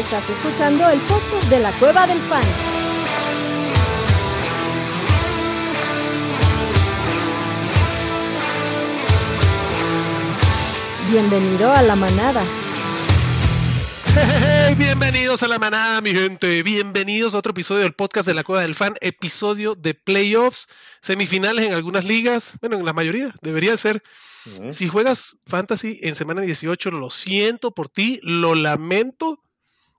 [0.00, 2.42] Estás escuchando el podcast de la Cueva del Fan.
[11.10, 12.42] Bienvenido a la manada.
[14.14, 16.62] Hey, bienvenidos a la manada, mi gente.
[16.62, 20.68] Bienvenidos a otro episodio del podcast de la Cueva del Fan, episodio de playoffs,
[21.02, 24.02] semifinales en algunas ligas, bueno, en la mayoría, debería ser.
[24.70, 29.42] Si juegas fantasy en semana 18, lo siento por ti, lo lamento.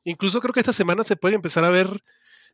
[0.03, 1.87] Incluso creo que esta semana se puede empezar a ver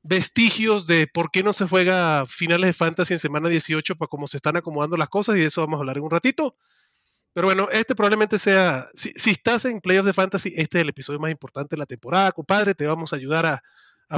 [0.03, 4.27] vestigios de por qué no se juega finales de fantasy en semana 18 para cómo
[4.27, 6.55] se están acomodando las cosas y de eso vamos a hablar en un ratito.
[7.33, 11.19] Pero bueno, este probablemente sea, si, estás en playoffs de fantasy, este es el episodio
[11.19, 13.61] más importante de la temporada, compadre, te vamos a ayudar a,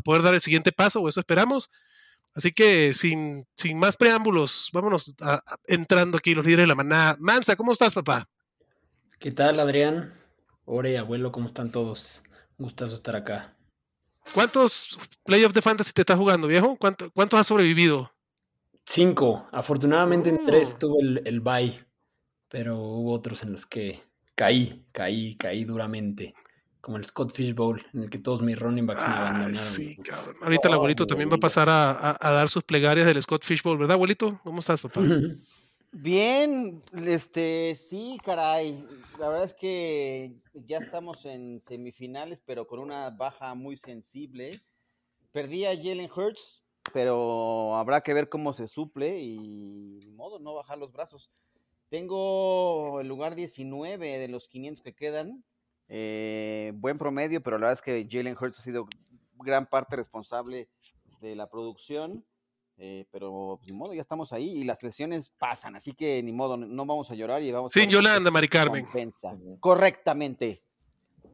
[0.01, 1.69] poder dar el siguiente paso, o eso esperamos.
[2.35, 5.15] Así que sin, sin más preámbulos, vámonos
[5.67, 7.17] entrando aquí los líderes de la manada.
[7.19, 8.29] Mansa, ¿cómo estás, papá?
[9.19, 10.13] ¿Qué tal, Adrián?
[10.63, 12.23] Ore, abuelo, ¿cómo están todos?
[12.59, 13.55] Gustazo estar acá.
[14.33, 16.77] ¿Cuántos playoffs de fantasy te estás jugando, viejo?
[16.77, 18.11] ¿Cuántos has sobrevivido?
[18.85, 19.47] Cinco.
[19.51, 20.79] Afortunadamente en tres oh.
[20.79, 21.89] tuve el, el bye
[22.49, 24.01] pero hubo otros en los que
[24.35, 26.33] caí, caí, caí duramente.
[26.81, 29.55] Como el Scott Fish Bowl, en el que todos mis running backs me abandonaron.
[29.55, 30.35] Sí, cabrón.
[30.41, 33.77] Ahorita el abuelito también va a pasar a, dar sus plegarias del Scott Fish Bowl,
[33.77, 34.39] ¿verdad, abuelito?
[34.43, 35.01] ¿Cómo estás, papá?
[35.91, 38.85] Bien, este, sí, caray.
[39.17, 44.51] La verdad es que ya estamos en semifinales, pero con una baja muy sensible.
[45.31, 50.77] Perdí a Jalen Hurts, pero habrá que ver cómo se suple y modo, no bajar
[50.77, 51.31] los brazos.
[51.89, 55.43] Tengo el lugar 19 de los 500 que quedan.
[55.87, 58.87] Eh, buen promedio, pero la verdad es que Jalen Hurts ha sido
[59.39, 60.69] gran parte responsable
[61.19, 62.23] de la producción.
[62.81, 66.31] Eh, pero pues, ni modo, ya estamos ahí y las lesiones pasan, así que ni
[66.31, 68.87] modo, no vamos a llorar y vamos Sin Yolanda, Mari Carmen.
[69.59, 70.61] Correctamente.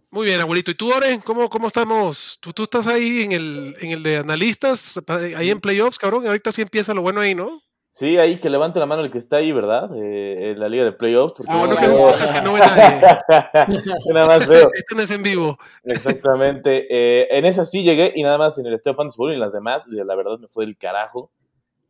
[0.09, 0.71] Muy bien, abuelito.
[0.71, 1.19] ¿Y tú, Ore?
[1.23, 2.39] ¿Cómo, cómo estamos?
[2.39, 4.99] ¿Tú, ¿Tú, estás ahí en el, en el de analistas,
[5.35, 6.25] ahí en playoffs, cabrón?
[6.25, 7.61] Ahorita sí empieza lo bueno ahí, ¿no?
[7.97, 9.89] Sí, ahí que levante la mano el que está ahí, ¿verdad?
[9.95, 11.35] Eh, en la liga de playoffs.
[11.37, 13.83] Porque ah, bueno, que no, es que no ve nadie.
[14.13, 14.67] nada más veo.
[14.73, 15.57] Esto no es en vivo.
[15.85, 16.87] Exactamente.
[16.89, 19.53] Eh, en esa sí llegué y nada más en el Stefan Bowl y en las
[19.53, 21.31] demás, la verdad me fue del carajo.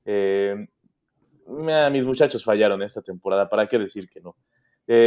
[0.06, 0.68] Eh,
[1.92, 4.36] mis muchachos fallaron esta temporada, ¿para qué decir que no?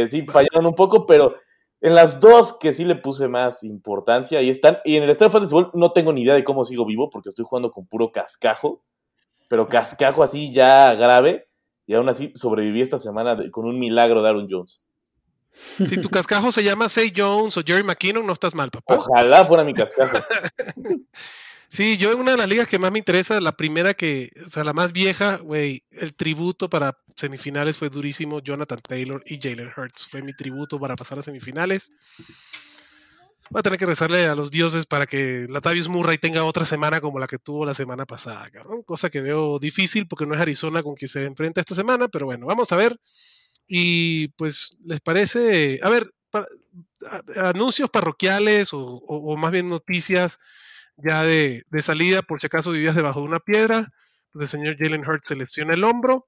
[0.05, 1.35] Sí, fallaron un poco, pero
[1.79, 4.79] en las dos que sí le puse más importancia, ahí están.
[4.83, 7.45] Y en el Stefan Bowl no tengo ni idea de cómo sigo vivo porque estoy
[7.47, 8.83] jugando con puro cascajo
[9.49, 11.49] pero cascajo así ya grave,
[11.85, 14.81] y aún así sobreviví esta semana con un milagro de Aaron Jones.
[15.85, 18.95] Si tu cascajo se llama Say Jones o Jerry McKinnon, no estás mal, papá.
[18.95, 20.17] Ojalá fuera mi cascajo.
[21.67, 24.49] sí, yo en una de las ligas que más me interesa, la primera que, o
[24.49, 28.39] sea, la más vieja, güey, el tributo para semifinales fue durísimo.
[28.39, 31.91] Jonathan Taylor y Jalen Hurts fue mi tributo para pasar a semifinales.
[33.51, 37.01] Voy a tener que rezarle a los dioses para que Latavius Murray tenga otra semana
[37.01, 38.83] como la que tuvo la semana pasada, cabrón.
[38.83, 42.27] Cosa que veo difícil porque no es Arizona con quien se enfrenta esta semana, pero
[42.27, 42.99] bueno, vamos a ver.
[43.67, 45.79] Y pues, ¿les parece?
[45.81, 46.11] A ver,
[47.41, 50.39] anuncios parroquiales o, más bien noticias
[50.97, 53.87] ya de, salida, por si acaso vivías debajo de una piedra.
[54.31, 56.27] Pues el señor Jalen Hurts se lesiona el hombro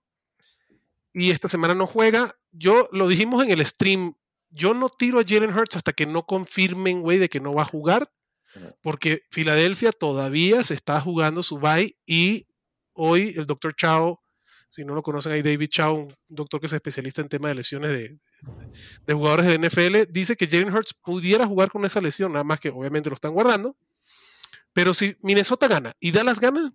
[1.14, 2.32] y esta semana no juega.
[2.52, 4.16] Yo lo dijimos en el stream
[4.52, 7.64] yo no tiro a Jalen Hurts hasta que no confirmen, güey, de que no va
[7.64, 8.12] a jugar,
[8.82, 12.48] porque Filadelfia todavía se está jugando su bye y
[12.94, 14.22] hoy el doctor Chao,
[14.70, 17.56] si no lo conocen ahí, David Chao, un doctor que es especialista en temas de
[17.56, 18.18] lesiones de,
[19.06, 22.60] de, jugadores de NFL, dice que Jalen Hurts pudiera jugar con esa lesión, nada más
[22.60, 23.78] que obviamente lo están guardando.
[24.74, 26.72] Pero si Minnesota gana y Dallas gana,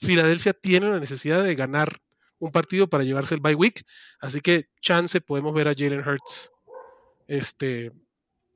[0.00, 2.00] Filadelfia tiene la necesidad de ganar
[2.38, 3.84] un partido para llevarse el bye week.
[4.20, 6.50] Así que chance podemos ver a Jalen Hurts
[7.30, 7.92] este,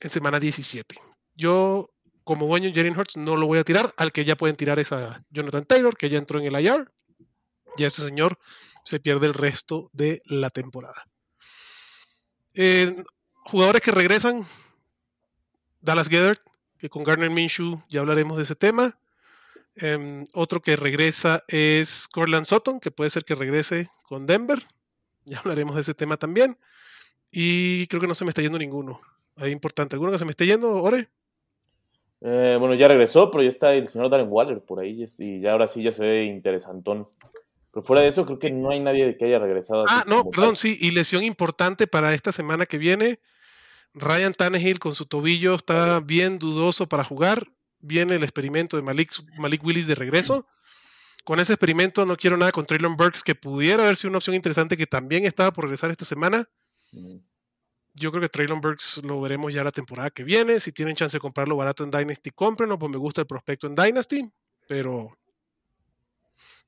[0.01, 0.97] en semana 17.
[1.37, 3.95] Yo, como dueño de Jalen Hurts, no lo voy a tirar.
[3.97, 6.93] Al que ya pueden tirar es a Jonathan Taylor, que ya entró en el IR.
[7.77, 8.37] Y ese señor
[8.85, 11.07] se pierde el resto de la temporada.
[13.47, 14.45] jugadores que regresan,
[15.81, 16.41] Dallas Gethert,
[16.79, 18.99] que con Garner Minshew ya hablaremos de ese tema.
[19.77, 24.67] Em, otro que regresa es Corland Sutton, que puede ser que regrese con Denver.
[25.27, 26.59] Ya hablaremos de ese tema también.
[27.37, 29.01] Y creo que no se me está yendo ninguno.
[29.37, 29.97] Ahí importante.
[29.97, 31.09] ¿Alguno que se me esté yendo, Ore?
[32.21, 35.05] Eh, bueno, ya regresó, pero ya está el señor Darren Waller por ahí.
[35.19, 37.09] Y ya ahora sí ya se ve interesantón.
[37.73, 39.85] Pero fuera de eso, creo que no hay nadie que haya regresado.
[39.89, 40.79] Ah, no, perdón, sí.
[40.81, 43.19] Y lesión importante para esta semana que viene.
[43.95, 47.49] Ryan Tannehill con su tobillo está bien dudoso para jugar.
[47.81, 50.47] Viene el experimento de Malik, Malik Willis de regreso.
[51.25, 54.37] Con ese experimento no quiero nada con Traylon Burks, que pudiera haber sido una opción
[54.37, 56.49] interesante que también estaba por regresar esta semana.
[57.95, 60.59] Yo creo que Traylon Burks lo veremos ya la temporada que viene.
[60.61, 63.75] Si tienen chance de comprarlo barato en Dynasty, cómprenlo, pues me gusta el prospecto en
[63.75, 64.29] Dynasty,
[64.67, 65.17] pero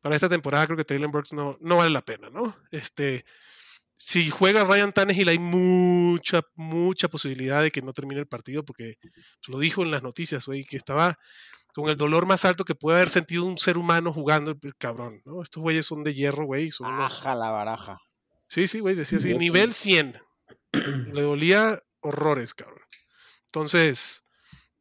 [0.01, 2.55] para esta temporada creo que Traylon Burks no, no vale la pena, ¿no?
[2.71, 3.25] Este,
[3.97, 8.95] si juega Ryan Tannehill hay mucha, mucha posibilidad de que no termine el partido porque
[9.49, 11.19] lo dijo en las noticias, güey, que estaba
[11.75, 15.21] con el dolor más alto que puede haber sentido un ser humano jugando el, cabrón,
[15.25, 15.43] ¿no?
[15.43, 16.71] Estos güeyes son de hierro, güey.
[16.71, 18.01] Son Baja la baraja.
[18.47, 20.15] Sí, sí, güey, decía así, nivel 100.
[20.73, 22.83] Le dolía horrores, cabrón.
[23.47, 24.25] Entonces,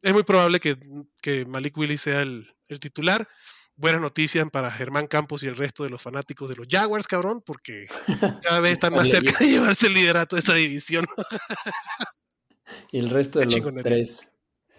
[0.02, 0.78] es muy probable que,
[1.20, 3.28] que Malik Willis sea el, el titular
[3.76, 7.42] buena noticia para Germán Campos y el resto de los fanáticos de los Jaguars, cabrón,
[7.44, 7.86] porque
[8.42, 11.06] cada vez están más cerca de llevarse el liderato de esta división.
[12.92, 14.28] y el resto de los tres.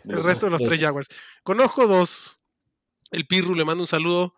[0.04, 1.08] El resto de los tres Jaguars.
[1.44, 2.40] Conozco dos.
[3.12, 4.34] El Pirru le mando un saludo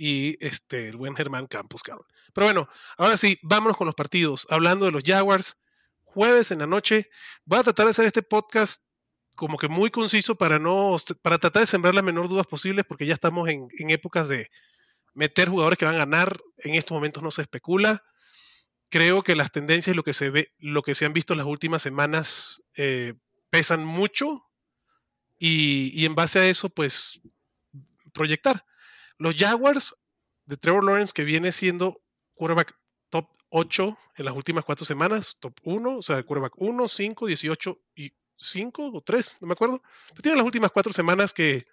[0.00, 2.06] y este, el buen Germán Campos, cabrón.
[2.32, 4.46] Pero bueno, ahora sí, vámonos con los partidos.
[4.48, 5.60] Hablando de los Jaguars,
[6.04, 7.10] jueves en la noche.
[7.44, 8.84] Voy a tratar de hacer este podcast
[9.34, 13.04] como que muy conciso para no para tratar de sembrar las menor dudas posibles porque
[13.04, 14.50] ya estamos en, épocas de
[15.12, 18.02] meter jugadores que van a ganar en estos momentos no se especula
[18.90, 21.46] creo que las tendencias lo que se ve lo que se han visto en las
[21.46, 23.14] últimas semanas eh,
[23.48, 24.46] pesan mucho
[25.38, 27.22] y, y, en base a eso pues
[28.12, 28.66] proyectar
[29.20, 29.94] los Jaguars
[30.46, 32.02] de Trevor Lawrence que viene siendo
[32.34, 32.76] quarterback
[33.08, 37.80] top 8 en las últimas cuatro semanas top 1 o sea quarterback 1 5 18
[37.94, 39.82] y cinco o tres, no me acuerdo.
[40.10, 41.66] Pero tiene las últimas cuatro semanas que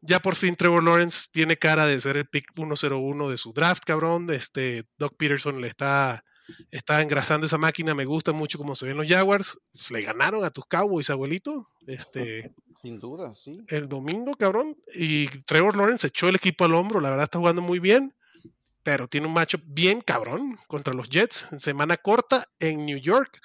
[0.00, 3.84] ya por fin Trevor Lawrence tiene cara de ser el pick 101 de su draft,
[3.84, 4.28] cabrón.
[4.30, 6.24] Este, Doc Peterson le está,
[6.70, 7.94] está engrasando esa máquina.
[7.94, 9.60] Me gusta mucho cómo se ven los Jaguars.
[9.72, 11.66] Pues, le ganaron a tus Cowboys, abuelito.
[11.86, 12.54] Este,
[12.84, 13.50] Sin duda, sí.
[13.68, 14.76] El domingo, cabrón.
[14.94, 17.00] Y Trevor Lawrence echó el equipo al hombro.
[17.00, 18.14] La verdad está jugando muy bien.
[18.84, 23.40] Pero tiene un macho bien cabrón contra los Jets en semana corta en New York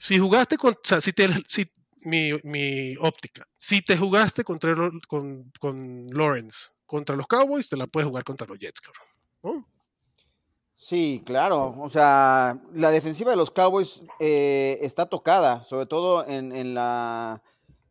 [0.00, 1.66] si jugaste con, o sea, si te, si,
[2.04, 4.74] mi, mi, óptica, si te jugaste contra,
[5.06, 9.66] con, con, Lawrence contra los Cowboys, te la puedes jugar contra los Jets, cabrón.
[10.74, 11.76] Sí, claro.
[11.78, 17.42] O sea, la defensiva de los Cowboys eh, está tocada, sobre todo en, en la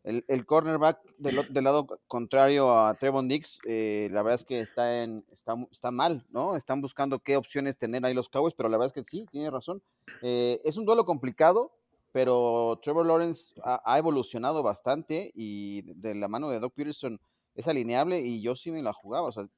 [0.04, 5.02] el, cornerback del, del, lado contrario a Trevon Dix, eh, la verdad es que está,
[5.02, 6.56] en, está, está, mal, ¿no?
[6.56, 9.50] Están buscando qué opciones tener ahí los Cowboys, pero la verdad es que sí, tiene
[9.50, 9.82] razón.
[10.22, 11.70] Eh, es un duelo complicado
[12.12, 17.20] pero Trevor Lawrence ha, evolucionado bastante y de la mano de Doc Peterson
[17.54, 19.28] es alineable y yo sí me la jugaba.
[19.28, 19.48] O sea,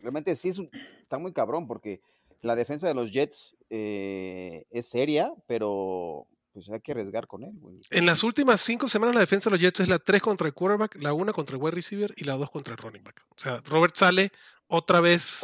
[0.00, 0.60] realmente sí es
[1.02, 2.00] está muy cabrón porque
[2.40, 6.26] la defensa de los Jets eh, es seria, pero
[6.60, 7.52] pues hay que arriesgar con él.
[7.90, 10.54] En las últimas cinco semanas la defensa de los Jets es la 3 contra el
[10.54, 13.24] quarterback, la 1 contra el wide receiver y la 2 contra el running back.
[13.30, 14.30] O sea, Robert sale
[14.68, 15.42] otra vez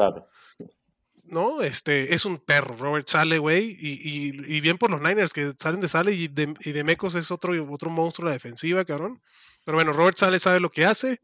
[1.24, 1.62] ¿no?
[1.62, 5.88] Este, es un perro, Robert Sale, güey, y, bien por los Niners que salen de
[5.88, 9.20] Sale y de, y de Mecos es otro, otro monstruo la defensiva, cabrón.
[9.64, 11.20] Pero bueno, Robert Sale sabe lo que hace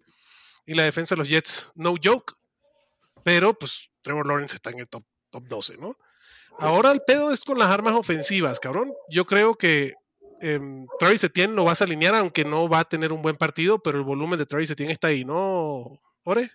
[0.66, 2.34] y la defensa de los Jets, no joke,
[3.24, 5.94] pero pues Trevor Lawrence está en el top, top 12, ¿no?
[6.58, 8.92] Ahora el pedo es con las armas ofensivas, cabrón.
[9.08, 9.92] Yo creo que
[10.40, 10.58] eh,
[10.98, 13.98] Travis Etienne lo vas a alinear, aunque no va a tener un buen partido, pero
[13.98, 16.50] el volumen de Travis Etienne está ahí, ¿no, Ore?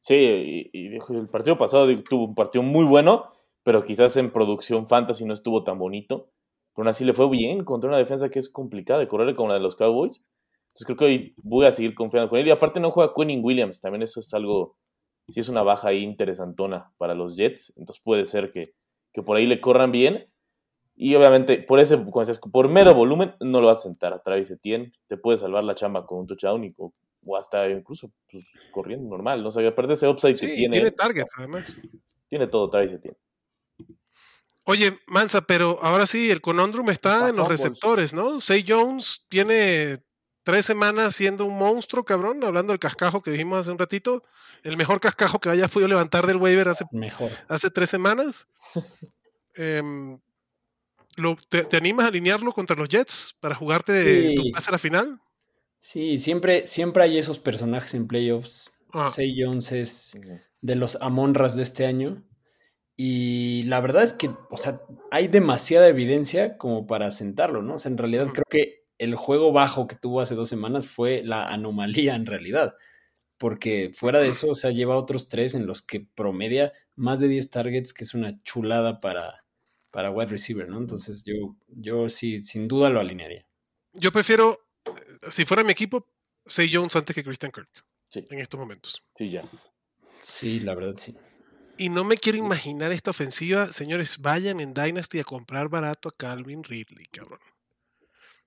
[0.00, 5.24] Sí, y, el partido pasado tuvo un partido muy bueno, pero quizás en producción fantasy
[5.24, 6.30] no estuvo tan bonito.
[6.74, 9.48] Pero aún así le fue bien contra una defensa que es complicada de correr como
[9.48, 10.22] la de los Cowboys.
[10.68, 12.48] Entonces creo que hoy voy a seguir confiando con él.
[12.48, 14.76] Y aparte no juega Quentin Williams, también eso es algo,
[15.28, 17.72] sí es una baja interesantona para los Jets.
[17.76, 18.74] Entonces puede ser que,
[19.14, 20.28] que por ahí le corran bien.
[20.96, 24.92] Y obviamente, por ese, por mero volumen, no lo vas a sentar a Travis Etienne.
[25.08, 26.74] Te puede salvar la chamba con un touchdown y
[27.26, 29.48] o hasta incluso pues, corriendo normal, ¿no?
[29.48, 30.72] O sea, aparte ese upside que tiene.
[30.76, 31.78] Tiene target, además.
[32.28, 33.16] Tiene todo, Travis tiene.
[34.66, 38.40] Oye, Mansa, pero ahora sí, el conundrum está en los receptores, ¿no?
[38.40, 39.98] Say Jones tiene
[40.44, 44.22] tres semanas siendo un monstruo, cabrón, hablando del cascajo que dijimos hace un ratito.
[44.62, 46.84] El mejor cascajo que hayas podido levantar del waiver hace,
[47.48, 48.46] hace tres semanas.
[49.56, 50.18] Em,
[51.48, 55.20] te, animas a alinearlo contra los Jets para jugarte tu pase a la final?
[55.78, 58.72] Sí, siempre, siempre hay esos personajes en playoffs.
[58.92, 59.08] Ah.
[59.10, 60.10] Say Jones es
[60.60, 62.24] de los Amonras de este año.
[62.96, 67.74] Y la verdad es que, o sea, hay demasiada evidencia como para sentarlo, ¿no?
[67.74, 71.22] O sea, en realidad creo que el juego bajo que tuvo hace dos semanas fue
[71.24, 72.74] la anomalía en realidad.
[73.38, 77.28] Porque fuera de eso, o sea, lleva otros tres en los que promedia más de
[77.28, 79.44] 10 targets, que es una chulada para,
[79.90, 80.78] para wide receiver, ¿no?
[80.78, 83.46] Entonces yo, yo sí, sin duda lo alinearía.
[83.92, 84.64] Yo prefiero
[85.28, 86.08] si fuera mi equipo,
[86.46, 87.68] Say Jones antes que Christian Kirk.
[88.08, 88.24] Sí.
[88.30, 89.02] En estos momentos.
[89.16, 89.48] Sí, ya.
[90.18, 91.16] Sí, la verdad sí.
[91.76, 93.66] Y no me quiero imaginar esta ofensiva.
[93.66, 97.40] Señores, vayan en Dynasty a comprar barato a Calvin Ridley, cabrón.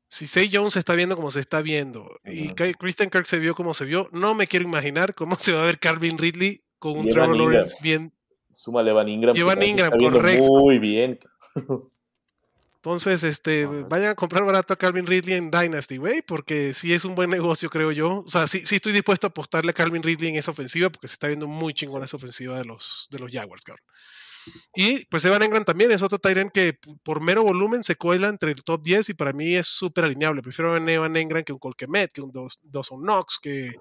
[0.09, 2.53] Si Say Jones se está viendo como se está viendo y.
[2.53, 5.65] Christian Kirk se vio como se vio, no me quiero imaginar cómo se va a
[5.65, 8.13] ver Calvin Ridley con un Trevor Lawrence bien.
[8.51, 9.35] Súmale Evan Ingram.
[9.35, 10.47] Y Evan Ingram, correcto.
[10.47, 11.19] Muy bien.
[12.77, 13.85] Entonces, este, Ajá.
[13.89, 17.29] vayan a comprar barato a Calvin Ridley en Dynasty, güey, porque sí es un buen
[17.29, 18.19] negocio, creo yo.
[18.19, 21.09] O sea, sí, sí estoy dispuesto a apostarle a Calvin Ridley en esa ofensiva, porque
[21.09, 23.85] se está viendo muy chingona esa ofensiva de los, de los Jaguars, cabrón.
[24.75, 28.51] Y pues Evan Engram también es otro Tyrant que por mero volumen se cuela entre
[28.51, 30.42] el top 10 y para mí es súper alineable.
[30.42, 33.72] Prefiero a Evan Engram que un Colquemet, que un Dos- Dawson Knox, que,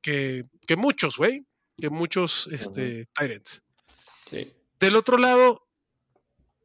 [0.00, 3.62] que, que muchos, güey, que muchos este, Tyrants.
[4.30, 4.52] Sí.
[4.78, 5.66] Del otro lado,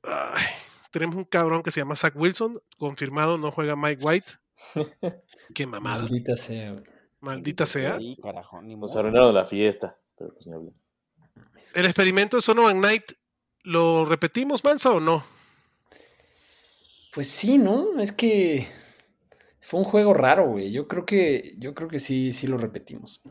[0.04, 0.46] ay,
[0.92, 4.34] tenemos un cabrón que se llama Zach Wilson, confirmado, no juega Mike White.
[5.54, 6.84] Qué mamada, Maldita sea, güey.
[7.20, 7.98] maldita sea.
[7.98, 9.98] Sí, carajo, ni Nos arruinaron la fiesta.
[10.18, 10.74] Pero pues ni hablar.
[11.74, 13.04] ¿El experimento de Sonovan Knight
[13.66, 15.24] lo repetimos, Mansa, o no?
[17.14, 18.00] Pues sí, ¿no?
[18.00, 18.68] Es que
[19.60, 20.72] fue un juego raro, güey.
[20.72, 23.22] Yo creo que, yo creo que sí, sí lo repetimos.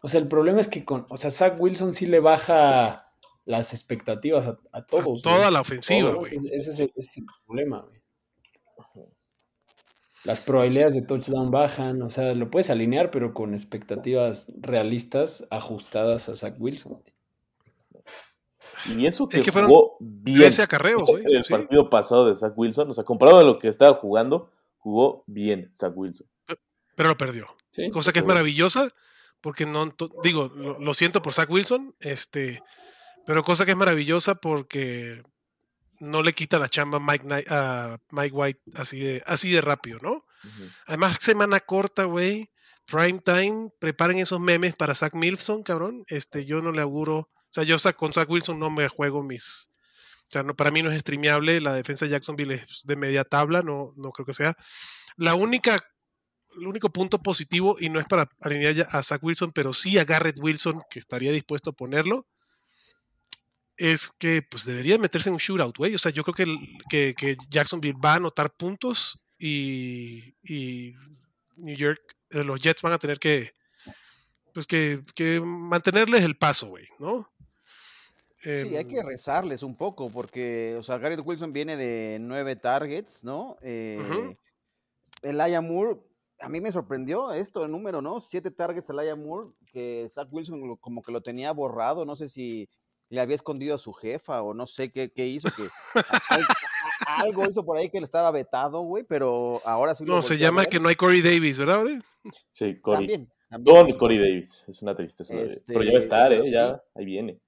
[0.00, 3.12] O sea, el problema es que con, o sea, Zach Wilson sí le baja
[3.44, 5.22] las expectativas a, a todos.
[5.22, 5.52] Toda güey.
[5.52, 6.36] la ofensiva, güey.
[6.52, 8.02] Ese es el, ese es el problema, güey.
[10.24, 16.28] Las probabilidades de touchdown bajan, o sea, lo puedes alinear, pero con expectativas realistas ajustadas
[16.28, 17.02] a Zach Wilson.
[18.88, 21.24] Y eso que, Es que jugó bien 13 acarreos, güey.
[21.26, 21.52] el sí.
[21.52, 25.70] partido pasado de Zach Wilson, o sea, comparado a lo que estaba jugando, jugó bien
[25.74, 26.26] Zach Wilson.
[26.96, 27.46] Pero lo perdió.
[27.72, 27.90] Sí.
[27.90, 28.88] Cosa que es maravillosa,
[29.40, 32.62] porque no, digo, lo, lo siento por Zach Wilson, este,
[33.26, 35.22] pero cosa que es maravillosa porque
[36.00, 39.60] no le quita la chamba a Mike, Knight- a Mike White así de, así de
[39.60, 40.24] rápido, ¿no?
[40.86, 42.50] Además, semana corta, güey.
[42.84, 46.02] Prime time, preparen esos memes para Zach Milson, cabrón.
[46.08, 47.30] Este, yo no le auguro.
[47.52, 49.68] O sea, yo con Zach Wilson no me juego mis.
[50.22, 51.60] O sea, no, para mí no es streameable.
[51.60, 54.54] La defensa de Jacksonville es de media tabla, no, no creo que sea.
[55.18, 55.78] La única,
[56.58, 60.04] el único punto positivo, y no es para alinear a Zach Wilson, pero sí a
[60.04, 62.26] Garrett Wilson, que estaría dispuesto a ponerlo,
[63.76, 65.94] es que pues debería meterse en un shootout, güey.
[65.94, 66.56] O sea, yo creo que,
[66.88, 70.94] que, que Jacksonville va a anotar puntos y, y
[71.56, 73.54] New York, eh, los Jets van a tener que,
[74.54, 77.31] pues que, que mantenerles el paso, güey, ¿no?
[78.42, 82.56] Sí, hay Em, que rezarles un poco, porque, o sea, Garrett Wilson viene de nueve
[82.56, 83.56] targets, ¿no?
[83.62, 84.36] Eh,
[85.22, 86.00] Elijah Moore,
[86.40, 88.20] a mí me sorprendió esto, el número, ¿no?
[88.20, 92.16] Siete targets a Elijah Moore, que Zach Wilson lo- como que lo tenía borrado, no
[92.16, 92.68] sé si
[93.10, 95.68] le había escondido a su jefa o no sé qué, qué hizo, que
[97.06, 100.22] a- algo hizo por ahí que le estaba vetado, güey, pero ahora sí lo no,
[100.22, 101.98] se llama que no hay Corey Davis, ¿verdad, güey?
[102.50, 103.06] Sí, Corey.
[103.06, 104.18] También, también, Don Corey.
[104.18, 104.64] Davis.
[104.68, 105.34] Es una tristeza.
[105.34, 106.50] Este, pero ya va a estar, pero ¿eh?
[106.50, 107.38] Ya, ahí viene.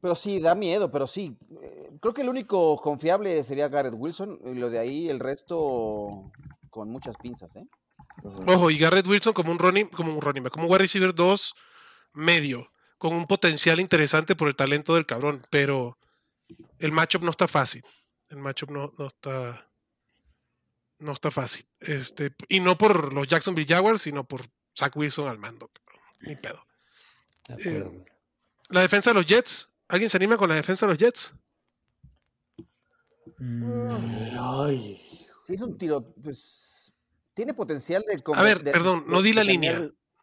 [0.00, 1.36] Pero sí, da miedo, pero sí.
[1.62, 4.40] eh, Creo que el único confiable sería Garrett Wilson.
[4.44, 6.30] Y lo de ahí, el resto
[6.70, 7.64] con muchas pinzas, ¿eh?
[8.46, 11.14] Ojo, y Garrett Wilson como un running, como un running back, como un wide receiver
[11.14, 11.54] 2
[12.14, 15.98] medio, con un potencial interesante por el talento del cabrón, pero
[16.78, 17.84] el matchup no está fácil.
[18.28, 19.68] El matchup no, no está
[20.98, 21.66] no está fácil.
[21.80, 24.42] Este, y no por los Jacksonville Jaguars, sino por
[24.76, 25.70] Zach Wilson al mando.
[26.20, 26.66] Ni pedo.
[27.48, 28.04] Eh,
[28.70, 29.72] La defensa de los Jets.
[29.88, 31.34] ¿Alguien se anima con la defensa de los Jets?
[33.38, 35.00] Mm, Ay.
[35.44, 36.92] Sí, es un tiro, pues.
[37.34, 38.20] Tiene potencial de.
[38.34, 39.78] A ver, de- perdón, no di la línea.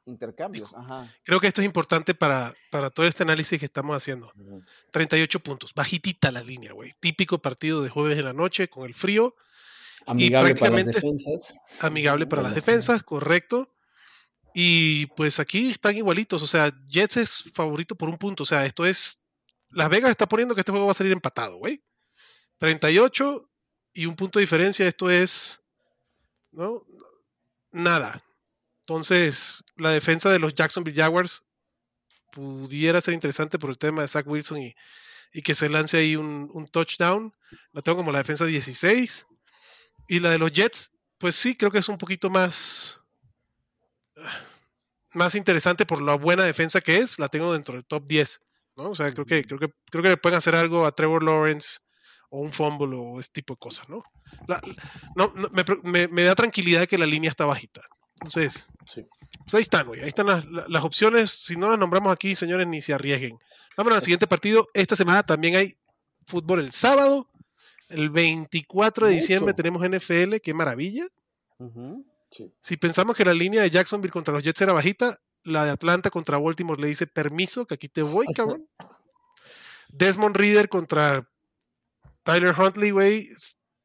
[0.05, 1.09] Intercambios, ajá.
[1.23, 4.29] Creo que esto es importante para, para todo este análisis que estamos haciendo.
[4.37, 4.61] Ujú.
[4.91, 6.93] 38 puntos, bajitita la línea, güey.
[6.99, 9.33] Típico partido de jueves en la noche con el frío,
[10.05, 11.57] amigable para las prácticamente- defensas.
[11.79, 13.69] amigable para las defensas, correcto.
[14.53, 18.65] Y pues aquí están igualitos, o sea, Jets es favorito por un punto, o sea,
[18.65, 19.22] esto es,
[19.73, 21.83] Las Vegas está poniendo que este juego va a salir empatado, güey.
[22.57, 23.49] 38
[23.93, 25.61] y un punto de diferencia, esto es,
[26.51, 26.85] ¿no?
[27.71, 28.23] Nada.
[28.81, 31.45] Entonces, la defensa de los Jacksonville Jaguars
[32.31, 34.75] pudiera ser interesante por el tema de Zach Wilson y,
[35.43, 37.33] que se lance ahí un, un touchdown.
[37.71, 39.25] La tengo como la defensa 16.
[40.07, 43.03] Y la de los Jets, pues sí, creo que es un poquito más
[45.13, 48.43] más interesante por la buena defensa que es, la tengo dentro del top 10,
[48.75, 48.89] ¿no?
[48.91, 51.79] O sea, creo que creo que creo que le pueden hacer algo a Trevor Lawrence
[52.29, 54.01] o un fumble o ese tipo de cosas, ¿no?
[54.47, 54.59] La-
[55.15, 57.81] no, no, me, me- me da tranquilidad que la línea está bajita.
[58.15, 59.05] Entonces, Sí.
[59.39, 60.01] pues ahí están, güey.
[60.01, 61.29] Ahí están las, la- las opciones.
[61.29, 63.37] Si no las nombramos aquí, señores, ni se arriesguen.
[63.77, 64.67] Vámonos al siguiente partido.
[64.73, 65.73] Esta semana también hay
[66.25, 67.29] fútbol el sábado.
[67.89, 70.39] El 24 de diciembre tenemos NFL.
[70.41, 71.05] Qué maravilla.
[72.31, 72.51] Sí.
[72.59, 76.09] Si pensamos que la línea de Jacksonville contra los Jets era bajita, La de Atlanta
[76.09, 78.65] contra Baltimore le dice permiso, que aquí te voy, cabrón.
[79.89, 81.29] Desmond Reader contra
[82.23, 83.29] Tyler Huntley, güey,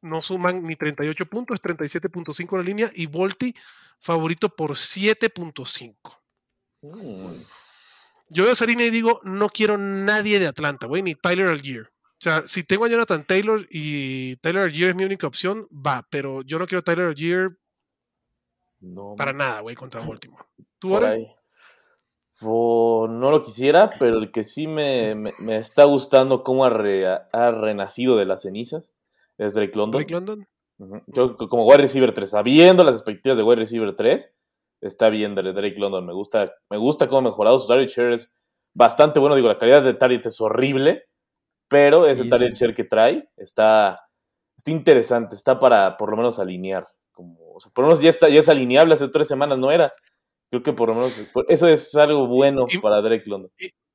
[0.01, 3.53] no suman ni 38 puntos, 37.5 la línea y Volti
[3.99, 5.95] favorito por 7.5.
[6.81, 7.41] Mm.
[8.29, 11.91] Yo veo esa línea y digo, no quiero nadie de Atlanta, güey, ni Tyler Algier.
[11.91, 16.05] O sea, si tengo a Jonathan Taylor y Tyler Algier es mi única opción, va,
[16.09, 17.57] pero yo no quiero Tyler Algier
[18.79, 20.45] No, para nada, güey, contra Baltimore.
[20.79, 21.11] ¿Tú, ahora?
[21.11, 21.27] ahí.
[22.39, 26.69] Fo- no lo quisiera, pero el que sí me, me- me está gustando cómo ha,
[26.69, 28.93] re- ha renacido de las cenizas
[29.37, 29.99] es Drake London.
[30.01, 30.47] Drake London.
[31.07, 34.33] Yo co- como wide receiver 3, sabiendo las expectativas de wide receiver 3,
[34.81, 36.05] está bien Dra- Drake London.
[36.05, 37.59] Me gusta, me gusta cómo ha mejorado.
[37.59, 38.31] Su target share es
[38.73, 39.35] bastante bueno.
[39.35, 41.03] Digo, la calidad de target es horrible,
[41.67, 42.55] pero Sí, ese target sí.
[42.57, 43.99] share que trae está,
[44.57, 45.35] está interesante.
[45.35, 46.87] Está para por lo menos alinear.
[47.11, 48.93] Como, o sea, por lo menos ya, está, ya es alineable.
[48.93, 49.91] Hace tres semanas no era.
[50.49, 53.51] Creo que por lo menos por- eso es algo bueno y- para Drake London.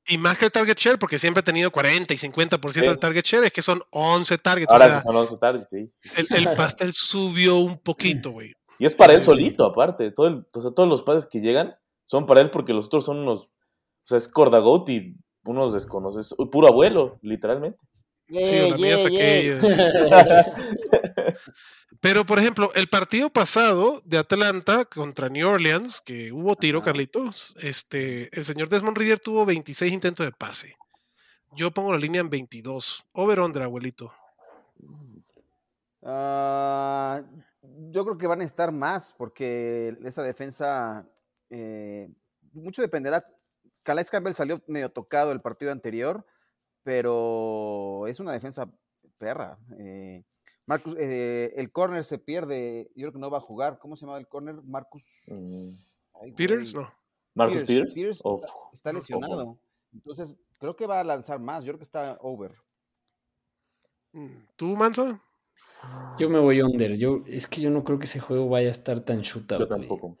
[0.07, 2.89] Y más que el target share, porque siempre ha tenido 40 y 50% Sí.
[2.91, 4.71] del target share, es que son 11 targets.
[4.71, 5.91] Ahora o sea, sí son 11 targets, sí.
[6.17, 8.53] el, el pastel subió un poquito, güey.
[8.77, 10.11] Y es para él Eh, solito, aparte.
[10.11, 13.05] Todo el- o sea, todos los pases que llegan son para él porque los otros
[13.05, 13.45] son unos.
[13.45, 16.35] O sea, es Cordagout y unos desconocidos.
[16.51, 17.79] Puro abuelo, literalmente.
[18.27, 19.59] Sí, la mía saqué.
[19.61, 19.75] sí.
[22.01, 27.55] Pero, por ejemplo, el partido pasado de Atlanta contra New Orleans, que hubo tiro, Carlitos,
[27.59, 30.75] este, el señor Desmond Reader tuvo 26 intentos de pase.
[31.53, 33.05] Yo pongo la línea en 22.
[33.13, 34.13] Over-under, abuelito.
[36.03, 37.23] Ah,
[37.91, 41.07] yo creo que van a estar más porque esa defensa,
[41.49, 42.09] eh,
[42.53, 43.25] mucho dependerá.
[43.83, 46.25] Calais Campbell salió medio tocado el partido anterior,
[46.85, 48.71] pero es una defensa
[49.17, 49.57] perra.
[49.79, 50.23] Eh,
[50.67, 53.79] Marcus, eh, el corner se pierde, yo creo que no va a jugar.
[53.79, 54.61] ¿Cómo se llamaba el corner?
[54.63, 55.03] Marcus.
[55.25, 55.71] Mm,
[56.35, 56.87] Peters, no.
[57.33, 57.95] Marcus Peters.
[57.95, 58.21] Peters
[58.71, 59.57] está, lesionado.
[59.91, 61.63] Entonces, creo que va a lanzar más.
[61.63, 62.51] Yo creo que está over.
[64.11, 65.19] Mm, ¿Tú, Mansa?
[66.19, 66.95] Yo me voy under.
[66.97, 69.61] Yo, es que yo no creo que ese juego vaya a estar tan shootout.
[69.61, 70.19] Yo tampoco.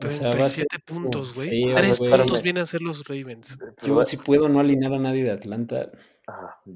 [0.00, 1.50] Pues, 37 o puntos, güey.
[1.50, 3.58] Sí, Tres puntos vienen a ser los Ravens.
[3.82, 5.90] Yo, si puedo, no alinear a nadie de Atlanta.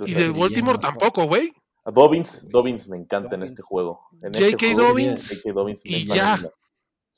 [0.05, 1.51] Y de Baltimore tampoco, güey.
[1.87, 4.09] A Dobbins, me encanta en este juego.
[4.21, 4.47] J.K.
[4.47, 5.83] Este Dobbins.
[5.85, 6.39] Y, ya.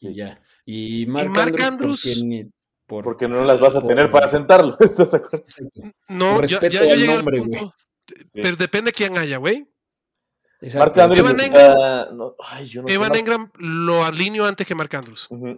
[0.01, 0.41] Y ya.
[0.65, 2.25] Y Mark, y Andrews.
[2.87, 4.77] Porque, no las vas a tener para sentarlo.
[6.09, 7.75] No, ya, ya, yo llegué al punto.
[8.33, 9.67] Pero depende quién haya, güey.
[10.75, 11.19] Mark Andrews.
[11.19, 15.27] Evan Engram, Evan Engram lo alineo antes que Mark Andrews.
[15.31, 15.57] Uh.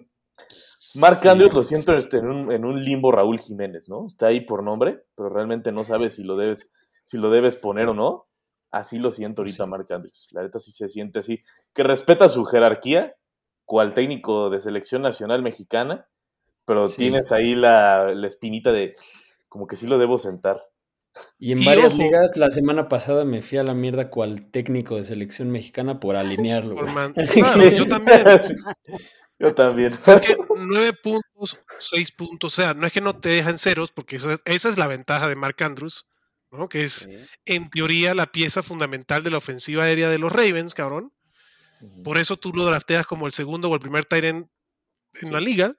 [0.95, 1.29] Mark Sí.
[1.29, 4.07] Andrews lo siento este, en un, en un limbo Raúl Jiménez, ¿no?
[4.07, 6.73] Está ahí por nombre, pero realmente no sabes si lo debes,
[7.05, 8.27] si lo debes poner o no.
[8.71, 9.71] Así lo siento ahorita Sí.
[9.71, 10.29] Mark Andrews.
[10.33, 11.43] La neta sí se siente así.
[11.73, 13.15] Que respeta su jerarquía,
[13.65, 16.07] cual técnico de selección nacional mexicana,
[16.65, 16.97] pero Sí.
[16.97, 18.95] tienes ahí la, la espinita de
[19.49, 20.63] como que sí lo debo sentar.
[21.39, 22.03] Y en Y varias ojo.
[22.03, 26.17] ligas, la semana pasada me fui a la mierda cual técnico de selección mexicana por
[26.17, 26.75] alinearlo.
[26.75, 26.95] Por güey.
[26.95, 28.19] man- Así Claro, que- yo también.
[29.39, 29.93] Yo también.
[30.07, 33.93] Es que nueve puntos, seis puntos, o sea, no es que no te dejan ceros,
[33.93, 36.07] porque esa es, esa es la ventaja de Mark Andrews,
[36.51, 36.69] ¿no?
[36.69, 37.17] Que es, Sí.
[37.47, 41.13] en teoría, la pieza fundamental de la ofensiva aérea de los Ravens, cabrón.
[42.03, 44.49] Por eso tú lo drafteas como el segundo o el primer end
[45.23, 45.73] en la liga.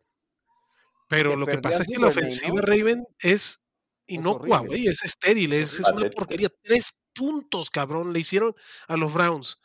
[1.09, 2.61] Pero Que lo que pasa es que la ofensiva ¿no?
[2.61, 3.67] Raven es
[4.07, 6.49] inocua, güey, es estéril, es, es una porquería.
[6.61, 8.53] Tres puntos, cabrón, le hicieron
[8.87, 9.57] a los Browns.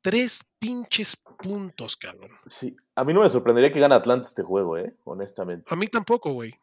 [0.00, 2.30] Tres pinches puntos, cabrón.
[2.46, 4.94] Sí, a mí no me sorprendería que gane Atlanta este juego, ¿eh?
[5.04, 5.72] Honestamente.
[5.72, 6.54] A mí tampoco, güey.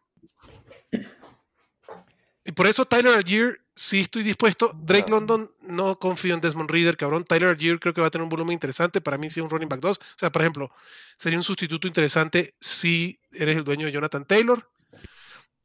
[2.48, 4.72] Y por eso Tyler Algier sí estoy dispuesto.
[4.76, 7.24] Drake London no confío en Desmond Reader, cabrón.
[7.24, 9.02] Tyler Algier creo que va a tener un volumen interesante.
[9.02, 9.98] Para mí sí un running back 2.
[9.98, 10.72] O sea, por ejemplo,
[11.18, 14.70] sería un sustituto interesante si eres el dueño de Jonathan Taylor.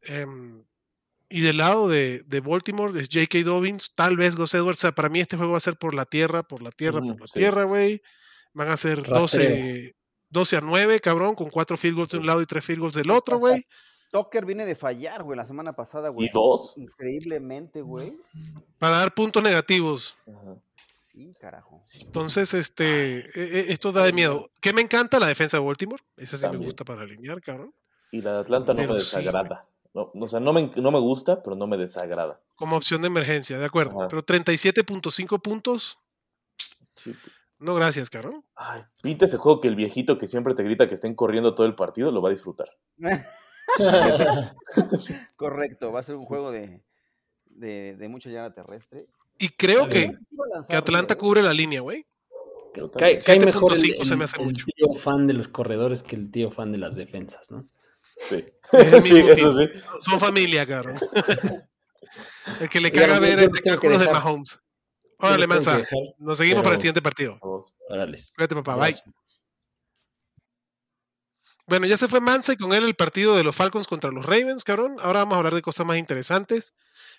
[0.02, 0.64] Em,
[1.30, 3.44] y del lado de, de Baltimore es J.K.
[3.44, 4.78] Dobbins, tal vez Gus Edwards.
[4.78, 7.00] O sea, para mí este juego va a ser por la tierra, por la tierra,
[7.00, 7.32] por la sí.
[7.34, 8.02] tierra, güey.
[8.52, 9.90] Van a ser 12, Rastreo.
[10.28, 12.94] 12 a 9, cabrón, con cuatro field goals de un lado y tres field goals
[12.94, 13.62] del otro, güey.
[14.10, 16.26] Tucker viene de fallar, güey, la semana pasada, güey.
[16.26, 16.74] ¿Y dos?
[16.76, 18.12] Increíblemente, güey.
[18.80, 20.16] Para dar puntos negativos.
[20.26, 20.56] Ajá.
[21.12, 21.82] Sí, carajo.
[22.00, 24.50] Entonces, este, e- e- esto da de miedo.
[24.60, 25.18] ¿Qué me encanta?
[25.20, 26.02] La defensa de Baltimore.
[26.16, 26.64] Esa sí me También.
[26.64, 27.72] gusta para alinear, cabrón.
[28.12, 29.68] Y la de Atlanta no Pero me sí, desagrada.
[29.94, 32.40] No, o sea, no me, no me gusta, pero no me desagrada.
[32.56, 33.98] Como opción de emergencia, de acuerdo.
[34.00, 34.08] Ajá.
[34.08, 35.98] Pero 37.5 puntos.
[36.94, 37.12] Sí.
[37.58, 38.44] No, gracias, cabrón.
[38.54, 41.66] Ay, pinta ese juego que el viejito que siempre te grita que estén corriendo todo
[41.66, 42.70] el partido lo va a disfrutar.
[45.36, 46.82] Correcto, va a ser un juego de,
[47.46, 49.06] de, de mucha llana terrestre.
[49.38, 50.10] Y creo que,
[50.68, 52.06] que Atlanta cubre la línea, güey.
[52.96, 54.64] Cae, mejor el, 7.5 se me el- hace el mucho.
[54.76, 57.66] tío fan de los corredores que el tío fan de las defensas, ¿no?
[58.28, 58.44] Sí.
[58.72, 59.68] Es el Sí, mismo eso team.
[59.72, 59.80] sí.
[60.02, 60.96] Son familia, cabrón.
[62.60, 64.06] el que le caga ver espectáculos de.
[64.08, 64.60] Mahomes.
[65.18, 65.84] Órale, Mansa.
[66.18, 67.38] Nos seguimos para el siguiente partido.
[67.88, 68.32] Órales.
[68.36, 68.76] Cuídate, papá.
[68.76, 68.96] Bye.
[71.66, 74.24] Bueno, ya se fue Mansa y con él el partido de los Falcons contra los
[74.24, 74.96] Ravens, cabrón.
[75.00, 76.74] Ahora vamos a hablar de cosas más interesantes.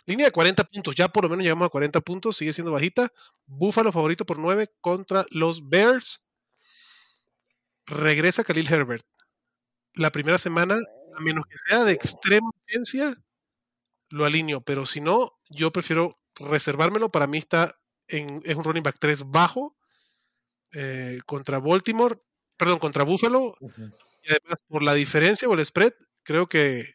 [0.06, 3.10] Línea de 40 puntos, ya por lo menos llegamos a 40 puntos, sigue siendo bajita.
[3.46, 6.28] Búfalo favorito por 9 contra los Bears.
[7.86, 9.06] Regresa Khalil Herbert.
[9.96, 10.78] La primera semana,
[11.16, 13.16] a menos que sea de extrema urgencia,
[14.10, 17.10] lo alineo, pero si no, yo prefiero reservármelo.
[17.10, 17.74] Para mí está
[18.08, 19.76] en, es un running back 3 bajo
[20.74, 22.18] eh, contra Baltimore,
[22.58, 23.56] perdón, contra Buffalo.
[24.24, 26.86] Y además, por la diferencia o el spread, creo que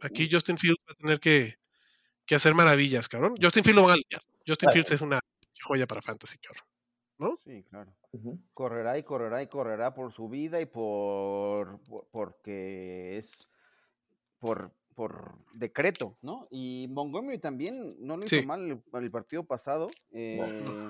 [0.00, 1.54] aquí Justin Fields va a tener que,
[2.26, 3.36] que hacer maravillas, cabrón.
[3.40, 4.22] Justin Fields lo van a alinear.
[4.46, 4.70] Justin.
[4.72, 5.20] Fields es una
[5.62, 6.64] joya para fantasy, cabrón.
[7.44, 7.92] Sí, claro.
[8.54, 13.50] Correrá y correrá y correrá por su vida y por, por- porque es
[14.38, 16.48] por, por decreto, ¿no?
[16.50, 18.46] Y Montgomery también no lo hizo Sí.
[18.46, 19.88] mal el, el partido pasado.
[20.12, 20.88] eh,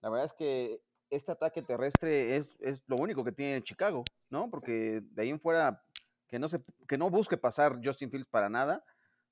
[0.00, 4.50] la verdad es que este ataque terrestre es, es lo único que tiene Chicago, ¿no?
[4.50, 5.82] Porque de ahí en fuera
[6.28, 8.84] que no se que no busque pasar Justin Fields para nada,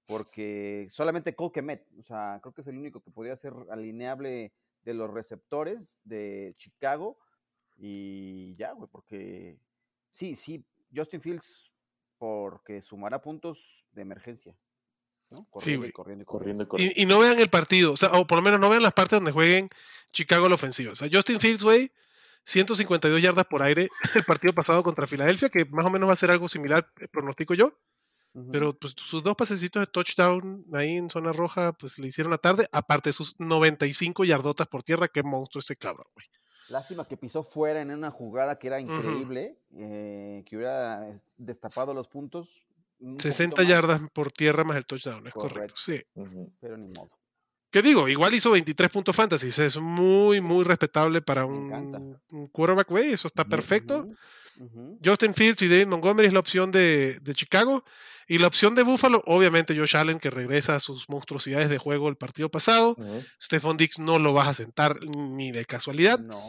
[0.07, 4.53] porque solamente Cole Kemet, o sea, creo que es el único que podría ser alineable
[4.85, 7.19] de los receptores de Chicago
[7.77, 9.59] y ya, güey, porque
[10.11, 10.65] sí, sí,
[10.95, 11.73] Justin Fields
[12.19, 14.55] porque sumará puntos de emergencia,
[15.31, 15.43] ¿no?
[15.49, 15.89] Corriendo güey.
[15.89, 16.69] y corriendo y corriendo.
[16.77, 18.93] Y, y no vean el partido, o sea, o por lo menos no vean las
[18.93, 19.71] partes donde jueguen
[20.13, 20.93] Chicago a la ofensiva.
[20.93, 21.91] O sea, Justin Fields, güey,
[22.45, 26.17] 152 yardas por aire el partido pasado contra Filadelfia, que más o menos va a
[26.17, 27.79] ser algo similar, eh, pronostico yo.
[28.53, 32.39] Pero pues sus dos pasecitos de touchdown ahí en zona roja, pues le hicieron la
[32.39, 36.27] tarde, aparte de sus 95 yardotas por tierra, qué monstruo ese cabrón, güey.
[36.69, 41.93] Lástima que pisó fuera en una jugada que era increíble, eh, que hubiera eh, destapado
[41.93, 42.65] los puntos.
[43.01, 45.55] un poquito 60 más, yardas por tierra más el touchdown, es correcto.
[45.55, 45.75] Correcto.
[45.77, 46.01] Sí.
[46.61, 47.11] Pero ni modo.
[47.71, 48.09] ¿Qué digo?
[48.09, 49.49] Igual hizo 23 puntos fantasy.
[49.49, 53.13] Es muy, muy respetable para un, un quarterback, güey.
[53.13, 54.09] Eso está perfecto.
[55.05, 57.85] Justin Fields y David Montgomery es la opción de, de Chicago.
[58.31, 62.09] Y la opción de Buffalo, obviamente Josh Allen, que regresa a sus monstruosidades de juego
[62.09, 62.97] el partido pasado.
[63.43, 66.21] Stephon Dix no lo vas a sentar ni de casualidad.
[66.21, 66.41] No.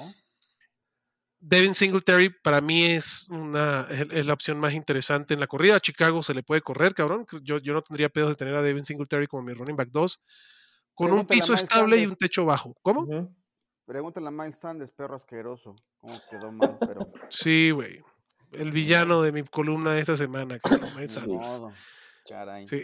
[1.40, 5.78] Devin Singletary para mí es, una, es, la opción más interesante en la corrida.
[5.78, 7.26] A Chicago se le puede correr, cabrón.
[7.42, 10.22] Yo, yo no tendría pedos de tener a Devin Singletary como mi running back 2.
[10.94, 12.76] Con un piso estable y un techo bajo.
[12.84, 13.08] ¿Cómo?
[13.86, 15.76] Pregúntale a Miles Sanders, perro asqueroso.
[16.00, 16.78] ¿Cómo quedó mal?
[16.80, 17.12] Pero.
[17.30, 18.02] Sí, güey.
[18.54, 21.62] El villano de mi columna de esta semana, cabrón, Miles Sanders.
[22.28, 22.68] Caray.
[22.68, 22.84] Sí.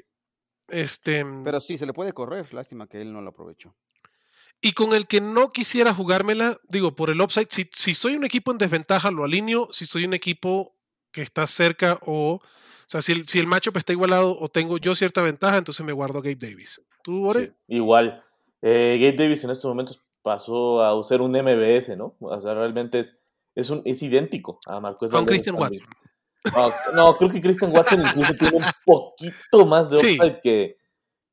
[0.70, 2.54] Este, Pero sí, se le puede correr.
[2.54, 3.76] Lástima que él no lo aprovechó.
[4.60, 8.26] y con el que no quisiera jugármela, digo, por el upside, si, si soy un
[8.26, 9.70] equipo en desventaja, lo alineo.
[9.72, 10.76] Si soy un equipo
[11.12, 12.36] que está cerca o.
[12.36, 15.86] O sea, si el, si el matchup está igualado o tengo yo cierta ventaja, entonces
[15.86, 16.82] me guardo a Gabe Davis.
[17.04, 17.48] ¿Tú, Ore?
[17.48, 18.24] Sí, igual.
[18.62, 22.18] Eh, Gabe Davis en estos momentos pasó a ser un MBS, ¿no?
[22.20, 23.18] O sea, realmente es,
[23.56, 25.88] es, un, es idéntico a Marcos Con Christian Watson.
[26.96, 30.18] no, creo que Christian Watson incluso tiene un poquito más de Sí.
[30.44, 30.76] que,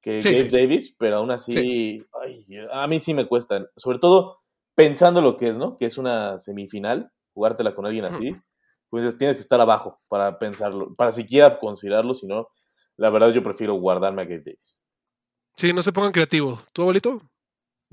[0.00, 0.56] que Sí, Gabe sí.
[0.56, 3.66] Davis, pero aún así, ay, a mí sí me cuesta.
[3.76, 4.42] Sobre todo
[4.76, 5.76] pensando lo que es, ¿no?
[5.76, 8.30] Que es una semifinal, jugártela con alguien así,
[8.90, 12.46] pues tienes que estar abajo para pensarlo, para siquiera considerarlo, si no,
[12.96, 14.80] la verdad yo prefiero guardarme a Gabe Davis.
[15.56, 16.64] Sí, no se pongan creativos.
[16.72, 17.20] ¿Tu abuelito?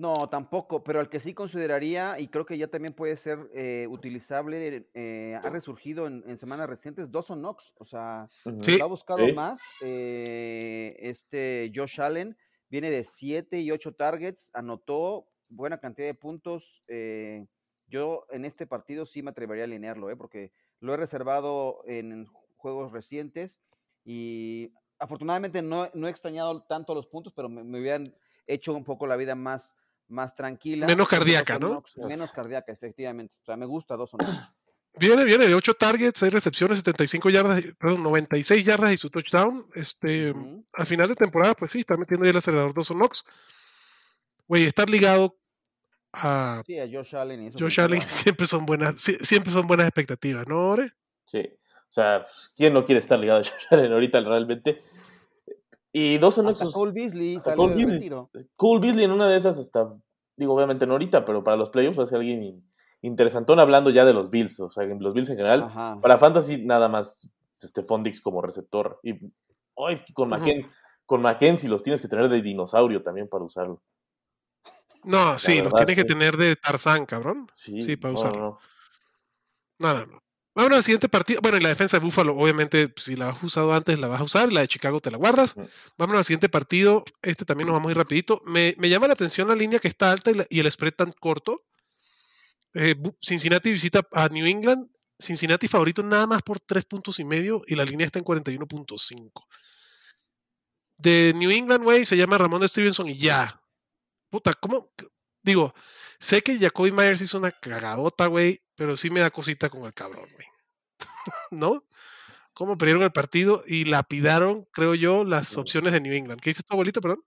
[0.01, 3.85] No, tampoco, pero el que sí consideraría, y creo que ya también puede ser eh,
[3.87, 8.27] utilizable, eh, ha resurgido en, en semanas recientes, Dawson Knox, o sea.
[8.61, 8.79] Sí.
[8.79, 9.33] lo ha buscado sí.
[9.33, 9.59] más.
[9.81, 12.35] eh, este Josh Allen
[12.67, 16.81] viene de 7 y 8 targets, anotó buena cantidad de puntos.
[16.87, 17.45] eh,
[17.85, 22.25] yo en este partido sí me atrevería a alinearlo, eh, porque lo he reservado en
[22.55, 23.59] juegos recientes
[24.03, 28.03] y afortunadamente no, no he extrañado tanto los puntos, pero me, me hubieran
[28.47, 29.75] hecho un poco la vida más,
[30.11, 30.85] más tranquila.
[30.85, 31.81] Menos cardíaca, ¿no?
[32.07, 33.33] Menos cardíaca, efectivamente.
[33.41, 34.37] O sea, me gusta Dawson Knox.
[34.99, 39.09] Viene, viene de 8 targets, 6 recepciones, 75 yardas, y- perdón, 96 yardas y su
[39.09, 39.63] touchdown.
[39.73, 40.65] Este, Ujú.
[40.73, 43.23] al final de temporada, pues sí, está metiendo ahí el acelerador Dawson Knox.
[44.47, 45.37] Güey, estar ligado
[46.13, 47.57] a Sí, a Josh Allen y eso.
[47.59, 48.01] Josh Allen
[48.35, 50.91] siempre son buenas, sie- siempre son buenas expectativas, ¿no, Ore?
[51.25, 51.39] Sí.
[51.89, 54.83] O sea, ¿quién no quiere estar ligado a Josh Allen ahorita realmente?
[55.93, 56.55] Y Dawson Knox.
[56.55, 57.99] Hasta pues, Cole Beasley hasta salió Cole del Beasley.
[57.99, 58.29] retiro.
[58.55, 59.93] Cole Beasley en una de esas hasta,
[60.37, 63.89] digo, obviamente no ahorita, pero para los playoffs va a ser alguien in- interesantón hablando
[63.89, 65.63] ya de los Bills, o sea, los Bills en general.
[65.63, 65.99] Ajá.
[66.01, 68.99] Para Fantasy nada más este Fondix como receptor.
[69.03, 69.19] Y
[69.75, 70.29] oh, es que con.
[70.29, 70.69] Mackenzie,
[71.05, 73.81] con Mackenzie los tienes que tener de dinosaurio también para usarlo.
[75.03, 77.47] No, sí, los verdad, tienes que tener de Tarzán, cabrón.
[77.51, 78.41] Sí, Sí, para no, usarlo.
[79.79, 79.93] no.
[79.93, 80.23] No, no, no.
[80.53, 81.39] Vamos al siguiente partido.
[81.41, 84.23] Bueno, y la defensa de Buffalo, obviamente, si la has usado antes, la vas a
[84.25, 84.51] usar.
[84.51, 85.55] La de Chicago te la guardas.
[85.97, 87.05] Vamos al siguiente partido.
[87.21, 88.41] Este también nos vamos a ir rapidito.
[88.45, 90.93] Me, me llama la atención la línea que está alta y, la- y el spread
[90.93, 91.57] tan corto.
[92.73, 94.89] Eh, Cincinnati visita a New England.
[95.17, 99.45] Cincinnati favorito nada más por tres puntos y medio y la línea está en 41.5.
[100.97, 103.63] De New England, güey, se llama Ramón de Stevenson y ya.
[104.29, 104.91] Puta, ¿cómo?
[105.43, 105.73] Digo,
[106.21, 109.93] sé que Jacoby Myers hizo una cagadota, güey, pero sí me da cosita con el
[109.93, 110.47] cabrón, güey.
[111.51, 111.83] ¿No?
[112.53, 116.39] ¿Cómo perdieron el partido y lapidaron, creo yo, las opciones de New England?
[116.39, 117.23] ¿Qué dice tu abuelito, perdón?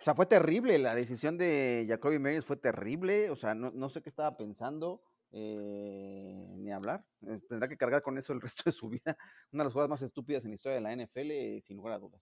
[0.00, 0.78] O sea, fue terrible.
[0.78, 3.30] La decisión de Jacoby Myers fue terrible.
[3.30, 5.02] O sea, no, no sé qué estaba pensando.
[5.32, 7.04] eh, ni hablar.
[7.26, 9.16] Eh, tendrá que cargar con eso el resto de su vida.
[9.52, 11.94] Una de las jugadas más estúpidas en la historia de la NFL, eh, sin lugar
[11.94, 12.20] a dudas.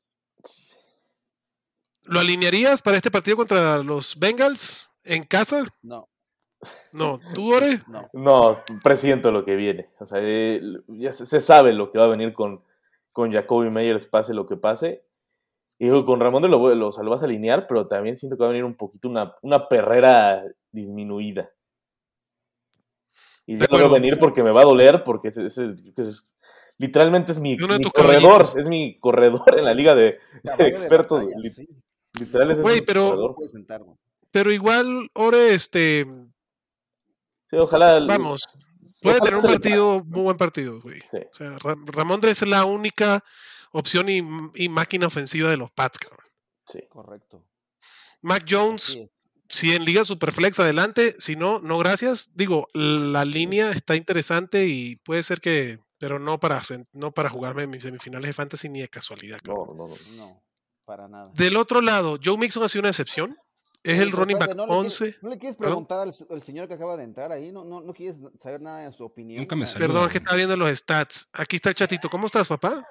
[2.05, 5.65] ¿Lo alinearías para este partido contra los Bengals en casa?
[5.83, 6.09] No,
[6.93, 7.79] No, ¿tú, Ore?
[7.89, 8.09] no.
[8.13, 9.91] No, presiento lo que viene.
[10.01, 12.63] O sea, eh, ya se, se sabe lo que va a venir con,
[13.13, 15.05] con Jacoby Meyers, pase lo que pase.
[15.79, 18.17] Y digo, con Ramón de lo, lo, o sea, lo vas a alinear, pero también
[18.17, 20.43] siento que va a venir un poquito una, una perrera
[20.73, 21.51] disminuida.
[23.47, 23.95] Y ya lo veo acuerdo.
[23.95, 26.35] venir porque me va a doler, porque es-
[26.77, 28.57] literalmente es mi, corredor, caballitos.
[28.57, 30.19] es mi corredor en la liga de,
[30.59, 31.25] expertos.
[31.55, 31.69] sí.
[32.61, 33.37] Güey, mi pero- corredor.
[34.31, 36.07] Pero igual, Ore, este,
[37.47, 38.01] Sí, ojalá.
[38.07, 38.43] vamos,
[39.03, 41.01] puede ojalá tener un partido, muy buen partido, güey.
[41.01, 41.19] Sí.
[41.33, 43.25] O sea, Ra- Ramondre es la única
[43.73, 44.21] opción y,
[44.55, 46.27] y máquina ofensiva de los Pats, cabrón.
[46.67, 46.81] Sí.
[46.91, 47.47] Correcto.
[48.23, 49.11] Mac Jones, Sí,
[49.49, 52.33] si en Liga Superflex adelante, si no, no gracias.
[52.35, 56.61] Digo, la línea está interesante y puede ser que, pero no para,
[56.93, 59.39] no para jugarme en mis semifinales de fantasy ni de casualidad.
[59.43, 59.77] cabrón.
[59.79, 60.17] No, no, no.
[60.17, 60.43] No,
[60.85, 61.31] para nada.
[61.35, 63.35] Del otro lado, Joe Mixon ha sido una excepción.
[63.85, 64.99] Es el running back ¿no le 11.
[65.05, 67.53] quieres- ¿No le quieres preguntar al, al señor que acaba de entrar ahí?
[67.53, 69.41] ¿No, no, no quieres saber nada de su opinión?
[69.41, 69.87] Nunca me salió.
[69.87, 71.29] Perdón, es que estaba viendo los stats.
[71.33, 72.11] Aquí está el chatito.
[72.11, 72.87] ¿Cómo estás, papá?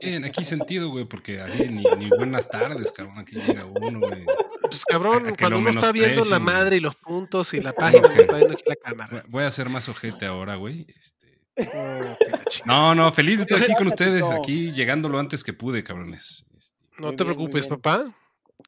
[0.00, 3.18] Bien, aquí sentido, güey, porque así ni, ni buenas tardes, cabrón.
[3.18, 4.24] Aquí llega uno, güey.
[4.62, 8.08] Pues cabrón, A cuando uno está viendo la madre y los puntos y la página,
[8.14, 9.24] está viendo aquí la cámara.
[9.28, 10.86] Voy a ser más ojete ahora, güey.
[10.88, 11.24] Este,
[11.56, 12.16] Oh.
[12.64, 16.44] No, no, feliz de estar aquí con ustedes, aquí llegando lo antes que pude, cabrones.
[16.58, 18.04] Este, no Muy te bien, preocupes, papá.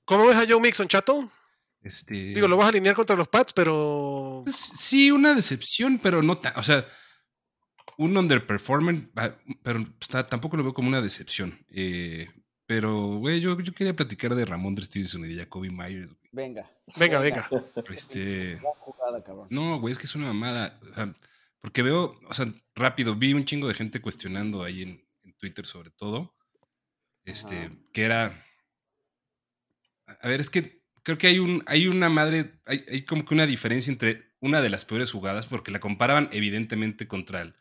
[0.05, 1.29] ¿Cómo ves a Joe Mixon, chato?
[1.87, 6.23] Este, Digo, lo vas a alinear contra los Pats, pero pues, sí, una decepción, pero
[6.23, 6.87] no tan, o sea,
[7.99, 11.59] un underperformer, ah, pero está- tampoco lo veo como una decepción.
[11.71, 12.29] Eh,
[12.67, 16.13] pero, güey, yo, yo quería platicar de Ramón Stevenson y de Jacoby Myers.
[16.15, 16.31] güey.
[16.33, 16.71] Venga.
[16.97, 17.49] venga, venga.
[17.89, 19.47] Este, Gran jugada, cabrón.
[19.51, 20.79] no, güey, es que es una mamada.
[20.91, 21.15] o sea,
[21.61, 25.65] porque veo, o sea, rápido, vi un chingo de gente cuestionando ahí en, en Twitter
[25.65, 26.35] sobre todo.
[27.25, 27.75] Este, Ajá.
[27.93, 28.45] que era.
[30.21, 30.76] A ver, es que
[31.07, 34.61] creo que hay un, hay una madre, hay, hay como que una diferencia entre una
[34.61, 37.55] de las peores jugadas, porque la comparaban evidentemente contra el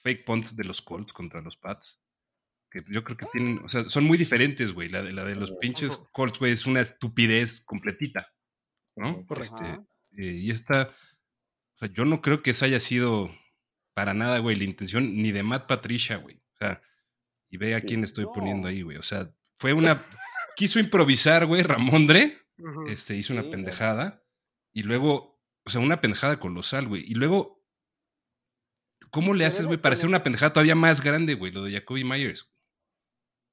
[0.00, 2.02] fake punt de los Colts, contra los Pats.
[2.70, 4.90] Que yo creo que tienen, o sea, son muy diferentes, güey.
[4.90, 5.96] La de, la de los pinches.
[6.12, 8.34] Colts, güey, es una estupidez completita.
[8.96, 9.24] ¿No?
[9.24, 9.64] Correcto.
[9.64, 13.34] Este, eh, y esta, o sea, yo no creo que esa haya sido
[13.94, 16.36] para nada, güey, la intención ni de Matt Patricia, güey.
[16.36, 16.82] O sea,
[17.48, 18.98] y ve a quién estoy poniendo ahí, güey.
[18.98, 19.98] O sea, fue una,
[20.58, 22.43] quiso improvisar, güey, Ramondre,
[22.88, 24.22] Este, hizo una pendejada,
[24.72, 27.02] y luego, o sea, una pendejada colosal, güey.
[27.06, 27.64] Y luego,
[29.10, 32.04] ¿cómo le haces, güey, para hacer una pendejada todavía más grande, güey, lo de Jacoby
[32.04, 32.52] Myers?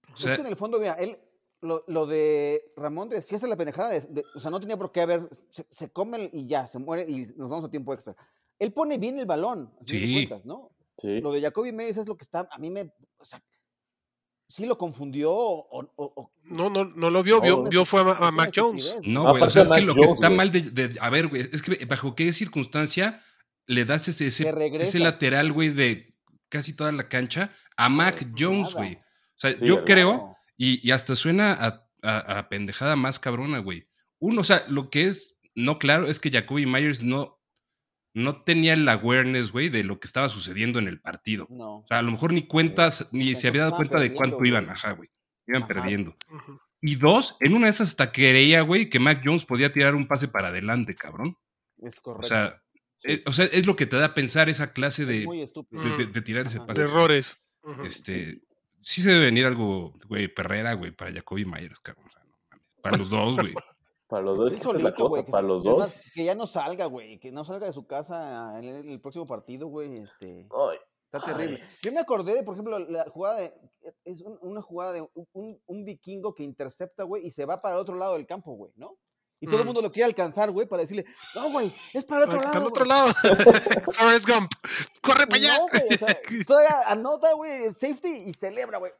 [0.09, 1.17] O Es sea, que en el fondo, mira, él,
[1.61, 4.77] lo, lo de Ramón de si hace la pendejada, de, de- o sea, no tenía
[4.77, 7.93] por qué haber, se, se come y ya, se muere y nos vamos a tiempo
[7.93, 8.15] extra.
[8.59, 10.13] Él pone bien el balón, a fin de Sí.
[10.27, 10.71] cuentas, ¿no?
[10.97, 11.21] Sí.
[11.21, 13.43] Lo de Jacoby Meyers es lo que está, a mí me, o sea,
[14.51, 17.69] sí lo confundió o, o- o- No, no, no lo vio, vio, No.
[17.69, 18.97] vio fue a, Mac Jones.
[19.03, 20.37] No, güey, o sea, es que Mac lo que Jones, está güey.
[20.37, 23.23] mal de, de- A ver, güey, es que bajo qué circunstancia
[23.67, 26.13] le das ese, ese, lateral, güey, de
[26.49, 28.77] casi toda la cancha a Mac Pues, Jones, nada.
[28.85, 28.95] güey.
[28.95, 28.99] O
[29.37, 29.85] sea, Sí, yo ¿verdad?
[29.85, 33.87] creo, y, y hasta suena a, a- a pendejada más cabrona, güey.
[34.19, 37.40] Uno, o sea, lo que es no claro es que Jacoby Myers no,
[38.13, 41.47] no tenía el awareness, güey, de lo que estaba sucediendo en el partido.
[41.49, 41.77] No.
[41.79, 44.69] O sea, a lo mejor ni cuentas, ni se había dado cuenta de cuánto iban,
[44.69, 45.09] ajá, güey.
[45.47, 45.73] Iban Ajá.
[45.73, 46.15] perdiendo.
[46.81, 50.07] Y dos, en una de esas hasta creía, güey, que Mac Jones podía tirar un
[50.07, 51.35] pase para adelante, cabrón.
[51.81, 52.27] Es O correcto.
[52.27, 52.61] sea,
[52.97, 53.13] Sí.
[53.13, 55.41] eh, o sea, es lo que te da a pensar esa clase es de, muy
[55.41, 55.81] estúpido.
[55.83, 56.81] de, de- de tirar ese pase.
[56.83, 57.43] De errores.
[57.85, 58.39] Este,
[58.81, 59.01] sí.
[59.01, 62.05] se debe venir algo, güey, perrera, güey, para Jacoby Myers, cabrón.
[62.07, 62.75] O sea, no mames.
[62.81, 63.53] Para los dos, güey.
[64.11, 65.93] Para los dos, es que esa es la cosa, que para se- los dos.
[66.13, 69.25] Que ya no salga, güey, que no salga de su casa en el, el próximo
[69.25, 70.77] partido, güey, este, Ay,
[71.11, 71.63] está terrible.
[71.81, 73.53] Yo me acordé de, por ejemplo, la jugada de,
[74.03, 77.81] es un- una jugada de un, vikingo que intercepta, güey, y se va para el
[77.81, 78.97] otro lado del campo, güey, ¿no?
[79.39, 79.65] Y todo el Mm.
[79.67, 82.51] mundo lo quiere alcanzar, güey, para decirle, no, güey, es para el otro Ay, lado.
[82.51, 82.89] para el otro güey".
[82.89, 83.13] lado.
[83.93, 84.51] Forrest Gump.
[85.01, 85.57] Corre para allá.
[85.57, 86.15] No, güey, o sea,
[86.47, 88.91] todavía anota, güey, safety y celebra, güey.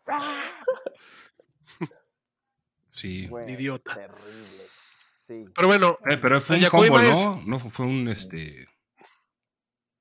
[2.88, 3.28] Sí.
[3.28, 3.94] Güey, Idiota.
[3.96, 4.64] Terrible.
[5.36, 5.46] Sí.
[5.56, 7.60] Pero bueno, Eh, pero fue un fumble, Myers- ¿no?
[7.60, 8.68] No, fue un este.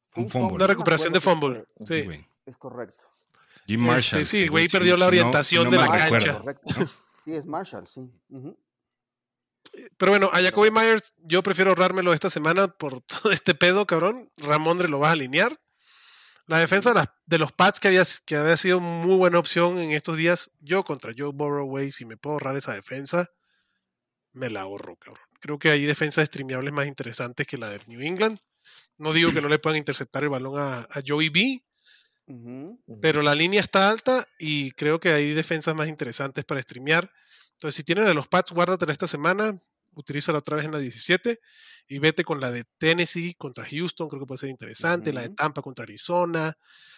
[0.08, 0.54] Fue Un un fumble.
[0.56, 1.64] una recuperación de fumble.
[1.86, 2.04] Sí.
[2.46, 3.04] Es correcto.
[3.66, 4.24] Jim Este, Marshall.
[4.24, 6.42] sí, según- güey, perdió la no- orientación no de la cancha.
[7.24, 8.00] Sí, es Marshall, sí.
[8.30, 8.58] Ujú.
[9.98, 14.26] Pero bueno, a Jacoby Myers yo prefiero ahorrármelo esta semana por todo este pedo, cabrón.
[14.38, 15.60] Ramondre lo vas a alinear.
[16.46, 16.92] La defensa
[17.26, 20.82] de los Pats que había, que había sido muy buena opción en estos días, yo
[20.82, 23.30] contra Joe Burrow, güey, si me puedo ahorrar esa defensa,
[24.32, 25.24] me la ahorro, cabrón.
[25.40, 28.38] Creo que hay defensas streameables más interesantes que la de New England.
[28.98, 31.62] No digo que no le puedan interceptar el balón a, a Joey B,
[33.00, 37.10] pero la línea está alta y creo que hay defensas más interesantes para streamear.
[37.52, 39.58] Entonces, si tienes a los Pats, guárdatela esta semana,
[39.94, 41.40] utilízala otra vez en la 17
[41.88, 45.30] y vete con la de Tennessee contra Houston, creo que puede ser interesante, la de.
[45.30, 46.56] Tampa contra Arizona,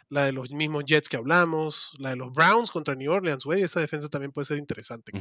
[0.09, 3.63] la de los mismos Jets que hablamos, la de los Browns contra New Orleans, güey,
[3.63, 5.13] esa defensa también puede ser interesante.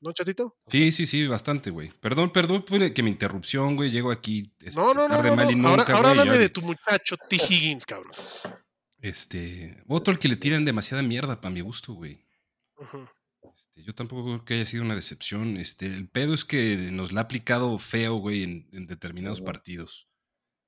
[0.00, 0.56] ¿No, chatito?
[0.68, 1.90] Sí, sí, sí, bastante, güey.
[2.00, 3.90] Perdón, perdón pues, que mi interrupción, güey.
[3.90, 5.68] Llego aquí este, No, no, no, tarde, no, mal y no.
[5.68, 7.36] Ahora, nunca, ahora güey, háblame ya- de tu muchacho T.
[7.36, 8.12] Higgins, cabrón.
[9.00, 12.24] Este, otro al que le tiran demasiada mierda para mi gusto, güey.
[13.54, 15.56] Este, yo tampoco creo que haya sido una decepción.
[15.56, 20.08] Este, el pedo es que nos la ha aplicado feo, güey, en, en determinados partidos.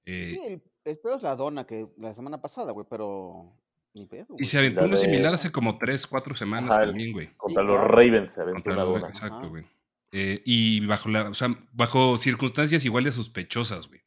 [0.07, 3.57] Eh, Sí, el, el peor es la dona que la semana pasada, güey, pero
[3.94, 4.26] ni pedo.
[4.38, 7.31] y se aventó uno de- similar hace como 3, 4 semanas Ajá, también, güey.
[7.37, 7.81] Contra los.
[7.81, 9.07] Ravens se aventó Contra una dona.
[9.09, 9.46] Exacto, Ajá.
[9.48, 9.64] güey.
[10.12, 14.00] Eh, y bajo la, o sea, bajo circunstancias igual de sospechosas, güey.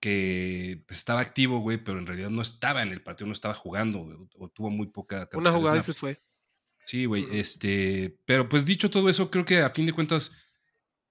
[0.00, 3.54] Que pues, estaba activo, güey, pero en realidad no estaba en el partido, no estaba
[3.54, 6.20] jugando, güey, o, tuvo muy poca Una jugada y se fue.
[6.84, 7.26] Sí, güey.
[7.32, 10.32] Este, pero pues dicho todo eso, creo que a fin de cuentas,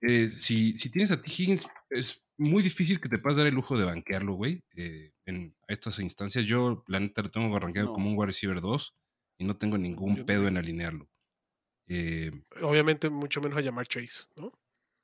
[0.01, 1.29] eh, si, si tienes a T.
[1.29, 4.63] Higgins, es muy difícil que te puedas dar el lujo de banquearlo, güey.
[4.75, 7.93] eh, en estas instancias, yo la neta lo tengo arranqueado No.
[7.93, 8.95] como un wide receiver 2
[9.37, 11.07] y no tengo ningún Yo pedo en alinearlo.
[11.87, 14.49] Eh, Obviamente, mucho menos a llamar Chase, ¿no?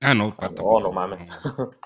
[0.02, 1.30] ah, no, tampoco, no, no mames.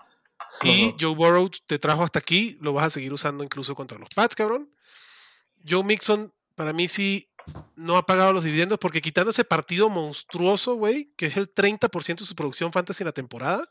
[0.64, 0.96] Y.
[1.00, 4.36] Joe Burrow te trajo hasta aquí, lo vas a seguir usando incluso contra los Pats,
[4.36, 4.72] cabrón.
[5.68, 7.30] Joe Mixon, para mí sí,
[7.76, 12.20] no ha pagado los dividendos porque quitando ese partido monstruoso, güey, que es el 30%
[12.20, 13.68] de su producción fantasy en la temporada,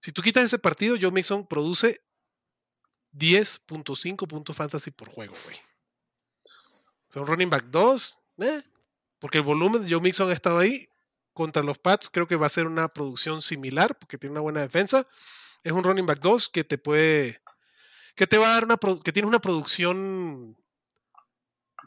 [0.00, 2.00] si tú quitas ese partido, Joe Mixon produce
[3.18, 5.56] 10.5 puntos fantasy por juego, güey.
[6.46, 8.62] O sea, un running back 2, eh,
[9.18, 10.88] porque el volumen de Joe Mixon ha estado ahí.
[11.32, 14.60] Contra los Pats creo que va a ser una producción similar porque tiene una buena
[14.60, 15.06] defensa
[15.62, 17.40] es un running back 2 que te puede
[18.14, 20.56] que te va a dar una que tiene una producción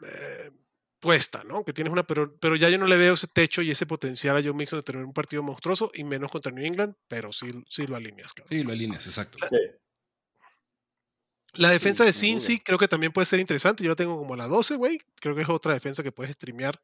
[0.02, 0.50] eh,
[0.98, 1.64] puesta, ¿no?
[1.64, 4.36] Que tienes una pero, pero ya yo no le veo ese techo y ese potencial
[4.36, 7.50] a Joe Mixon de tener un partido monstruoso y menos contra New England, pero sí,
[7.68, 8.56] sí lo alineas, cabrón.
[8.56, 9.38] Sí, lo alineas, exacto.
[9.48, 9.56] Sí.
[11.54, 12.12] La defensa de.
[12.12, 13.84] Cincy creo que también puede ser interesante.
[13.84, 14.98] Yo la tengo como la 12, güey.
[15.20, 16.80] Creo que es otra defensa que puedes streamear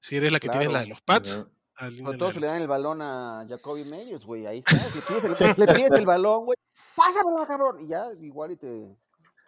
[0.00, 1.46] si eres la que tienes la de los Pats.
[1.78, 4.46] Sobre todo si le dan el balón a Jacoby Meyers, güey.
[4.46, 4.76] Ahí está.
[4.76, 6.56] Le pides el, le pides el balón, güey.
[6.94, 7.80] Pásamelo, cabrón.
[7.82, 8.94] Y ya igual y te,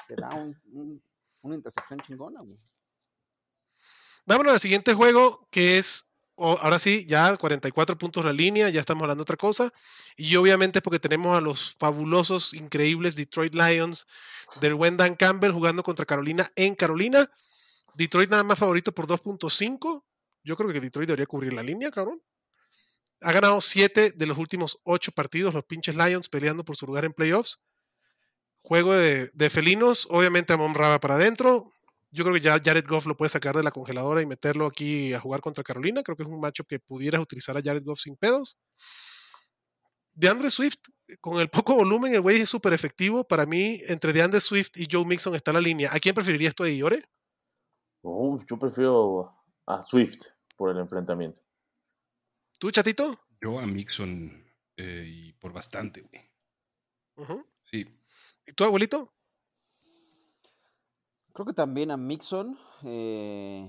[0.08, 1.02] te da un, un-
[1.42, 2.56] una intercepción chingona, güey.
[4.26, 9.02] Vámonos al siguiente juego, que es, ahora sí, ya 44 puntos la línea, ya estamos
[9.02, 9.72] hablando de otra cosa.
[10.16, 14.06] Y obviamente porque tenemos a los fabulosos, increíbles Detroit Lions
[14.60, 17.30] del buen Campbell jugando contra Carolina en Carolina.
[17.94, 20.04] Detroit nada más favorito por 2.5.
[20.42, 22.22] Yo creo que Detroit debería cubrir la línea, cabrón.
[23.20, 27.04] Ha ganado 7 de los últimos 8 partidos, los pinches Lions peleando por su lugar
[27.04, 27.60] en playoffs.
[28.62, 31.64] Juego de, felinos, obviamente Amon Raba para adentro,
[32.14, 35.12] yo creo que ya Jared Goff lo puede sacar de la congeladora y meterlo aquí
[35.12, 36.02] a jugar contra Carolina.
[36.04, 38.56] Creo que es un matchup que pudieras utilizar a Jared Goff sin pedos.
[40.12, 40.78] De Andre Swift,
[41.20, 43.24] con el poco volumen, el güey es súper efectivo.
[43.24, 45.90] Para mí, entre DeAndre Swift y Joe Mixon está la línea.
[45.92, 47.04] ¿A quién preferirías de Iore?
[48.02, 49.34] Uh, yo prefiero
[49.66, 51.42] a Swift por el enfrentamiento.
[52.60, 53.18] ¿Tú, chatito?
[53.40, 54.46] Yo a Mixon
[54.76, 56.22] eh, y por bastante, güey.
[57.16, 57.44] Ujú.
[57.64, 57.84] Sí.
[58.46, 59.12] ¿Y tú, abuelito?
[61.34, 62.56] Creo que también a Mixon.
[62.84, 63.68] eh,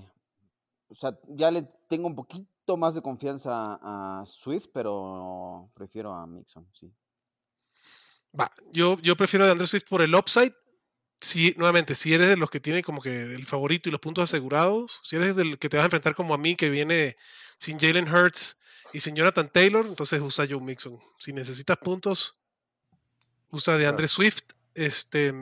[0.88, 6.26] o sea, ya le tengo un poquito más de confianza a Swift, pero prefiero a
[6.26, 6.92] Mixon, sí.
[8.38, 10.52] Va, yo, yo prefiero a DeAndre Swift por el upside.
[11.20, 14.24] Si, nuevamente, si eres de los que tiene como que el favorito y los puntos
[14.24, 17.16] asegurados, si eres del que te vas a enfrentar como a mí, que viene
[17.58, 18.58] sin Jalen Hurts
[18.92, 20.96] y sin Jonathan Taylor, entonces usa Joe Mixon.
[21.18, 22.36] Si necesitas puntos,
[23.50, 24.44] usa de Andre Swift.
[24.74, 25.32] Este,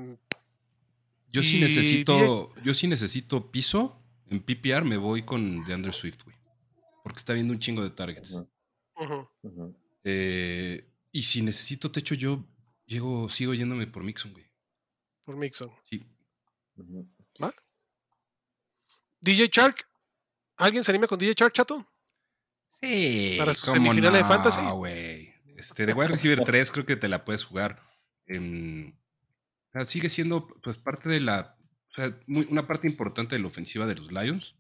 [1.35, 4.01] Yo sí necesito, yo sí necesito piso.
[4.31, 6.37] En PPR me voy con DeAndre Swift, güey.
[7.03, 8.41] Porque está viendo un chingo de targets.
[10.05, 12.45] Eh, y si necesito techo, yo
[12.87, 14.47] llego, sigo yéndome por Mixon, güey.
[15.25, 15.71] Por Mixon.
[15.83, 16.07] Sí.
[17.43, 17.53] ¿Va?
[19.21, 19.87] DJ Shark.
[20.57, 21.85] ¿Alguien se anima con DJ Shark, chato?
[22.81, 23.35] Sí.
[23.39, 24.63] Para sus ¿cómo semifinales de fantasy.
[24.73, 25.35] güey.
[25.57, 27.83] Este, de wide receiver 3 creo que te la puedes jugar.
[28.27, 29.04] en- o
[29.75, 31.57] sea, sigue siendo pues parte de la.
[31.91, 34.57] O sea, muy- una parte importante de la ofensiva de los Lions.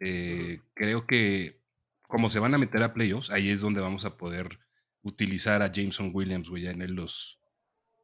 [0.00, 1.62] Eh, creo que
[2.08, 4.60] como se van a meter a playoffs, ahí es donde vamos a poder
[5.02, 7.38] utilizar a Jameson Williams, güey, en los,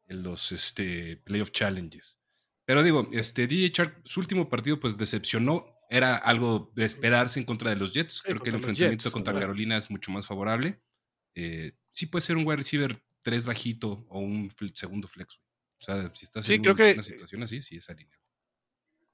[0.08, 2.18] en los este, playoff challenges.
[2.64, 5.66] Pero digo, este DJ Shark, su último partido, pues decepcionó.
[5.88, 8.14] Era algo de esperarse en contra de los Jets.
[8.14, 9.34] Sí, Creo que el enfrentamiento Jets, contra.
[9.34, 10.80] Carolina es mucho más favorable.
[11.34, 15.40] Eh, sí puede ser un wide receiver 3 bajito o un segundo flex.
[15.80, 18.20] O sea, si estás Sí, en creo que- una situación así, sí es alineado.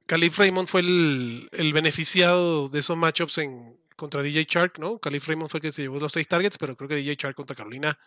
[0.06, 4.98] Calif Raymond fue el, el beneficiado de esos matchups en, contra DJ Shark, ¿no?
[5.00, 7.34] Calif Raymond fue el que se llevó los seis targets, pero creo que DJ Shark
[7.34, 7.98] contra Carolina,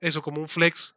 [0.00, 0.96] eso como un flex,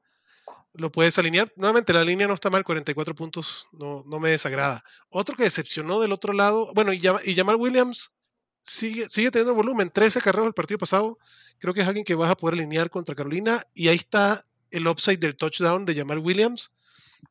[0.73, 1.51] lo puedes alinear.
[1.57, 4.83] Nuevamente, la línea no está mal, 44 puntos, no, no me desagrada.
[5.09, 8.13] Otro que decepcionó del otro lado, bueno, y, y Jamal Williams
[8.61, 11.17] sigue, sigue teniendo volumen, 13 carreras el partido pasado,
[11.57, 14.87] creo que es alguien que vas a poder alinear contra Carolina, y ahí está el
[14.87, 16.71] upside del touchdown de Jamal Williams,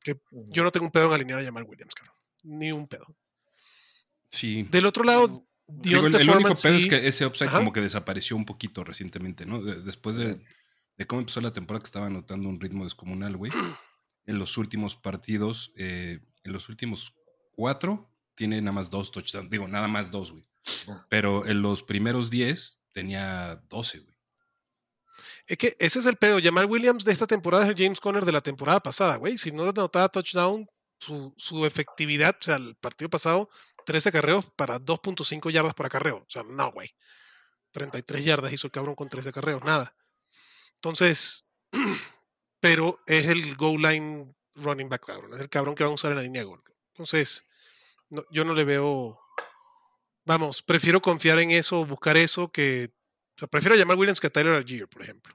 [0.03, 0.21] que
[0.51, 2.15] yo no tengo un pedo en alinear a Jamal Williams, cabrón.
[2.45, 3.07] Ni un pedo.
[4.31, 4.65] Sí.
[4.71, 7.59] Del otro lado, Digo, el, el único pedo sí- es que ese upside Ajá.
[7.59, 9.61] como que desapareció un poquito recientemente, ¿no?
[9.63, 10.41] De- después de,
[10.97, 13.51] de cómo empezó la temporada que estaba anotando un ritmo descomunal, güey.
[14.27, 17.15] En los últimos partidos, eh, en los últimos
[17.53, 19.49] cuatro, tiene nada más dos touchdowns.
[19.49, 20.47] Digo, nada más dos, güey.
[21.09, 24.15] Pero en los primeros diez tenía 12, güey.
[25.47, 26.39] Es que ese es el pedo.
[26.43, 29.37] Jamal Williams de esta temporada es el James Conner de la temporada pasada, güey.
[29.37, 30.67] Si no anotaba touchdown,
[31.01, 33.49] su, su efectividad, o sea, el partido pasado,
[33.85, 36.19] 13 carreos para 2.5 yardas por acarreo.
[36.19, 36.91] O sea, no, güey.
[37.73, 39.95] 33 yardas hizo el cabrón con 13 carreos, nada.
[40.75, 41.51] Entonces,
[42.61, 45.35] pero es el goal line running back, cabrón.
[45.35, 46.63] Es el cabrón que van a usar en la línea de gol.
[46.95, 47.47] Entonces,
[48.31, 49.17] yo no le veo.
[50.25, 52.91] Vamos, prefiero confiar en eso, buscar eso, que.
[53.39, 55.33] O sea, prefiero llamar Williams que a Tyler Algier, por ejemplo.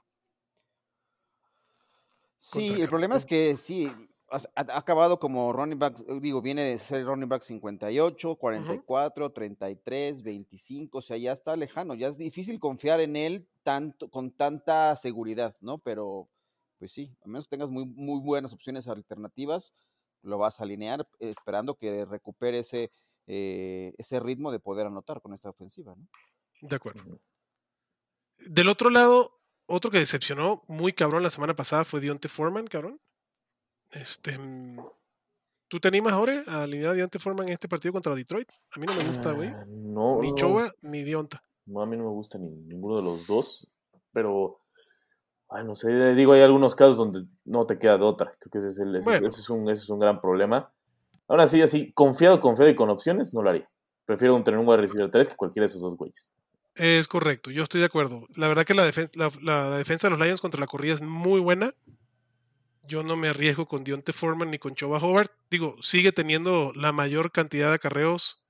[2.36, 3.90] Sí, contra el problema es que sí,
[4.28, 9.32] ha, ha acabado como running back, eh, digo, viene de ser running back 58, 44,
[9.32, 14.30] 33, 25, o sea, ya está lejano, ya es difícil confiar en él tanto, con
[14.32, 15.78] tanta seguridad, ¿no?
[15.78, 16.28] Pero,
[16.78, 19.72] pues sí, a menos que tengas muy, muy buenas opciones alternativas,
[20.20, 22.90] lo vas a alinear eh, esperando que recupere ese,
[23.26, 26.06] eh, ese ritmo de poder anotar con esta ofensiva, ¿no?
[26.60, 27.18] De acuerdo.
[28.38, 33.00] Del otro lado, otro que decepcionó muy cabrón la semana pasada fue Dionte Foreman, cabrón.
[33.92, 34.78] Este, mm,
[35.68, 38.48] ¿Tú te animas, Ore, a alinear a Dionte Foreman en este partido contra Detroit?
[38.76, 39.48] A mí no me gusta, güey.
[39.48, 41.42] Ah, No, Ni no, Choba ni Dionta.
[41.66, 43.66] no, a mí no me gusta ni ninguno de los dos,
[44.12, 44.60] pero,
[45.48, 48.36] ay, no sé, digo, hay algunos casos donde no te queda de otra.
[48.38, 49.28] Creo que ese es, el, ese- Bueno.
[49.28, 50.72] ese es, un, ese es un gran problema.
[51.28, 53.66] Ahora sí, así, confiado, confiado y con opciones, no lo haría.
[54.04, 56.32] Prefiero un- tener un wide receiver 3 que cualquiera de esos dos güeyes.
[56.76, 58.26] Es correcto, yo estoy de acuerdo.
[58.34, 61.00] La verdad que la, defen- la, la defensa de los Lions contra la corrida es
[61.00, 61.72] muy buena.
[62.82, 65.32] Yo no me arriesgo con Dionte Foreman ni con Choba Hobart.
[65.50, 68.42] Digo, sigue teniendo la mayor cantidad de acarreos.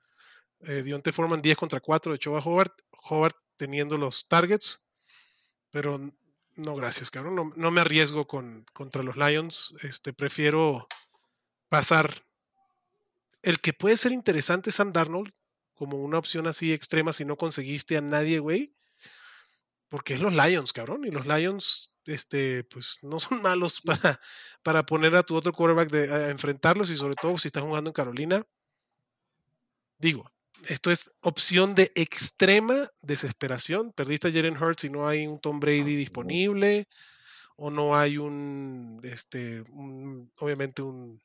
[0.62, 2.72] Eh, Dionte Foreman 10 contra 4 de Choba Hobart.
[3.10, 4.82] Hobart teniendo los targets.
[5.70, 6.00] Pero
[6.56, 7.36] no, gracias, cabrón.
[7.36, 9.74] No, no me arriesgo con, contra los Lions.
[9.82, 10.88] Este, prefiero
[11.68, 12.24] pasar.
[13.42, 15.30] El que puede ser interesante es Sam Darnold
[15.74, 18.74] como una opción así extrema si no conseguiste a nadie, güey.
[19.88, 21.04] Porque es los Lions, cabrón.
[21.04, 24.20] Y los Lions, este, pues no son malos para,
[24.62, 27.90] para poner a tu otro quarterback de, a enfrentarlos y sobre todo si estás jugando
[27.90, 28.44] en Carolina.
[29.98, 30.30] Digo,
[30.68, 33.92] esto es opción de extrema desesperación.
[33.92, 36.88] Perdiste a Jalen Hurts y no hay un Tom Brady disponible.
[37.56, 41.20] O no hay un, este, un- obviamente un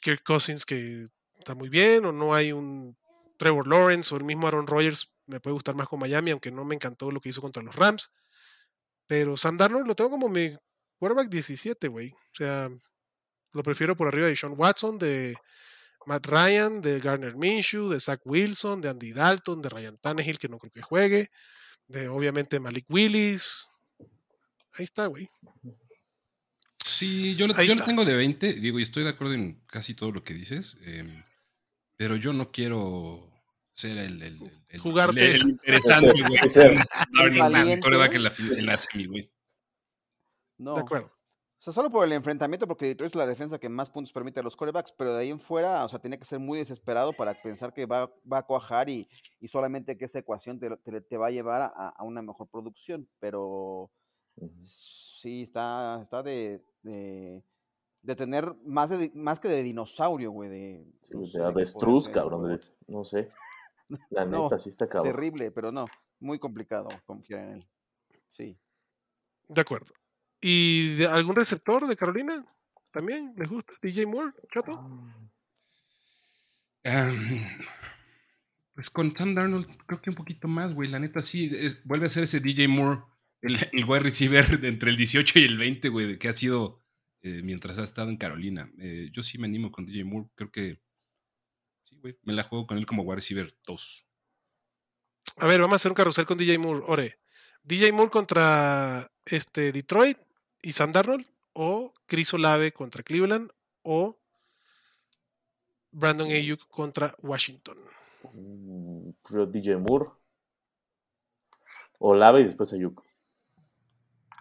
[0.00, 1.06] Kirk Cousins que
[1.38, 2.04] está muy bien.
[2.06, 2.96] O no hay un
[3.38, 6.64] Trevor Lawrence o el mismo Aaron Rodgers me puede gustar más con Miami, aunque no
[6.64, 8.10] me encantó lo que hizo contra los Rams.
[9.06, 10.54] Pero Sam Darnold lo tengo como mi
[10.98, 12.10] quarterback 17, güey.
[12.10, 12.68] O sea,
[13.52, 15.34] lo prefiero por arriba de Sean Watson, de
[16.06, 20.48] Matt Ryan, de Garner Minshew, de Zach Wilson, de Andy Dalton, de Ryan Tannehill, que
[20.48, 21.30] no creo que juegue,
[21.86, 23.68] de obviamente Malik Willis.
[24.78, 25.28] Ahí está, güey.
[26.84, 29.94] Sí, yo lo, yo lo tengo de 20, digo, y estoy de acuerdo en casi
[29.94, 31.22] todo lo que dices, em,
[31.98, 33.30] pero yo no quiero
[33.72, 35.48] ser el, el, el- el- Jugarte el- el eso.
[35.48, 36.38] interesante, güey.
[37.18, 39.30] En la, en la semi, güey.
[40.58, 40.74] No.
[40.74, 41.08] De acuerdo.
[41.08, 44.38] O sea, solo por el enfrentamiento, porque Detroit es la defensa que más puntos permite
[44.38, 47.12] a los corebacks, pero de ahí en fuera, o sea, tiene que ser muy desesperado
[47.12, 49.08] para pensar que va, va a cuajar y,
[49.40, 52.48] y solamente que esa ecuación te, te- te va a llevar a, a una mejor
[52.48, 53.08] producción.
[53.18, 53.90] Pero
[55.20, 57.42] sí, está, está de, de,
[58.02, 60.48] de tener más, de, más que de dinosaurio, güey.
[60.50, 62.48] De, Sí, no de avestruz, cabrón.
[62.56, 63.30] de- no sé.
[64.10, 65.12] La No, neta, sí está cabrón.
[65.14, 65.86] Terrible, pero no,
[66.20, 67.68] muy complicado confiar en él.
[68.28, 68.56] Sí.
[69.48, 69.92] De acuerdo.
[70.40, 72.34] ¿Y de algún receptor de Carolina?
[72.92, 73.72] ¿También les gusta?
[73.82, 74.32] ¿DJ Moore?
[74.52, 74.72] ¿Chato?
[78.74, 80.88] Pues con Cam Darnold creo que un poquito más, güey.
[80.88, 83.00] La neta sí, es- vuelve a ser ese DJ Moore,
[83.42, 86.32] el, el wide receiver de entre el 18 y el 20, güey, de que ha
[86.32, 86.80] sido
[87.22, 88.70] eh, mientras ha estado en Carolina.
[88.78, 90.80] Eh, yo sí me animo con DJ Moore, creo que
[91.84, 92.18] sí, güey.
[92.22, 94.06] Me la juego con él como wide receiver 2.
[95.38, 96.84] A ver, vamos a hacer un carrusel con DJ Moore.
[96.86, 97.18] Ore.
[97.62, 100.18] DJ Moore contra este, Detroit
[100.62, 101.26] y Sam Darnold.
[101.52, 103.50] O Chris Olave contra Cleveland.
[103.82, 104.18] O
[105.90, 107.76] Brandon Ayuk contra Washington.
[108.32, 110.10] Mm, Creo DJ Moore.
[111.98, 113.02] Olave y después Ayuk.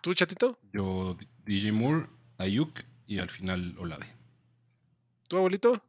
[0.01, 0.59] ¿Tú, chatito?
[0.71, 2.07] Yo, DJ Moore,
[2.37, 4.13] Ayuk y al final Olave.
[5.27, 5.81] ¿Tu abuelito?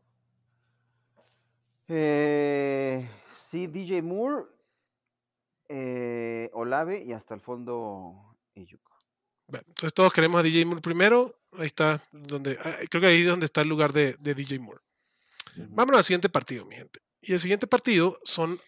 [1.88, 4.44] Eh, sí, DJ Moore,
[5.68, 8.80] eh, Olave y hasta el fondo Ayuk.
[9.46, 11.40] Bueno, entonces todos queremos a DJ Moore primero.
[11.58, 14.58] Ahí está, donde, ah, creo que ahí es donde está el lugar de, de DJ
[14.58, 14.80] Moore.
[15.56, 17.00] Vámonos al siguiente partido, mi gente.
[17.20, 18.60] Y el siguiente partido son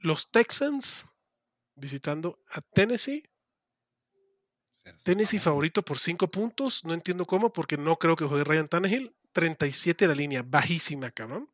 [0.00, 1.06] los Texans
[1.76, 3.22] visitando a Tennessee.
[5.04, 6.84] Tennessee favorito por 5 puntos.
[6.84, 9.14] No entiendo cómo, porque no creo que juegue Ryan Tannehill.
[9.32, 11.48] 37 la línea, bajísima, cabrón.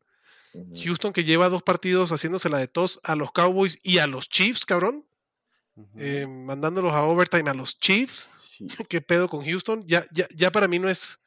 [0.83, 4.29] Houston que lleva dos partidos haciéndose la de tos a los Cowboys y a los
[4.29, 5.07] Chiefs, cabrón.
[5.97, 8.31] Eh, mandándolos a overtime a los Chiefs.
[8.41, 8.67] Sí.
[8.89, 9.85] ¿Qué pedo con Houston?
[9.87, 11.21] Ya, ya, ya para mí no es.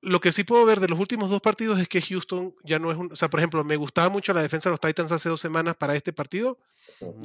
[0.00, 2.90] Lo que sí puedo ver de los últimos dos partidos es que Houston ya no
[2.90, 3.12] es un.
[3.12, 5.76] O sea, por ejemplo, me gustaba mucho la defensa de los Titans hace dos semanas
[5.76, 6.58] para este partido.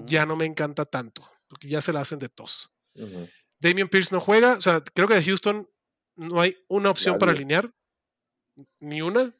[0.04, 2.72] Ya no me encanta tanto, porque ya se la hacen de tos.
[3.00, 3.30] Ujú.
[3.60, 4.54] Damian Pierce no juega.
[4.54, 5.68] O sea, creo que de Houston
[6.16, 7.74] no hay una opción para alinear.
[8.80, 9.34] Ni una.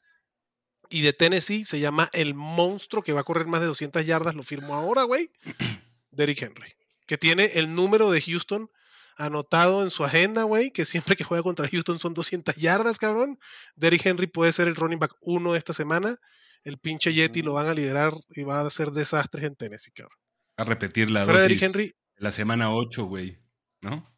[0.90, 4.36] Y de Tennessee se llama el monstruo que va a correr más de 200 yardas.
[4.36, 5.32] Lo firmo ahora, güey.
[6.12, 6.72] Derrick Henry.
[7.06, 8.70] Que tiene el número de Houston
[9.18, 10.72] anotado en su agenda, güey.
[10.72, 13.38] Que siempre que juega contra Houston son 200 yardas, cabrón.
[13.76, 16.18] Derrick Henry puede ser el running back uno esta semana.
[16.64, 20.18] El pinche Yeti lo van a liderar y va a hacer desastres en Tennessee, cabrón.
[20.58, 23.39] A repetir la Fuera de Derrick Henry, de la semana 8, güey.
[23.82, 24.10] ¿No?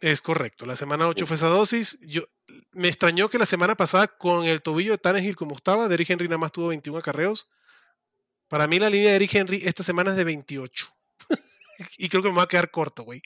[0.00, 1.98] Es correcto, la semana 8 fue esa dosis.
[2.06, 2.22] Yo,
[2.72, 6.26] me extrañó que la semana pasada, con el tobillo de Tannehill como estaba, Derrick Henry
[6.26, 7.50] nada más tuvo 21 acarreos.
[8.48, 10.86] Para mí, la línea de Derrick Henry esta semana es de 28.
[11.98, 13.20] y creo que me va a quedar corto, güey.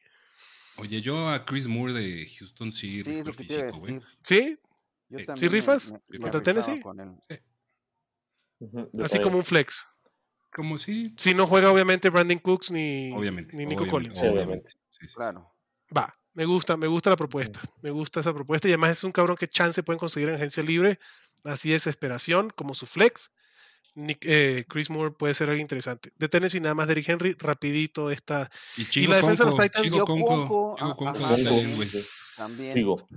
[0.77, 4.01] Oye, yo a Chris Moore de Houston sí, Sí, rifo el físico, güey.
[4.25, 4.59] ¿Sí?
[5.09, 6.81] Yo ¿Sí rifas me- me contra Tennessee?
[6.81, 7.21] con
[9.03, 9.95] Así como un flex.
[10.53, 13.57] Como sí, Si no juega, obviamente, Brandon Cooks ni, obviamente.
[13.57, 14.19] ni Nico obviamente, Collins.
[14.21, 14.71] Sí, Obviamente.
[14.91, 15.54] Sí, sí, Claro.
[15.97, 17.61] Va, me gusta, me gusta la propuesta.
[17.83, 18.69] Me gusta esa propuesta.
[18.69, 20.99] Y además es un cabrón que chance pueden conseguir en agencia libre.
[21.45, 23.31] Así de desesperación, como su flex.
[23.97, 26.11] Nick- eh, Chris Moore puede ser algo interesante.
[26.19, 28.51] De Tennessee nada más Derrick Henry, rapidito esta.
[28.77, 31.77] Y Chico la defensa de los Conco, Titans- Chico Conco, Conco, Chico ah, Conco Conco,
[31.77, 31.89] güey.
[31.89, 32.03] sí.
[32.37, 32.75] También.
[32.75, 33.09] Sigo.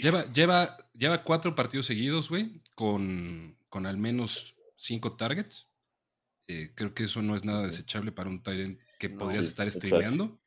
[0.00, 5.66] Lleva, lleva, lleva cuatro partidos seguidos, güey, con, con al menos cinco targets.
[6.46, 9.18] Eh, creo que eso no es nada desechable para un Tyrant que No.
[9.18, 9.88] podrías Sí, estar exacto.
[9.88, 10.38] streameando.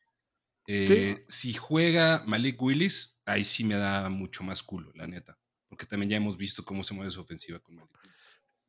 [0.68, 5.38] Eh, Si juega Malik Willis, ahí sí me da mucho más culo, la neta.
[5.68, 8.14] Porque también ya hemos visto cómo se mueve su ofensiva con Malik Willis.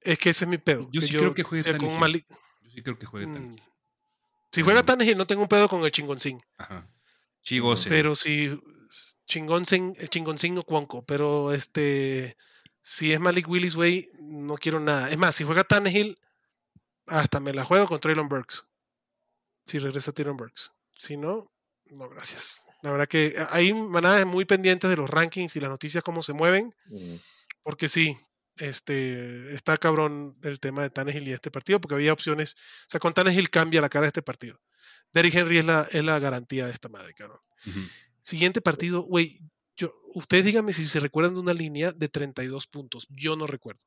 [0.01, 0.89] Es que ese es mi pedo.
[0.93, 2.01] Yo sí creo que juegue o sea, con Tannehill.
[2.01, 2.27] Malik-
[2.63, 3.53] Yo sí creo que juegue tan.
[3.53, 3.57] Mm.
[4.53, 6.39] Si juega Tannehill, no tengo un pedo con el chingoncín.
[6.59, 6.89] Ajá.
[7.43, 7.89] Chigose.
[7.89, 8.59] Pero si
[9.27, 11.05] chingoncín, el chingoncín o cuonco.
[11.05, 12.37] Pero este.
[12.81, 15.11] Si es Malik Willis, güey, no quiero nada.
[15.11, 16.19] Es más, si juega Tannehill,
[17.07, 18.67] hasta me la juego con Traylon Burks.
[19.67, 20.73] Si regresa Traylon Burks.
[20.97, 21.47] Si no,
[21.93, 22.63] no, gracias.
[22.83, 26.33] La verdad que hay manadas muy pendientes de los rankings y las noticias, cómo se
[26.33, 26.75] mueven.
[26.91, 27.21] Ujú.
[27.63, 28.17] Porque sí,
[28.59, 32.55] este, está cabrón el tema de Tannehill y este partido, porque había opciones.
[32.87, 34.61] O sea, con Tannehill cambia la cara de este partido.
[35.13, 37.39] Derrick Henry es la, es la garantía de esta madre, cabrón.
[38.21, 39.41] Siguiente partido, güey.
[39.77, 43.07] Yo, ustedes díganme si se recuerdan de una línea de 32 puntos.
[43.11, 43.81] Yo no recuerdo.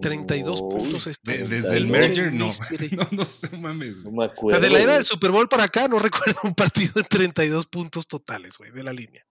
[0.00, 1.14] 32 Uy, puntos un
[1.48, 2.50] desde el merger, no.
[2.92, 3.98] No, no sé, mames.
[3.98, 4.58] No me O acuerdo.
[4.60, 7.66] sea, de la era del Super Bowl para acá, no recuerdo un partido de 32
[7.66, 9.24] puntos totales, güey, de la línea.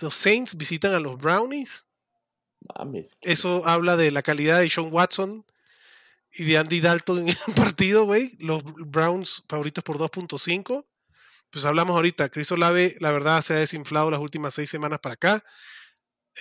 [0.00, 1.86] Los Saints visitan a los Brownies.
[2.76, 3.16] Mames.
[3.20, 5.44] Eso habla de la calidad de Sean Watson
[6.32, 8.30] y de Andy Dalton en el partido, güey.
[8.38, 10.86] Los Browns favoritos por 2.5.
[11.50, 15.14] Pues hablamos ahorita, Chris Olave, la verdad, se ha desinflado las últimas seis semanas para
[15.14, 15.44] acá.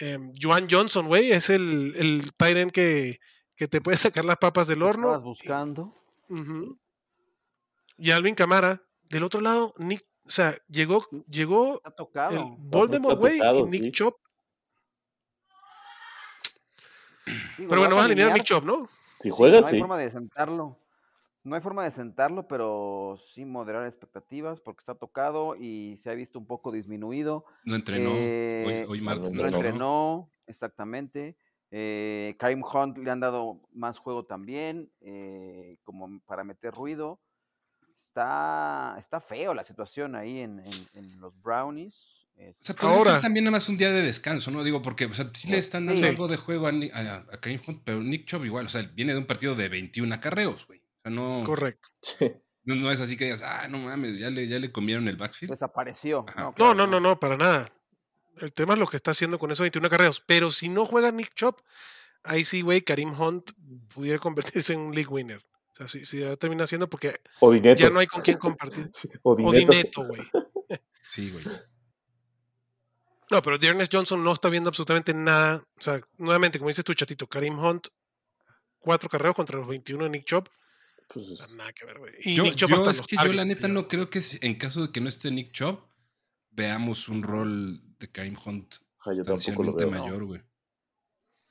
[0.02, 3.20] Em, Joan Johnson, güey, es el, el end que,
[3.56, 5.22] que te puede sacar las papas del Estabas horno.
[5.22, 5.94] buscando.
[6.30, 6.78] Ujú.
[7.98, 8.82] Y Alvin Camara.
[9.10, 11.82] Del otro lado, Nick, O sea, llegó, llegó
[12.30, 13.92] el Voldemort, güey, y Nick sí.
[13.92, 14.16] Chop.
[17.58, 18.88] Digo, Pero bueno, vas a alinear a Nick Chop, ¿no?
[19.22, 19.80] Si juega, no hay sí.
[19.80, 20.78] forma de sentarlo.
[21.44, 26.14] No hay forma de sentarlo, pero sí moderar expectativas porque está tocado y se ha
[26.14, 27.46] visto un poco disminuido.
[27.66, 28.10] No entrenó.
[28.14, 29.66] Eh, hoy, hoy martes no No no entrenó.
[29.68, 31.38] entrenó, exactamente.
[31.72, 37.20] Eh, Karim Hunt le han dado más juego también, eh, como para meter ruido.
[38.00, 42.28] Está, está feo la situación ahí en, en- en los Brownies.
[42.36, 44.64] O sea, Este, Ahora- ser también nada más un día de descanso, ¿no?
[44.64, 46.08] Digo, porque o sea, sí le están dando Sí.
[46.08, 47.26] algo de juego a, a,
[47.68, 50.82] Hunt, pero Nick Chubb igual, o sea, viene de un partido de 21 acarreos, güey.
[51.00, 51.90] O sea, no, Correcto.
[52.02, 52.32] Sí.
[52.64, 55.18] no, no es así que digas, ah, no mames, ya le, ya le comieron el
[55.18, 55.52] backfield.
[55.52, 56.26] desapareció.
[56.36, 57.70] No, No, claro, no, no, no, para nada.
[58.38, 60.22] El tema es lo que está haciendo con esos 21 carreras.
[60.22, 61.60] Pero si no juega Nick Chop,
[62.24, 63.52] ahí sí, güey, Karim Hunt
[63.94, 65.42] pudiera convertirse en un league winner.
[65.72, 67.20] O sea, si, si ya termina siendo porque
[67.76, 68.90] ya no hay con quién compartir.
[69.24, 69.72] O O Dineto.
[69.72, 70.22] Dineto, güey.
[71.02, 71.44] Sí, güey.
[73.32, 75.62] No, pero Dearness Johnson no está viendo absolutamente nada.
[75.78, 77.88] O sea, nuevamente, como dices tú, chatito, Karim Hunt,
[78.80, 80.48] cuatro carreras contra los 21 de Nick Chop.
[81.14, 82.14] Pues, Nada que ver, güey.
[82.24, 83.74] Y Yo, Nick Chubb yo hasta es los que yo la neta tío.
[83.74, 85.80] no creo que en caso de que no esté Nick Chubb,
[86.52, 90.04] veamos un rol de Kareem Hunt yo tampoco lo sustancialmente veo.
[90.04, 90.42] mayor, güey.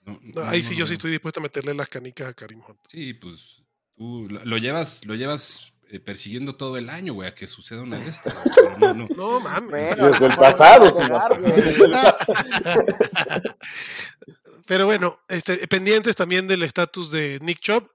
[0.02, 2.34] No, No, no, ahí no sí, yo sí estoy dispuesto a meterle las canicas a
[2.34, 2.78] Karim Hunt.
[2.88, 3.62] Sí, pues
[3.96, 7.82] tú lo, lo llevas, lo llevas eh, persiguiendo todo el año, güey, a que suceda
[7.82, 8.34] una de estas.
[8.78, 9.09] no, no.
[9.16, 9.96] No mames.
[9.96, 10.92] Bueno, Desde el pasado.
[14.66, 17.88] Pero bueno, este, pendientes también del estatus de Nick Chubb.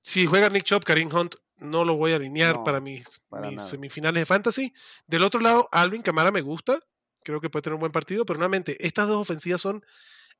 [0.00, 3.48] Si juega Nick Chubb, Karim Hunt no lo voy a alinear No, para mis, para
[3.48, 3.68] mis nada.
[3.68, 4.72] semifinales de fantasy.
[5.06, 6.78] Del otro lado, Alvin Camara me gusta.
[7.22, 9.84] Creo que puede tener un buen partido, pero nuevamente, estas dos ofensivas son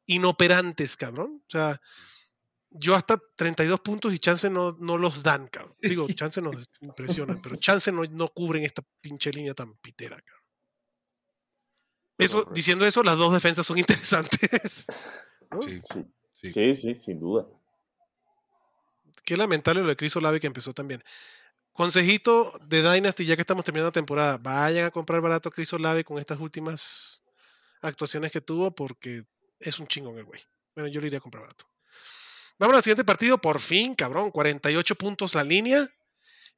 [0.07, 1.43] inoperantes, cabrón.
[1.47, 1.79] O sea,
[2.71, 5.77] yo hasta 32 puntos y chance no, no los dan, cabrón.
[5.83, 10.41] Digo, chance nos impresionan, pero chance no, no cubren esta pinche línea tan pitera, cabrón.
[12.17, 14.87] Eso, diciendo eso, las dos defensas son interesantes.
[15.51, 15.63] ¿no?
[15.63, 16.05] Sí, Sí.
[16.33, 16.51] sí.
[16.51, 17.47] Sí, sí, sin duda.
[19.25, 21.03] Qué lamentable lo de Chris Olave que empezó también.
[21.73, 25.73] Consejito de Dynasty, ya que estamos terminando la temporada, vayan a comprar barato a Chris
[25.73, 27.23] Olave con estas últimas
[27.81, 29.23] actuaciones que tuvo porque
[29.61, 30.41] es un chingón el güey.
[30.75, 31.67] Bueno, yo le iría a comprar barato.
[32.59, 34.31] Vamos al siguiente partido, por fin, cabrón.
[34.31, 35.89] 48 puntos la línea.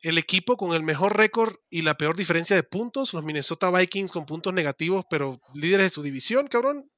[0.01, 4.11] El equipo con el mejor récord y la peor diferencia de puntos, los Minnesota Vikings
[4.11, 6.91] con puntos negativos, pero líderes de su división, cabrón.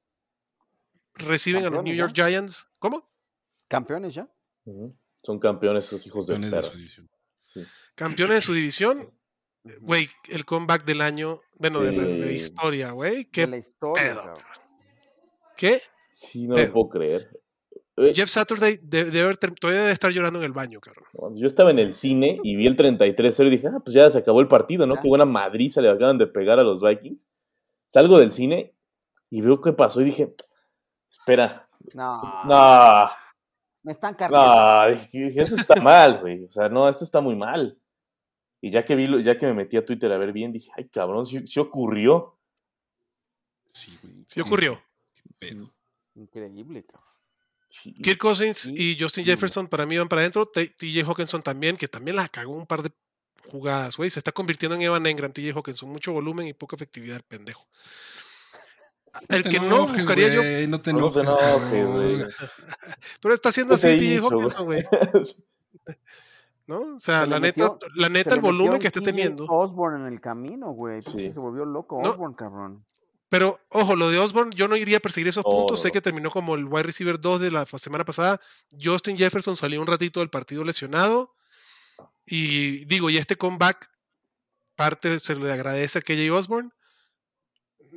[1.13, 2.67] Reciben a los New York Giants.
[2.79, 3.07] ¿Cómo?
[3.67, 4.27] Campeones ya.
[4.63, 4.97] Ujú.
[5.25, 7.09] Son campeones esos hijos de Campeones de su división.
[7.53, 7.61] Sí.
[7.95, 8.99] Campeones de su división.
[9.81, 13.15] Güey, el comeback del año, bueno, de la, de historia, güey.
[13.23, 13.47] De ¿Qué?
[13.47, 14.33] la historia, pedo.
[15.57, 15.79] ¿Qué?
[16.09, 17.27] Sí, no lo puedo creer.
[17.97, 21.35] Eh, Jeff Saturday de- debe ter- todavía debe estar llorando en el baño, cabrón.
[21.37, 24.19] Yo estaba en el cine y vi el 33-0 y dije, ah, pues ya se
[24.19, 24.95] acabó el partido, ¿no?
[25.01, 27.25] Qué buena madriza le acaban de pegar a los Vikings.
[27.87, 28.75] Salgo del cine
[29.29, 30.35] y veo qué pasó y dije,
[31.09, 33.09] espera, No, no,
[33.85, 34.45] me están cargando.
[34.45, 36.43] no, dije, eso está mal, güey.
[36.43, 37.79] O sea, no, esto está muy mal.
[38.61, 40.71] Y ya que vi, lo- ya que me metí a Twitter a ver bien, dije,
[40.75, 42.37] ay, cabrón, sí, sí ocurrió.
[43.71, 44.23] Sí, güey.
[44.27, 44.81] Sí ocurrió.
[46.15, 47.09] Increíble, cabrón.
[47.67, 47.93] Sí.
[47.93, 49.31] Kirk Cousins Sí, y Justin sí.
[49.31, 50.45] Jefferson para mí van para adentro.
[50.47, 52.91] TJ Hawkinson también, que también la cagó un par de
[53.49, 54.09] jugadas, güey.
[54.09, 55.89] Se está convirtiendo en Evan Engram, TJ Hawkinson.
[55.89, 57.67] Mucho volumen y poca efectividad, el pendejo.
[59.29, 62.27] El que no enojes, buscaría yo, No te No te enojes.
[63.21, 64.23] pero está haciendo ¿Qué se así TJ?
[64.27, 64.83] Hawkinson, güey.
[66.67, 66.95] ¿No?
[66.95, 69.45] O sea, Se la neta, la neta, el volumen que esté TJ teniendo.
[69.45, 71.01] Osborne en el camino, güey.
[71.01, 71.31] Sí.
[71.31, 72.09] Se volvió loco No.
[72.09, 72.85] Osborne, cabrón.
[73.29, 75.71] Pero, ojo, lo de Osborne, yo no iría a perseguir esos No, puntos.
[75.79, 75.93] no, sé no.
[75.93, 78.39] que terminó como el wide receiver 2 de la semana pasada.
[78.81, 81.33] Justin Jefferson salió un ratito del partido lesionado.
[82.25, 83.89] Y digo, y este comeback,
[84.75, 86.69] parte se le agradece a KJ Osborne.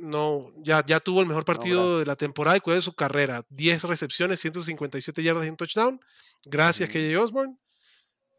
[0.01, 3.45] No, ya, ya tuvo el mejor partido de la temporada y de su carrera.
[3.49, 5.99] 10 recepciones, 157 yardas y un touchdown.
[6.45, 6.97] Gracias, Ujú.
[6.99, 7.57] KJ Osborne.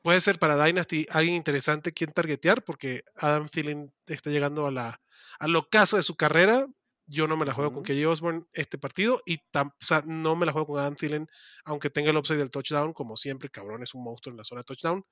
[0.02, 5.00] Puede ser para Dynasty alguien interesante quien targetear, porque Adam Thielen está llegando a la,
[5.38, 6.66] al ocaso de su carrera.
[7.06, 7.82] Yo no me la juego con.
[7.82, 11.26] KJ Osborne este partido y tam- o sea, no me la juego con Adam Thielen,
[11.64, 14.60] aunque tenga el upside del touchdown, como siempre, cabrón, es un monstruo en la zona
[14.60, 15.04] de touchdown.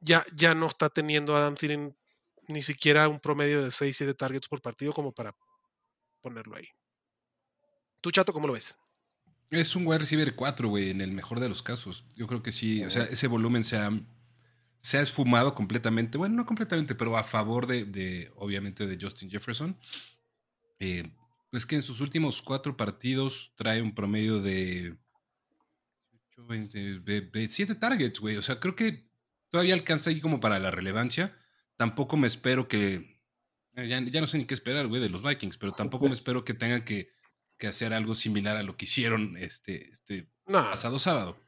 [0.00, 1.96] Ya, ya no está teniendo Adam Thielen
[2.48, 5.34] ni siquiera un promedio de 6-7 targets por partido como para
[6.20, 6.68] ponerlo ahí.
[8.00, 8.78] ¿Tú, Chato, cómo lo ves?
[9.50, 12.04] Es un wide receiver 4, güey, en el mejor de los casos.
[12.14, 13.90] Yo creo que sí, o sea, ese volumen se ha,
[14.78, 16.18] se ha esfumado completamente.
[16.18, 19.78] Bueno, no completamente, pero a favor de, de, obviamente, de Justin Jefferson.
[20.78, 21.10] Eh,
[21.50, 24.96] pues que en sus últimos cuatro partidos trae un promedio de
[27.48, 28.36] 7 targets, güey.
[28.36, 29.08] O sea, creo que
[29.48, 31.36] todavía alcanza ahí como para la relevancia.
[31.76, 33.16] Tampoco me espero que,
[33.74, 36.14] Eh, Ya, ya no sé ni qué esperar, güey, de los Vikings, pero tampoco me
[36.14, 37.10] espero que tengan que,
[37.58, 41.38] que hacer algo similar a lo que hicieron este, este No, pasado sábado.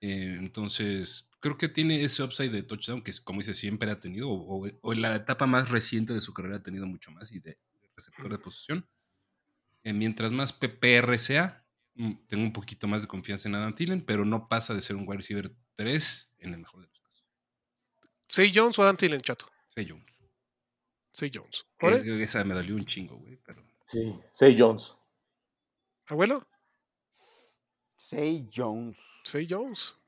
[0.00, 4.28] Eh, entonces, creo que tiene ese upside de touchdown que, como dice, siempre ha tenido,
[4.28, 7.30] o, o- o en la etapa más reciente de su carrera ha tenido mucho más
[7.30, 7.50] y de,
[7.80, 8.88] de receptor de posición.
[9.84, 11.64] Eh, mientras más PPR sea,
[11.94, 14.96] mm, tengo un poquito más de confianza en Adam Thielen, pero no pasa de ser
[14.96, 17.24] un wide receiver 3 en el mejor de los casos.
[18.26, 19.46] Say Jones o Adam Thielen, chato.
[19.78, 20.06] Say Jones.
[21.12, 21.64] Say Jones.
[22.28, 24.94] Esa me dolió un chingo, güey, pero Sí, Say Jones.
[26.08, 26.44] ¿Abuelo?
[27.96, 28.96] Say Jones.
[29.24, 29.98] Say Jones.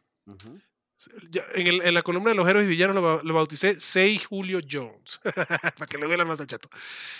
[1.54, 4.18] En, el- en la columna de los héroes y villanos lo, ba- lo bauticé Say
[4.18, 5.18] Julio Jones.
[5.78, 6.68] Para que le duela más al chato.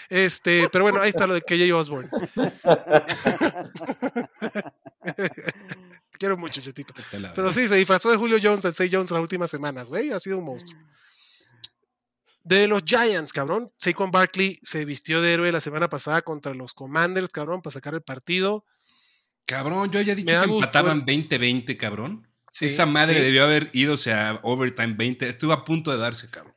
[0.09, 2.11] Este, pero bueno, ahí está lo de KJ Osborne.
[6.19, 6.61] Quiero mucho,
[7.19, 10.11] la Pero sí, se disfrazó de Julio Jones, el Say Jones las últimas semanas, güey.
[10.11, 10.79] Ha sido un monstruo.
[12.43, 13.73] De los Giants, cabrón.
[13.77, 17.95] Saquon Barkley se vistió de héroe la semana pasada contra los Commanders, cabrón, para sacar
[17.95, 18.65] el partido.
[19.47, 22.27] Cabrón, yo ya he dicho que gusto empataban 20-20, cabrón.
[22.53, 23.23] Sí, Esa madre sí.
[23.23, 25.29] debió haber ido, o sea, overtime 20.
[25.29, 26.55] Estuvo a punto de darse, cabrón.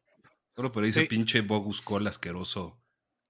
[0.56, 1.08] Solo por ahí ese Sí.
[1.08, 2.80] pinche Bogus Cole asqueroso.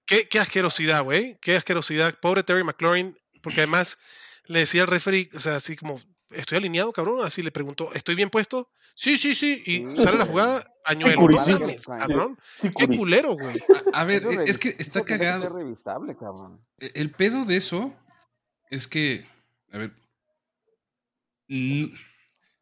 [0.06, 1.38] Qué, qué asquerosidad, güey.
[1.40, 2.14] Qué asquerosidad.
[2.20, 3.98] Pobre Terry McLaurin, porque además
[4.46, 5.98] le decía al referee, o sea, así como,
[6.36, 7.24] ¿estoy alineado, cabrón?
[7.24, 8.70] Así le preguntó, ¿estoy bien puesto?
[8.94, 9.62] Sí, sí, sí.
[9.66, 10.64] Y sale la jugada.
[10.98, 12.38] No mames, cabrón.
[12.60, 13.56] Sí, Qué culero, güey.
[13.92, 15.48] A, a ver, Eso es que está eso que cagado.
[15.48, 16.60] revisable, cabrón.
[16.78, 17.94] E- El pedo de eso
[18.70, 19.26] es que,
[19.72, 19.94] a ver,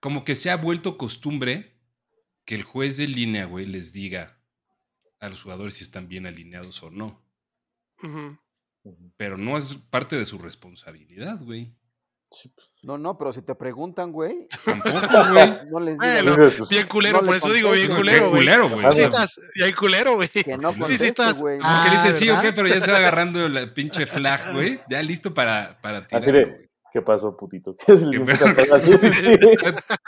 [0.01, 1.79] como que se ha vuelto costumbre
[2.45, 4.39] que el juez de línea, güey, les diga
[5.21, 7.23] a los jugadores si están bien alineados o no.
[9.17, 11.77] Pero no es parte de su responsabilidad, güey.
[12.83, 15.55] No, no, pero si te preguntan, güey, Tampoco, güey.
[15.71, 18.41] no les Bueno, digas Pues, Bien culero, No por eso digo bien culero, güey.
[18.43, 18.87] culero, güey.
[18.87, 19.15] Ah, Sí bueno.
[19.15, 20.29] estás, y hay culero, güey.
[20.29, 21.41] que no Sí, sí estás.
[21.41, 21.59] güey.
[21.59, 22.43] Como que Ah, dice sí o ¿verdad?
[22.43, 24.81] qué, pero ya está agarrando la pinche flag, güey.
[24.91, 26.23] Ya listo para, para tirar.
[26.23, 26.69] Así de.
[26.93, 27.75] ¿qué pasó, putito?
[27.87, 29.39] ¿Qué se sí, sí.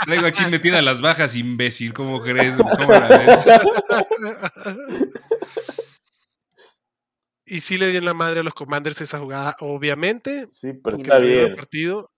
[0.04, 1.94] Traigo aquí metidas las bajas, imbécil.
[1.94, 2.56] ¿Cómo crees?
[2.56, 3.44] ¿Cómo la ves?
[7.46, 10.46] Y sí le dio en la madre a los Commanders esa jugada, obviamente.
[10.50, 11.56] Sí, pero está perdieron el bien.
[11.56, 12.08] partido.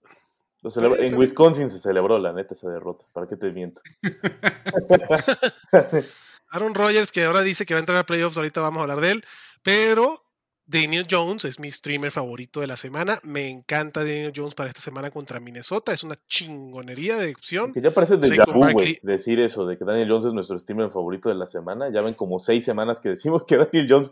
[0.62, 3.05] Lo celebra- Está bien, En Wisconsin se celebró, la neta, esa derrota.
[3.12, 3.81] ¿Para qué te miento?
[6.51, 9.01] Aaron Rodgers, que ahora dice que va a entrar a playoffs, ahorita vamos a hablar
[9.01, 9.24] de él.
[9.62, 10.26] Pero
[10.69, 13.19] Daniel Jones es mi streamer favorito de la semana.
[13.23, 15.93] Me encanta Daniel Jones para esta semana contra Minnesota.
[15.93, 17.73] Es una chingonería de opción.
[17.73, 18.99] Que ya parece de güey, Barkley.
[19.03, 21.89] decir eso, de que Daniel Jones es nuestro streamer favorito de la semana.
[21.93, 24.11] Ya ven como seis semanas que decimos que Daniel Jones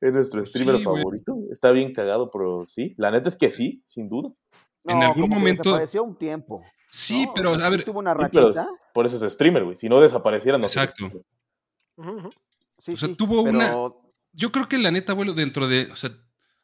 [0.00, 1.38] es nuestro Pues streamer sí, favorito.
[1.50, 2.94] Está bien cagado, pero sí.
[2.98, 4.30] La neta es que sí, sin duda.
[4.84, 6.62] En algún momento- Desapareció un tiempo.
[6.88, 7.34] Sí, ¿no?
[7.34, 8.68] pero a ver, tuvo una pero rachita.
[8.94, 9.76] por eso es streamer, güey.
[9.76, 11.06] Si no desapareciera, no Exacto.
[11.96, 12.30] ujú.
[12.78, 14.05] Sí, o sea, sí, tuvo pero una-
[14.36, 15.88] yo creo que la neta, abuelo, dentro de.
[15.92, 16.10] O sea,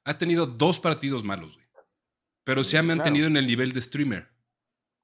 [0.05, 1.67] ha tenido dos partidos malos, güey.
[2.45, 2.97] Pero se ha Mm, claro.
[2.99, 4.29] mantenido en el nivel de streamer.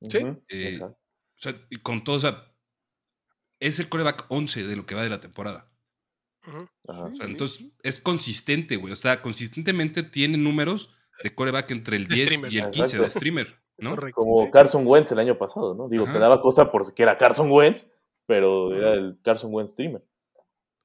[0.08, 0.18] Sí.
[0.48, 0.98] Eh, exacto.
[1.36, 2.52] O sea, y con todo, o sea,
[3.60, 5.70] es el coreback 11 de lo que va de la temporada.
[6.42, 6.68] Ajá.
[6.84, 8.92] O sea, Sí, entonces es consistente, güey.
[8.92, 10.90] O sea, consistentemente tiene números
[11.22, 12.52] de coreback entre el De 10 streamer.
[12.52, 13.90] y el 15 de streamer, ¿no?
[13.90, 14.20] Correcto.
[14.20, 15.88] Como Carson Wentz el año pasado, ¿no?
[15.88, 16.18] Digo, te Ajá.
[16.20, 17.90] daba cosa porque era Carson Wentz,
[18.26, 20.04] pero era el Carson Wentz streamer.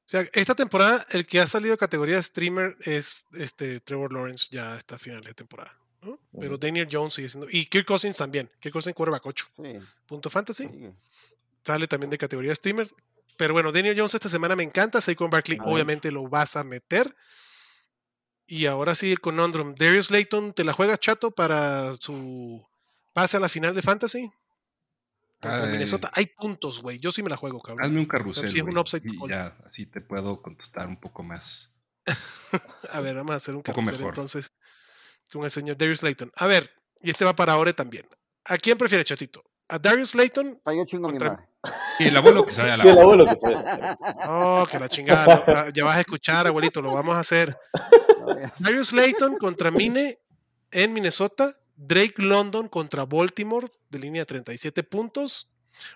[0.06, 4.49] O sea, esta temporada el que ha salido categoría de streamer es este Trevor Lawrence
[4.51, 5.72] ya hasta final de temporada.
[6.01, 6.20] ¿no?
[6.39, 6.58] Pero.
[6.58, 7.47] Daniel Jones sigue siendo.
[7.49, 8.49] Y Kirk Cousins también.
[8.60, 9.47] Kirk Cousins quarterback 8.
[9.56, 9.74] sí,
[10.06, 10.68] Punto fantasy.
[10.68, 10.89] sí.
[11.64, 12.89] Sale también de categoría de streamer.
[13.38, 14.99] Pero bueno, Daniel Jones esta semana me encanta.
[14.99, 17.16] Saquon Barkley obviamente lo vas a meter.
[18.45, 19.74] Y ahora sí el conundrum.
[19.76, 22.64] Darius Layton, ¿te la juegas chato para su
[23.14, 24.30] pase a la final de fantasy?
[25.49, 25.71] Contra Ay.
[25.71, 26.09] Minnesota.
[26.13, 26.99] Hay puntos, güey.
[26.99, 27.85] Yo sí me la juego, cabrón.
[27.85, 28.49] Hazme un carrusel.
[28.49, 31.71] sí es un upside y ya, así te puedo contestar un poco más.
[32.91, 34.13] A ver, vamos a hacer un poco carrusel mejor.
[34.13, 34.51] entonces
[35.31, 36.31] con el señor Darius Layton.
[36.35, 36.69] A ver,
[37.01, 38.05] y este va para Ore también.
[38.45, 39.43] ¿A quién prefiere, chatito?
[39.69, 40.61] ¿A Darius Layton?
[40.65, 41.49] Ah, yo chingo a mi Contra- madre.
[41.97, 43.97] Y el abuelo que se vaya a la Sí, el abuelo que se vea.
[44.27, 45.43] Oh, que la chingada.
[45.47, 47.57] ah, ya vas a escuchar, abuelito, lo vamos a hacer.
[48.23, 48.27] No.
[48.59, 50.17] Darius Layton contra Mine
[50.71, 51.57] en Minnesota.
[51.76, 55.49] Drake London contra Baltimore de línea de 37 puntos.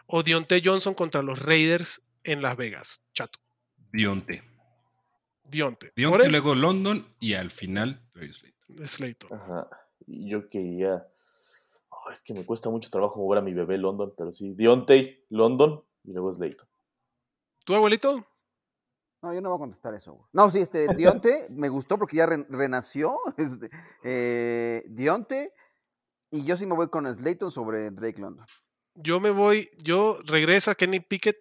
[0.07, 3.07] O Dionte Johnson contra los Raiders en Las Vegas.
[3.13, 3.39] Chato.
[3.91, 4.43] Dionte.
[5.49, 5.93] Dionte.
[5.95, 8.84] Dionte, luego London y al final Slayton.
[8.84, 9.34] es Layton.
[9.34, 9.67] Ajá.
[10.07, 11.07] Y yo quería.
[11.89, 14.53] Oh, es que me cuesta mucho trabajo mover a mi bebé London, pero sí.
[14.55, 16.67] Deontay, London y luego Slayton.
[17.63, 18.25] ¿Tu abuelito?
[19.21, 20.13] No, yo no voy a contestar eso.
[20.13, 20.25] güey.
[20.34, 23.17] No, sí, este, Dionte me gustó porque ya re- renació.
[23.38, 23.69] Este,
[24.03, 25.53] eh, Dionte.
[26.32, 28.45] Y yo sí me voy con Slayton sobre Drake London.
[28.95, 31.38] Yo me voy, yo regresa Kenny Pickett.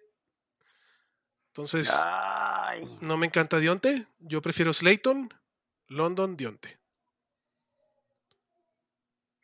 [1.49, 2.85] Entonces, Ay.
[3.01, 4.05] No me encanta Dionte.
[4.19, 5.27] Yo prefiero Slayton,
[5.87, 6.79] London, Dionte.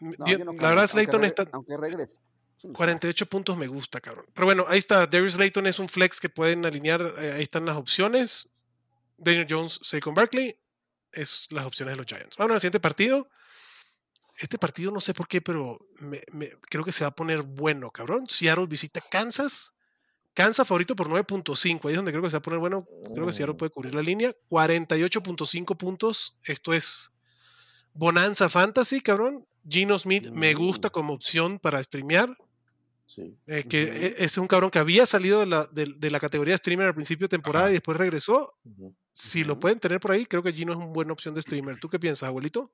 [0.02, 1.46] M- No, Dion- yo no la verdad, Slayton está.
[1.54, 2.22] Aunque regrese.
[2.58, 4.26] Chingue su 48 puntos me gusta, cabrón.
[4.34, 5.06] Pero bueno, ahí está.
[5.08, 7.02] Darius Slayton es un flex que pueden alinear.
[7.18, 8.50] eh, ahí están las opciones.
[9.18, 10.58] Daniel Jones, Saquon Barkley.
[11.12, 12.38] Es las opciones de los Giants.
[12.38, 13.30] Vamos al siguiente partido.
[14.38, 17.44] Este partido no sé por qué, pero me- me- creo que se va a poner
[17.44, 18.26] bueno, cabrón.
[18.30, 19.74] Seattle visita Kansas.
[20.34, 21.88] Kansas favorito por 9.5.
[21.88, 22.84] Ahí es donde creo que se va a poner bueno.
[23.14, 23.58] Creo que Seattle Mm.
[23.58, 24.34] puede cubrir la línea.
[24.50, 26.38] 48.5 puntos.
[26.46, 27.12] Esto es
[27.94, 29.46] Bonanza Fantasy, cabrón.
[29.70, 30.92] Gino Smith me gusta Mm.
[30.92, 32.36] como opción para streamear.
[33.06, 33.38] Sí.
[33.46, 36.54] Eh, que e- es un cabrón que había salido de la, de, de la categoría
[36.56, 37.72] de streamer al principio de temporada Ajá.
[37.72, 38.58] y después regresó.
[39.12, 41.78] Si lo pueden tener por ahí, creo que Gino es una buena opción de streamer.
[41.78, 42.72] ¿Tú qué piensas, abuelito?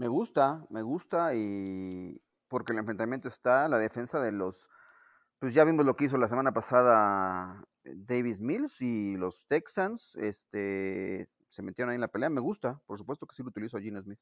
[0.00, 4.70] Me gusta, me gusta y porque el enfrentamiento está, la defensa de los,
[5.38, 10.16] pues ya vimos lo que hizo la semana pasada eh, Davis Mills y los Texans,
[10.16, 13.76] este, se metieron ahí en la pelea, me gusta, por supuesto que sí lo utilizo
[13.76, 14.18] a Gino Smith.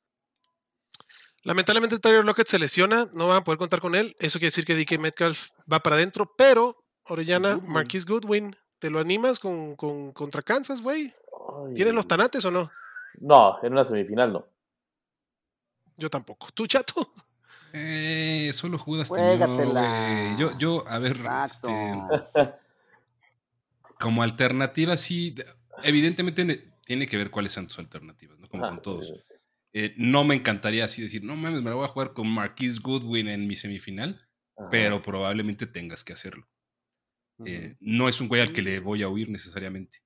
[1.45, 4.17] Lamentablemente Tyler Lockett se lesiona, no van a poder contar con él.
[4.19, 6.75] Eso quiere decir que DK Metcalf va para adentro, pero
[7.09, 7.73] Orellana, Goodwin.
[7.73, 11.05] Marquis Goodwin, ¿te lo animas con, con- contra Kansas, güey?
[11.67, 11.75] Ay.
[11.75, 12.69] ¿Tienes los tanates o no?
[13.21, 14.45] No, en una semifinal no.
[15.99, 16.49] Yo tampoco.
[16.55, 16.95] ¿Tú, chato?
[17.73, 20.37] Eh, solo Judas Juégatela.
[20.39, 21.93] Yo, yo, a ver, este,
[24.01, 25.45] como alternativa, sí, de-
[25.83, 28.49] evidentemente ne- tiene que ver cuáles son tus alternativas, ¿no?
[28.49, 29.11] Como Ajá, con todos.
[29.11, 29.25] eh,
[29.75, 32.81] Eh, no me encantaría así decir, no mames, me la voy a jugar con Marquise
[32.81, 34.27] Goodwin en mi semifinal,
[34.57, 34.69] ajá.
[34.71, 36.49] pero probablemente tengas que hacerlo.
[37.45, 39.99] Eh, no es un güey al que le voy a huir necesariamente.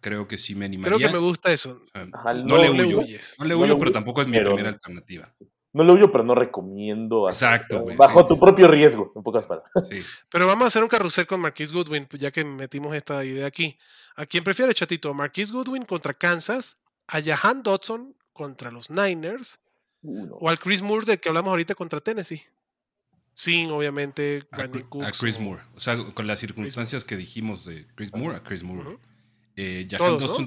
[0.00, 0.96] Creo que sí me animaría.
[0.96, 1.80] Creo que me gusta eso.
[1.92, 2.98] Ajá, no, no le le huyo.
[3.00, 3.36] huyes.
[3.38, 5.32] No le huyo, le pero huyo, tampoco es mi pero- primera alternativa.
[5.72, 7.28] No lo huyo, pero no recomiendo.
[7.28, 7.96] Exacto, güey.
[7.96, 9.70] Bajo tu propio riesgo, en pocas palabras.
[9.90, 9.98] Sí.
[10.30, 13.46] Pero vamos a hacer un carrusel con Marquise Goodwin, pues, ya que metimos esta idea
[13.46, 13.78] aquí.
[14.16, 15.12] ¿A quién prefiere, chatito?
[15.12, 16.80] ¿Marquise Goodwin contra Kansas?
[17.08, 19.60] ¿A Jahan Dodson contra los Niners?
[20.02, 20.36] Uno.
[20.40, 22.40] ¿O al Chris Moore del que hablamos ahorita contra Tennessee?
[23.34, 25.18] Sin, obviamente, A, Brandon a Cooks.
[25.20, 25.62] Chris o- Moore.
[25.74, 28.96] O sea, con las circunstancias que dijimos de Chris Moore, a Chris Moore.
[29.56, 29.88] Eh,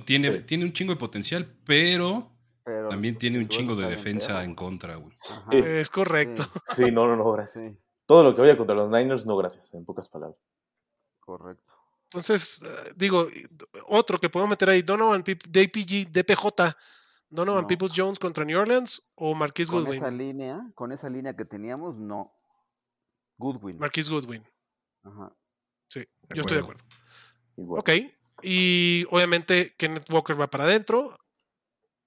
[0.05, 0.43] tiene, Sí.
[0.45, 2.31] tiene un chingo de potencial, pero
[2.63, 5.11] Pero también tiene un chingo de defensa en contra, güey.
[5.51, 6.43] Eh, Es correcto.
[6.75, 7.65] sí, Sí, no, no, no, gracias.
[7.65, 10.37] sí, Todo lo que vaya contra los Niners, no, gracias, en pocas palabras.
[11.19, 11.73] correcto.
[12.05, 13.27] Entonces, eh, digo,
[13.87, 16.75] otro que podemos meter ahí, Donovan DPG, DPJ,
[17.29, 17.67] Donovan No.
[17.67, 19.97] Peoples Jones contra New Orleans o Marquise Con Goodwin.
[19.99, 22.31] esa línea, con esa línea que teníamos, no.
[23.37, 23.77] Goodwin.
[23.77, 24.43] Marquise Goodwin.
[25.03, 25.31] Ajá.
[25.87, 26.81] Sí, De yo estoy de acuerdo.
[26.83, 26.83] acuerdo.
[27.57, 27.79] Igual.
[27.79, 27.89] Ok.
[28.41, 31.15] Y obviamente Kenneth Walker va para adentro.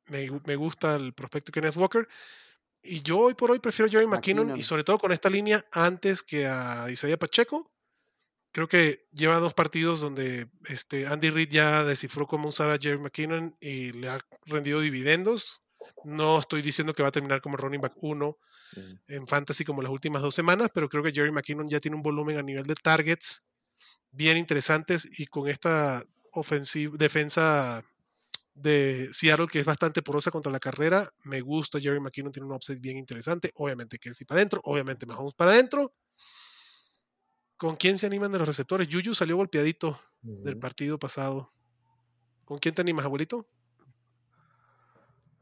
[0.06, 2.08] Me, me gusta el prospecto de Kenneth Walker.
[2.82, 5.64] Y yo hoy por hoy prefiero a Jerry McKinnon, y sobre todo con esta línea
[5.70, 7.70] antes que a Isaiah Pacheco.
[8.50, 12.98] Creo que lleva dos partidos donde este Andy Reid ya descifró cómo usar a Jerry
[12.98, 15.62] McKinnon y le ha rendido dividendos.
[16.04, 18.36] No estoy diciendo que va a terminar como running back 1
[18.74, 18.94] Mm.
[19.08, 22.02] en fantasy como las últimas dos semanas, pero creo que Jerry McKinnon ya tiene un
[22.02, 23.44] volumen a nivel de targets
[24.10, 26.02] bien interesantes y con esta
[26.32, 27.82] ofensiva, defensa
[28.54, 32.54] de Seattle que es bastante porosa contra la carrera, me gusta Jerry McKinnon, tiene un
[32.54, 35.92] upside bien interesante, obviamente Kelsey para adentro, obviamente Mahomes para adentro.
[37.56, 38.88] ¿Con quién se animan de los receptores?
[38.88, 41.48] Yuyu salió golpeadito del partido pasado.
[42.44, 43.46] ¿Con quién te animas, abuelito?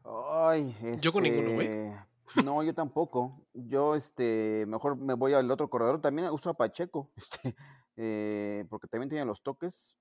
[0.05, 1.69] Ay, Yo con ninguno, güey.
[1.69, 3.47] este, No, yo tampoco.
[3.55, 6.01] Yo, este, mejor me voy al otro corredor.
[6.01, 7.57] También uso a Pacheco, este,
[7.97, 9.97] eh, porque también tiene los toques,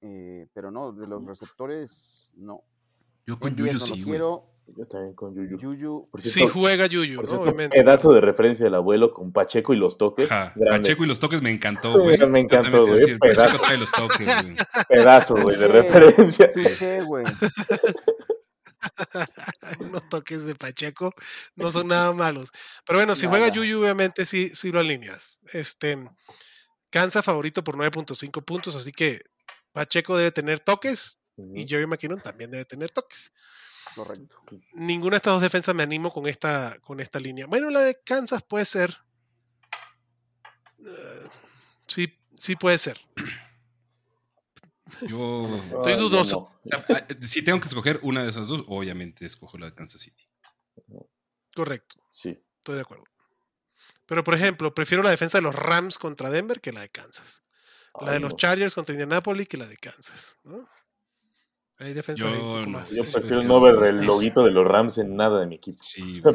[0.00, 2.62] eh, pero no, de los receptores, no.
[3.26, 4.04] Yo con En 10 Yuyu no sí, güey.
[4.04, 4.44] quiero.
[4.76, 5.58] Yo también con Yuyu.
[5.58, 7.26] Yuyu, cierto, juega Yuyu, ¿no?
[7.26, 7.80] cierto, obviamente.
[7.80, 10.30] pedazo de referencia del abuelo con Pacheco y los toques.
[10.30, 10.80] Ajá, grande.
[10.80, 12.18] Pacheco y los toques me encantó, güey.
[12.28, 13.58] Me encantó, güey, decir, Pacheco pedazo.
[13.64, 14.56] trae los toques, güey.
[14.88, 16.50] Pedazo, güey, de referencia.
[17.06, 17.24] güey.
[19.80, 21.12] Unos toques de Pacheco
[21.56, 22.52] no son nada malos.
[22.86, 23.48] Pero bueno, si juega.
[23.48, 25.40] Yuyu, obviamente sí, sí lo alineas.
[25.54, 25.96] Este,
[26.90, 29.20] Kansas favorito por 9.5 puntos, así que
[29.72, 31.20] Pacheco debe tener toques
[31.54, 31.66] y.
[31.68, 33.32] Jerry McKinnon también debe tener toques.
[33.94, 34.36] Correcto.
[34.74, 37.46] Ninguna de estas dos defensas me animo con esta, con esta línea.
[37.46, 38.94] Bueno, la de Kansas puede ser.
[40.80, 41.28] eh,
[41.86, 42.98] sí, sí puede ser.
[45.08, 45.42] Yo,
[45.76, 46.50] Estoy dudoso.
[46.64, 46.76] no.
[46.76, 50.00] Ah, ah, si tengo que escoger una de esas dos, obviamente escojo la de Kansas
[50.00, 50.28] City.
[51.54, 52.30] Correcto, Sí.
[52.58, 53.04] estoy de acuerdo.
[54.06, 57.42] Pero, por ejemplo, prefiero la defensa de los Rams contra Denver que la de Kansas.
[58.06, 58.36] La de los no.
[58.36, 60.38] Chargers contra Indianapolis que la de Kansas.
[60.44, 60.68] ¿no?
[61.80, 62.96] Hay defensas ahí un Yo poco más.
[62.96, 65.82] Yo prefiero no ver el loguito de los Rams en nada de mi equipo.
[65.82, 66.22] Sí.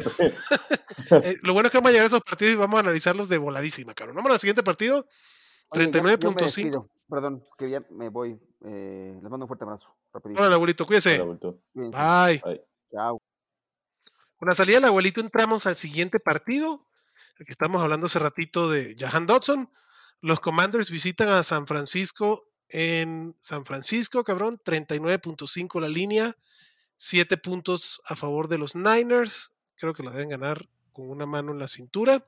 [1.10, 3.28] Eh, lo bueno es que vamos a llegar a esos partidos y vamos a analizarlos
[3.28, 4.16] de voladísima, cabrón.
[4.16, 5.06] Vamos al siguiente partido.
[5.70, 6.34] Oye, ya- yo me 39.5.
[6.40, 6.90] despido.
[7.10, 8.38] Perdón, que ya me voy.
[8.64, 9.94] Eh, les mando un fuerte abrazo.
[10.12, 10.40] rapidito.
[10.40, 11.20] Hola, abuelito, cuídese.
[11.20, 11.38] Hola.
[11.72, 11.98] Cuídense.
[11.98, 12.42] Bye.
[12.44, 12.60] Ay,
[12.92, 13.20] Chao.
[14.36, 16.78] Con la salida del abuelito entramos al siguiente partido,
[17.36, 19.68] que estamos hablando hace ratito de Jahan Dodson.
[20.20, 26.36] Los Commanders visitan a San Francisco en San Francisco, cabrón, 39.5 la línea,
[26.96, 29.54] 7 puntos a favor de los Niners.
[29.76, 32.22] Creo que la deben ganar con una mano en la cintura.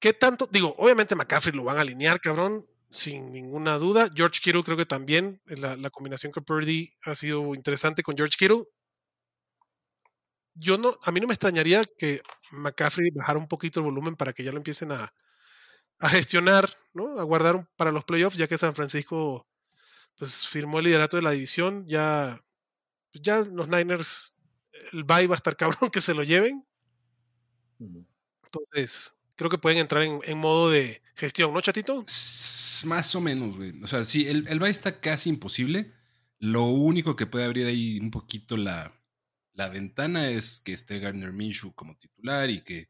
[0.00, 0.48] ¿Qué tanto?
[0.50, 4.10] Digo, obviamente McCaffrey lo van a alinear, cabrón, sin ninguna duda.
[4.14, 5.40] George Kittle creo que también.
[5.46, 8.64] La, combinación con Purdy ha sido interesante con George Kittle
[10.54, 14.32] yo no, a mí no me extrañaría que McCaffrey bajara un poquito el volumen para
[14.32, 15.12] que ya lo empiecen a,
[16.00, 17.18] a gestionar, ¿no?
[17.20, 19.46] A guardar un- para los playoffs, ya que San Francisco
[20.16, 22.38] pues firmó el liderato de la división, ya,
[23.12, 24.36] pues, ya los Niners,
[24.92, 26.66] el bye va a estar cabrón que se lo lleven,
[28.44, 32.10] entonces creo que pueden entrar en, en modo de gestión, ¿no, chatito?
[32.82, 33.82] Más o menos, güey.
[33.82, 35.92] O sea, sí, el, el bye está casi imposible.
[36.38, 38.98] Lo único que puede abrir ahí un poquito la,
[39.52, 42.88] la ventana es que esté Gardner Minshew como titular y que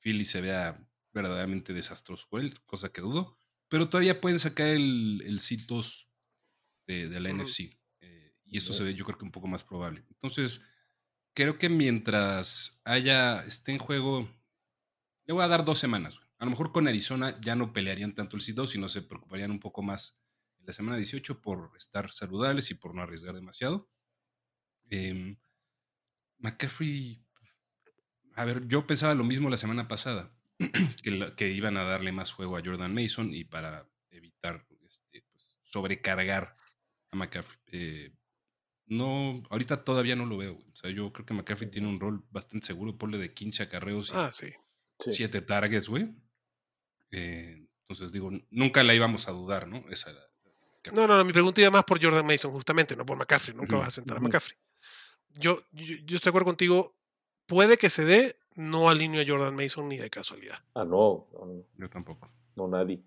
[0.00, 0.80] Philly se vea
[1.12, 3.36] verdaderamente desastroso con él, cosa que dudo.
[3.68, 6.08] Pero todavía pueden sacar el, el seed 2
[6.86, 7.30] de, de la.
[7.30, 7.78] NFC.
[8.00, 10.04] eh, y eso se ve, yo creo que un poco más probable.
[10.10, 10.64] Entonces,
[11.34, 14.28] creo que mientras haya, esté en juego,
[15.26, 16.16] le voy a dar dos semanas.
[16.18, 16.28] güey.
[16.38, 19.50] A lo mejor con Arizona ya no pelearían tanto el seed 2, sino se preocuparían
[19.50, 20.22] un poco más
[20.58, 23.90] en la semana 18 por estar saludables y por no arriesgar demasiado.
[24.90, 25.36] Em,
[26.38, 27.24] McCaffrey,
[28.34, 30.34] a ver, yo pensaba lo mismo la semana pasada,
[31.02, 35.56] que, que iban a darle más juego a Jordan Mason y para evitar este, pues,
[35.62, 36.56] sobrecargar
[37.12, 37.58] a McCaffrey.
[37.72, 38.12] Eh,
[38.86, 40.54] no, ahorita todavía no lo veo.
[40.54, 40.68] güey.
[40.72, 44.10] O sea, yo creo que McCaffrey tiene un rol bastante seguro, ponle de 15 acarreos
[44.10, 44.52] y Ah, sí.
[44.98, 45.12] Sí.
[45.12, 46.12] 7 targets, güey.
[47.12, 49.84] Eh, entonces digo, nunca la íbamos a dudar, ¿no?
[49.90, 50.20] Esa era-
[50.92, 53.54] No, no, no, mi pregunta iba más por Jordan Mason, justamente, no por McCaffrey.
[53.56, 54.20] Nunca Ujú, vas a sentar a.
[54.20, 54.56] McCaffrey.
[55.34, 56.96] Yo, yo, yo estoy de acuerdo contigo.
[57.50, 60.58] Puede que se dé, no alineo a Jordan Mason ni de casualidad.
[60.74, 62.30] Ah, no, no, no, Yo tampoco.
[62.54, 63.02] no, nadie.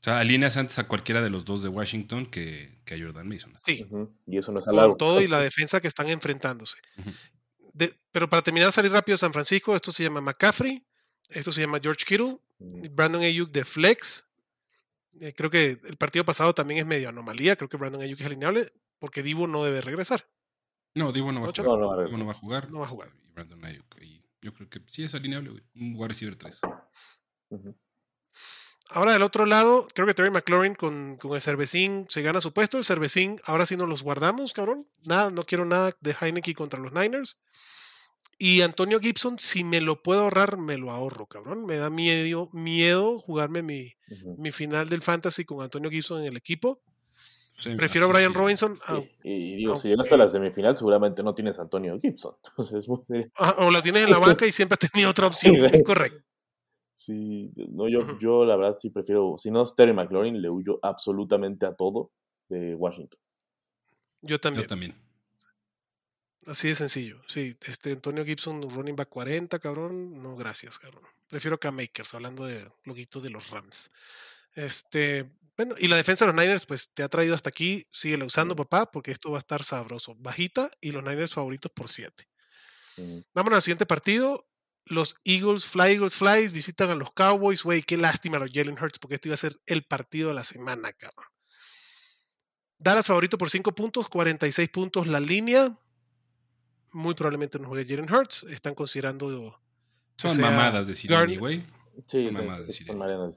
[0.00, 3.26] O sea, alineas antes a cualquiera de los dos de Washington que, que a Jordan
[3.28, 3.52] Mason.
[3.64, 3.84] Sí,
[4.26, 6.78] Y eso no es con todo y la defensa que están enfrentándose.
[7.72, 10.86] De- pero para terminar, salir rápido San Francisco, esto se llama McCaffrey,
[11.30, 14.28] esto se llama George Kittle, Mm, Brandon Ayuk de flex.
[15.20, 18.26] Eh, creo que el partido pasado también es medio anomalía, creo que Brandon Ayuk es
[18.26, 18.64] alineable
[19.00, 20.24] porque Divo no debe regresar.
[20.94, 21.66] No, Divo no va a No, jugar.
[21.66, 22.18] No, no va a Divo regresar.
[22.20, 22.70] no va a jugar.
[22.70, 23.10] No va a jugar.
[23.22, 23.96] Y Brandon Ayuk.
[24.02, 25.62] Y yo creo que sí es alineable, güey.
[25.74, 26.60] Un wide receiver 3.
[27.50, 27.76] ujú.
[28.90, 32.52] Ahora del otro lado, creo que Terry McLaurin con, con el Cervecín se gana su
[32.52, 32.76] puesto.
[32.78, 34.86] El Cervecín, ahora sí nos los guardamos, cabrón.
[35.04, 37.40] Nada, no quiero nada de Heineken contra los Niners.
[38.36, 41.64] Y Antonio Gibson, si me lo puedo ahorrar, me lo ahorro, cabrón.
[41.64, 43.94] Me da miedo, miedo jugarme mi,
[44.36, 46.82] mi final del fantasy con Antonio Gibson en el equipo.
[47.56, 48.36] Sí, Prefiero a Brian sí.
[48.38, 48.74] Robinson.
[48.76, 51.98] Sí, au- Y, digo, si aunque- llegaste a la semifinal, seguramente no tienes a Antonio
[52.00, 52.34] Gibson.
[52.48, 53.00] Entonces, es muy-
[53.38, 55.54] ah, o la tienes en la banca y siempre has tenido otra opción.
[55.80, 56.22] Es correcto.
[56.96, 60.78] sí, no, yo, yo la verdad sí prefiero, si no es Terry McLaurin, le huyo
[60.82, 62.10] absolutamente a todo
[62.48, 63.18] de Washington.
[64.22, 64.62] Yo también.
[64.62, 64.94] Yo también.
[66.46, 67.18] Así de sencillo.
[67.26, 70.22] Sí, este Antonio Gibson, running back 40, cabrón.
[70.22, 71.02] No, gracias, cabrón.
[71.28, 73.90] Prefiero Cam Makers, hablando de loguito de los Rams.
[74.54, 77.86] Este, bueno, y la defensa de los Niners, pues te ha traído hasta aquí.
[77.90, 80.14] Síguela usando, papá, porque esto va a estar sabroso.
[80.18, 82.28] Bajita y los Niners favoritos por 7.
[82.96, 84.48] Mm, Vámonos al siguiente partido.
[84.86, 87.62] Los Eagles, Fly Eagles Flies, visitan a los Cowboys.
[87.62, 90.44] Güey, qué lástima los Jalen Hurts, porque este iba a ser el partido de la
[90.44, 91.26] semana, cabrón.
[92.78, 95.74] Dallas favorito por 5 puntos, 46 puntos la línea.
[96.92, 98.42] Muy probablemente no juegue Jalen Hurts.
[98.44, 99.60] Están considerando.
[100.16, 101.64] Son mamadas de Garn- güey.
[102.06, 103.32] Sí, Mamá de.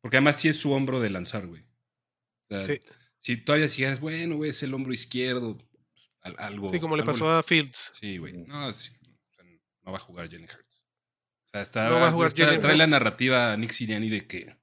[0.00, 1.62] Porque además sí es su hombro de lanzar, güey.
[1.62, 2.80] O sea, Sí,
[3.18, 5.58] Si todavía sigues, bueno, güey, es el hombro izquierdo.
[6.22, 6.68] al- algo.
[6.70, 7.92] sí, como le algo pasó a Fields.
[8.00, 8.32] Sí, güey.
[8.46, 8.90] No, sí,
[9.82, 10.84] no va a jugar Jalen Hurts.
[11.46, 14.08] O sea, está, No va a jugar está- Jalen trae la narrativa a Nick Sirianni
[14.10, 14.56] de que,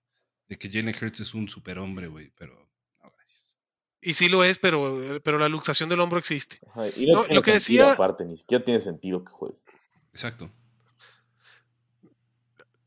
[0.48, 2.70] de que Jalen Hurts es un superhombre, güey, pero
[3.04, 3.58] no, gracias.
[4.02, 6.60] Y sí lo es, pero, pero la luxación del hombro existe.
[6.68, 9.58] Ajá, y no lo que decía- aparte, ni siquiera tiene sentido que juegue.
[10.14, 10.52] Exacto.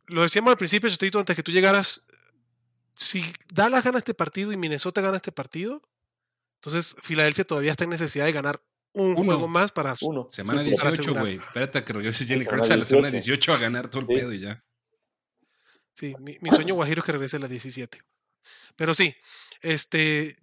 [0.07, 2.07] Lo decíamos al principio, Chotito, antes que tú llegaras.
[3.03, 5.83] Si Dallas gana este partido y Minnesota gana este partido,
[6.57, 9.25] entonces Filadelfia todavía está en necesidad de ganar un Uno.
[9.25, 10.29] juego más para su- Uno.
[10.31, 11.25] Semana Sí, pero- para 18, asegurar.
[11.25, 11.37] güey.
[11.37, 13.25] Espérate a que regrese Jalen semana Hurts a la semana 18.
[13.31, 14.15] 18 a ganar todo el Sí.
[14.15, 14.63] pedo y ya.
[15.95, 18.03] Sí, mi, mi sueño guajiro es que regrese a las 17.
[18.77, 19.15] Pero sí,
[19.63, 20.37] este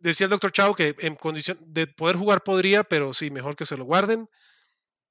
[0.00, 3.64] decía el doctor Chao que en condición de poder jugar podría, pero sí, mejor que
[3.66, 4.28] se lo guarden.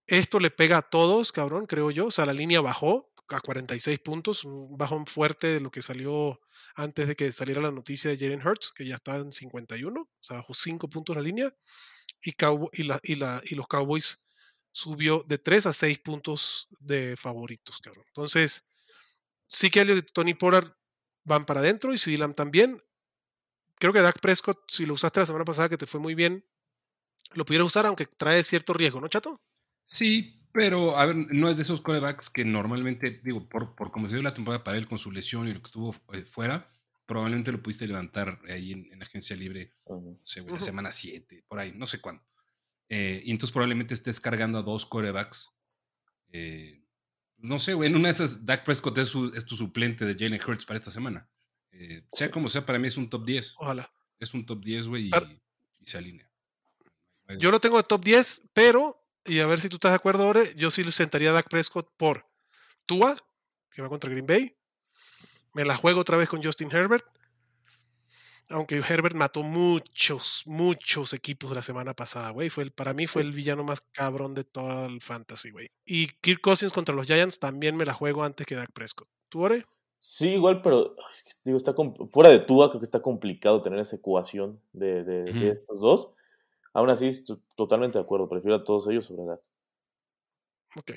[0.08, 2.08] Esto le pega a todos, cabrón, creo yo.
[2.08, 6.40] O sea, la línea bajó a 46 puntos, un bajón fuerte de lo que salió
[6.76, 10.10] antes de que saliera la noticia de Jalen Hurts, que ya estaba en 51, o
[10.20, 11.54] sea, bajó 5 puntos la línea,
[12.24, 12.32] y,
[12.74, 14.26] y, la- y, la- y los Cowboys
[14.72, 18.06] subió de 3 a 6 puntos de favoritos, cabrón.
[18.08, 18.70] Entonces,
[19.48, 20.72] sí que Elliott y Tony Pollard
[21.26, 22.80] van para adentro y CD Lamb también.
[23.80, 26.46] Creo que Dak Prescott, si lo usaste la semana pasada, que te fue muy bien,
[27.34, 29.42] lo pudiera usar, aunque trae cierto riesgo, ¿no, chato?
[29.86, 34.08] Sí, pero a ver, no es de esos corebacks que normalmente, digo, por, por como
[34.10, 36.72] se dio la temporada para él con su lesión y lo que estuvo eh, fuera,
[37.06, 40.18] probablemente lo pudiste levantar ahí en, en agencia libre, Ujú.
[40.20, 42.24] no sé, güey, la semana 7, por ahí, no sé cuándo.
[42.90, 45.50] Eh, y entonces probablemente estés cargando a dos corebacks.
[46.32, 46.82] eh,
[47.38, 50.14] no sé, güey, en una de esas, Dak Prescott es, su- es tu suplente de
[50.14, 51.30] Jalen Hurts para esta semana.
[51.72, 53.54] Eh, sea como sea, para mí es un top 10.
[53.58, 53.90] Ojalá.
[54.20, 55.12] Es un top 10, güey, y,
[55.80, 56.30] y se alinea.
[57.38, 60.28] Yo lo tengo de top 10, pero, y a ver si tú estás de acuerdo,
[60.28, 62.26] Ore, yo sí le sentaría a Dak Prescott por
[62.86, 63.16] Tua,
[63.72, 64.56] que va contra Green Bay.
[65.54, 67.06] Me la juego otra vez con Justin Herbert.
[68.52, 72.50] Aunque Herbert mató muchos, muchos equipos la semana pasada, güey.
[72.50, 75.68] Fue el, para mí fue el villano más cabrón de todo el fantasy, güey.
[75.86, 79.08] Y Kirk Cousins contra los Giants también me la juego antes que Dak Prescott.
[79.30, 79.66] ¿Tú, Ore?
[80.00, 80.96] Sí, igual, pero
[81.44, 81.76] digo, está
[82.12, 86.10] fuera de Tua, creo que está complicado tener esa ecuación de, de- estos dos.
[86.74, 87.10] Aún así,
[87.56, 88.30] totalmente de acuerdo.
[88.30, 89.40] Prefiero a todos ellos sobre Dak.
[90.76, 90.92] Ok.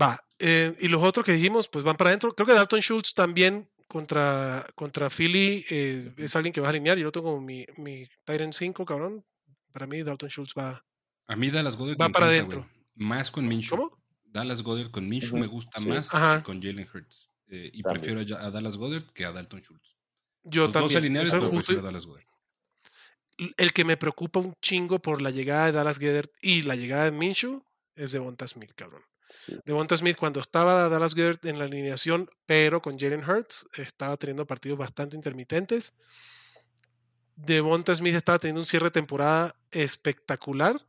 [0.00, 0.18] Va.
[0.38, 2.34] eh, y los otros que dijimos, pues van para adentro.
[2.34, 6.98] Creo que Dalton Schultz también contra, contra Philly eh, es alguien que va a alinear.
[6.98, 9.24] Yo lo tengo como mi, mi Tyrant 5, cabrón.
[9.72, 10.84] Para mí, Dalton Schultz va.
[11.26, 12.70] A mí Dallas Goddard Va para encanta, adentro.
[12.96, 13.76] Más con Minshew.
[13.76, 14.02] ¿Cómo?
[14.24, 15.86] Dallas Goddard con Minshew me gusta sí.
[15.88, 16.38] más Ajá.
[16.38, 17.30] que con Jalen Hurts.
[17.48, 18.14] Eh, y También.
[18.14, 19.96] prefiero a Dallas Goddard que a Dalton Schultz.
[20.44, 20.98] Yo Los dos también.
[20.98, 22.26] alineados, Eso pero justo- prefiero a Dallas Goddard.
[23.56, 27.04] El que me preocupa un chingo por la llegada de Dallas Gedert y la llegada
[27.04, 27.62] de Minshew
[27.96, 29.02] es Devonta Smith, cabrón.
[29.46, 29.58] Sí.
[29.64, 34.46] Devonta Smith, cuando estaba Dallas Gedert en la alineación, pero con Jalen Hurts, estaba teniendo
[34.46, 35.94] partidos bastante intermitentes.
[37.36, 40.80] Devonta Smith estaba teniendo un cierre de temporada espectacular.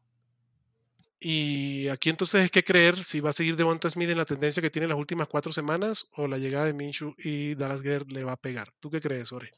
[1.20, 4.62] Y aquí entonces es que creer si va a seguir Devonta Smith en la tendencia
[4.62, 8.24] que tiene las últimas cuatro semanas o la llegada de Minshew y Dallas Gedert le
[8.24, 8.72] va a pegar.
[8.80, 9.52] ¿Tú qué crees, Ore?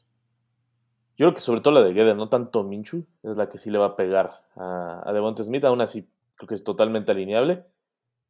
[1.18, 3.70] Yo creo que sobre todo la de Gedder, no tanto Minshew, es la que sí
[3.70, 5.64] le va a pegar a, a Devonta Smith.
[5.64, 7.64] Aún así, creo que es totalmente alineable.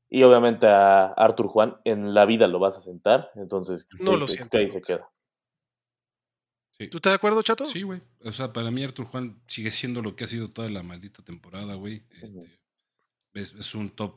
[0.09, 3.30] Y obviamente a Arthur Juan en la vida lo vas a sentar.
[3.36, 5.09] Entonces, No que- lo que- siento que ahí se queda.
[6.78, 6.89] Sí.
[6.89, 7.66] ¿Tú estás de acuerdo, Chato?
[7.66, 8.01] Sí, güey.
[8.24, 11.22] O sea, para mí Arthur Juan sigue siendo lo que ha sido toda la maldita
[11.22, 12.05] temporada, güey.
[12.22, 12.47] Este,
[13.34, 14.16] es, es un top.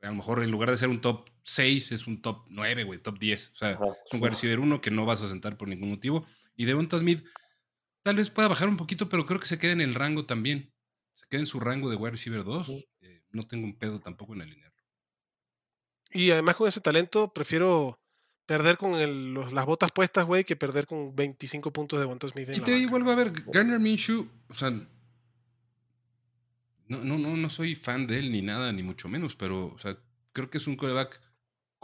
[0.00, 3.00] A lo mejor en lugar de ser un top 6, es un top 9, güey,
[3.00, 3.50] top 10.
[3.50, 3.78] O sea, es
[4.12, 6.24] un wide receiver 1 que no vas a sentar por ningún motivo.
[6.56, 7.24] Y Devonta Smith
[8.02, 10.72] tal vez pueda bajar un poquito, pero creo que se queda en el rango también.
[11.14, 12.68] Se queda en su rango de wide receiver 2.
[12.68, 12.84] Ujú.
[13.00, 14.82] Eh, no tengo un pedo tampoco en alinearlo.
[16.12, 17.96] Y además con ese talento prefiero
[18.46, 22.28] perder con el- los- las botas puestas, güey, que perder con 25 puntos de Bonta
[22.28, 22.90] Smith en Y la te banca.
[22.90, 24.88] vuelvo a ver, Garner Minshew, o sea, no,
[27.02, 29.98] no, no, no soy fan de él ni nada, ni mucho menos, pero, o sea,
[30.32, 31.20] creo que es un coreback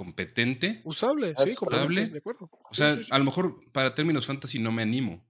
[0.04, 0.80] competente.
[0.84, 2.06] Usable, sí, es usable.
[2.06, 2.48] de acuerdo.
[2.50, 3.10] O Sí, sea, sí, sí.
[3.12, 5.22] a lo mejor para términos fantasy no me animo,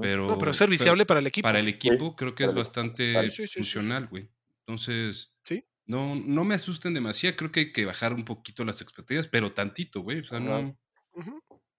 [0.00, 0.26] pero...
[0.26, 1.46] No, pero es serviciable para el equipo.
[1.46, 3.58] Para el equipo creo que es bastante Sí, sí, sí, sí, sí.
[3.60, 4.28] funcional, güey.
[4.66, 5.64] Entonces, Sí.
[5.86, 7.36] no, no me asusten demasiado.
[7.36, 10.18] Creo que hay que bajar un poquito las expectativas, pero tantito, güey.
[10.20, 10.76] O sea, no,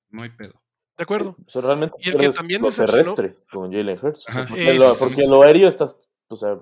[0.09, 0.61] no hay pedo.
[0.97, 1.36] De acuerdo.
[1.45, 4.25] O sea, realmente Y el que también decepcionó- terrestre con Jalen Hurts.
[4.25, 6.57] Porque, lo, Es- porque lo aéreo estás, o sea,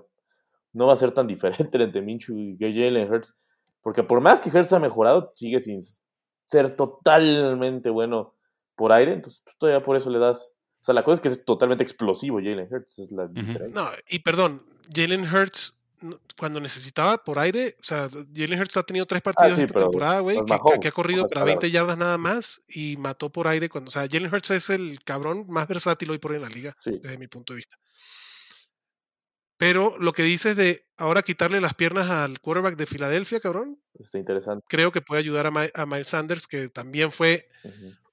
[0.74, 3.36] no va a ser tan diferente entre Minshew y Jalen Hurts.
[3.82, 5.82] Porque por más que Hurts ha mejorado, sigue sin
[6.46, 8.36] ser totalmente bueno
[8.76, 9.14] por aire.
[9.14, 10.54] Entonces, pues, todavía por eso le das.
[10.82, 13.00] O sea, la cosa es que es totalmente explosivo Jalen Hurts.
[13.00, 13.82] Es la diferencia.
[13.82, 14.62] No, y perdón,
[14.94, 15.84] Jalen Hurts,
[16.38, 19.74] cuando necesitaba por aire, o sea, Jalen Hurts ha tenido tres partidos Ah, sí, esta
[19.74, 21.72] pero temporada, güey, que, que ha corrido para 20 palabras.
[21.74, 25.46] yardas nada más y mató por aire cuando, o sea, Jalen Hurts es el cabrón
[25.50, 27.00] más versátil hoy por hoy en la liga, Sí.
[27.04, 27.76] desde mi punto de vista.
[29.60, 34.18] Pero lo que dices de ahora quitarle las piernas al quarterback de Filadelfia, cabrón, Está
[34.18, 34.66] interesante.
[34.70, 37.46] creo que puede ayudar a, Mi- a Miles Sanders, que también fue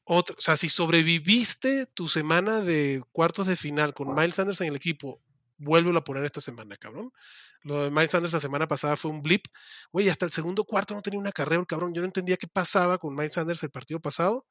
[0.02, 4.68] otro, o sea, si sobreviviste tu semana de cuartos de final con Miles Sanders en
[4.68, 5.22] el equipo,
[5.56, 7.12] vuélvelo a poner esta semana, cabrón.
[7.62, 9.46] Lo de Miles Sanders la semana pasada fue un blip.
[9.92, 11.94] Güey, hasta el segundo cuarto no tenía una carrera el cabrón.
[11.94, 14.46] Yo no entendía qué pasaba con Miles Sanders el partido pasado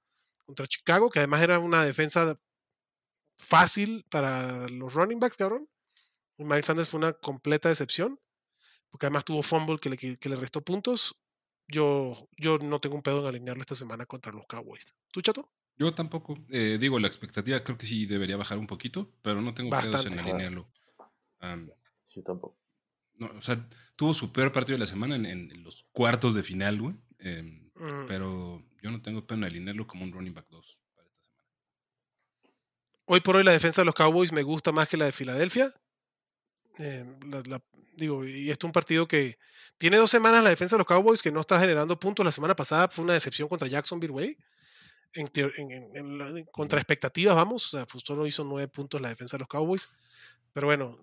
[0.45, 2.35] contra Chicago, que además era una defensa
[3.37, 5.67] fácil para los running backs, cabrón.
[6.37, 8.19] Miles Sanders fue una completa decepción,
[8.89, 11.15] porque además tuvo fumble que le, que le restó puntos.
[11.67, 14.95] Yo, yo no tengo un pedo en alinearlo esta semana contra los Cowboys.
[15.11, 15.51] ¿Tú, chato?
[15.77, 16.35] Yo tampoco.
[16.49, 20.05] Eh, digo, la expectativa creo que sí debería bajar un poquito, pero no tengo pedos
[20.05, 20.69] en alinearlo.
[21.39, 21.69] Am,
[22.05, 22.57] Sí, tampoco.
[23.15, 23.67] no, o sea,
[23.97, 26.95] tuvo su peor partido de la semana en, en los cuartos de final, güey.
[27.19, 28.07] em, Mm.
[28.07, 31.49] pero yo no tengo pena alinearlo como un running back 2 para esta semana.
[33.05, 35.73] Hoy por hoy la defensa de los Cowboys me gusta más que la de Filadelfia.
[36.79, 37.05] Eh,
[37.95, 39.37] digo, y esto es un partido que
[39.77, 42.25] tiene dos semanas la defensa de los Cowboys que no está generando puntos.
[42.25, 44.37] La semana pasada fue una decepción contra Jacksonville.
[45.13, 47.73] En, contra expectativas, vamos.
[47.73, 49.89] O sea, solo hizo nueve puntos la defensa de los Cowboys.
[50.53, 50.97] Pero bueno,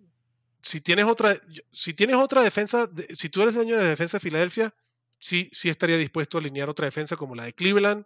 [0.63, 1.35] si tienes otra,
[1.71, 4.75] si tienes otra defensa, de- si tú eres dueño de defensa de Filadelfia,
[5.19, 8.05] sí, sí estaría dispuesto a alinear otra defensa como la de Cleveland,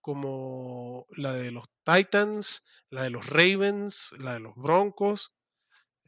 [0.00, 5.32] como la de los Titans, la de los Ravens, la de los Broncos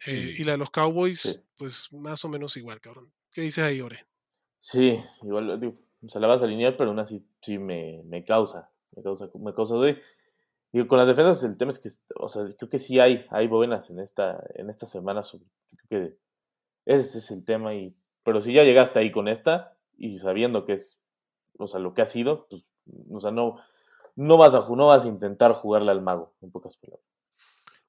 [0.07, 1.41] eh, y la de los Cowboys, Sí.
[1.57, 3.07] pues más o menos igual, cabrón.
[3.33, 4.07] ¿Qué dices ahí, Ore?
[4.61, 5.75] Sí, igual, digo,
[6.05, 9.29] o sea, la vas a alinear, pero aún así sí me, me causa, me causa,
[9.35, 10.01] me causa de...
[10.73, 13.47] Digo, con las defensas el tema es que, o sea, creo que sí hay, hay
[13.47, 15.47] buenas en esta, en esta semana, sobre,
[15.89, 16.19] creo que
[16.85, 20.75] ese es el tema, y, pero si ya llegaste ahí con esta, y sabiendo que
[20.75, 20.99] es,
[21.59, 22.71] o sea, lo que ha sido, pues,
[23.11, 23.57] o sea, no,
[24.17, 27.07] no vas a, no vas a intentar jugarle al mago, en pocas palabras.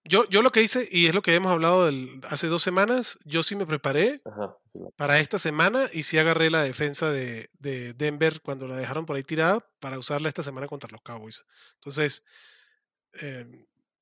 [0.09, 3.19] Yo, yo lo que hice, y es lo que hemos hablado del- hace dos semanas,
[3.25, 4.55] yo sí me preparé Ajá,
[4.95, 9.15] para esta semana y sí agarré la defensa de, de Denver cuando la dejaron por
[9.17, 11.43] ahí tirada para usarla esta semana contra los Cowboys.
[11.75, 12.23] Entonces,
[13.21, 13.45] eh,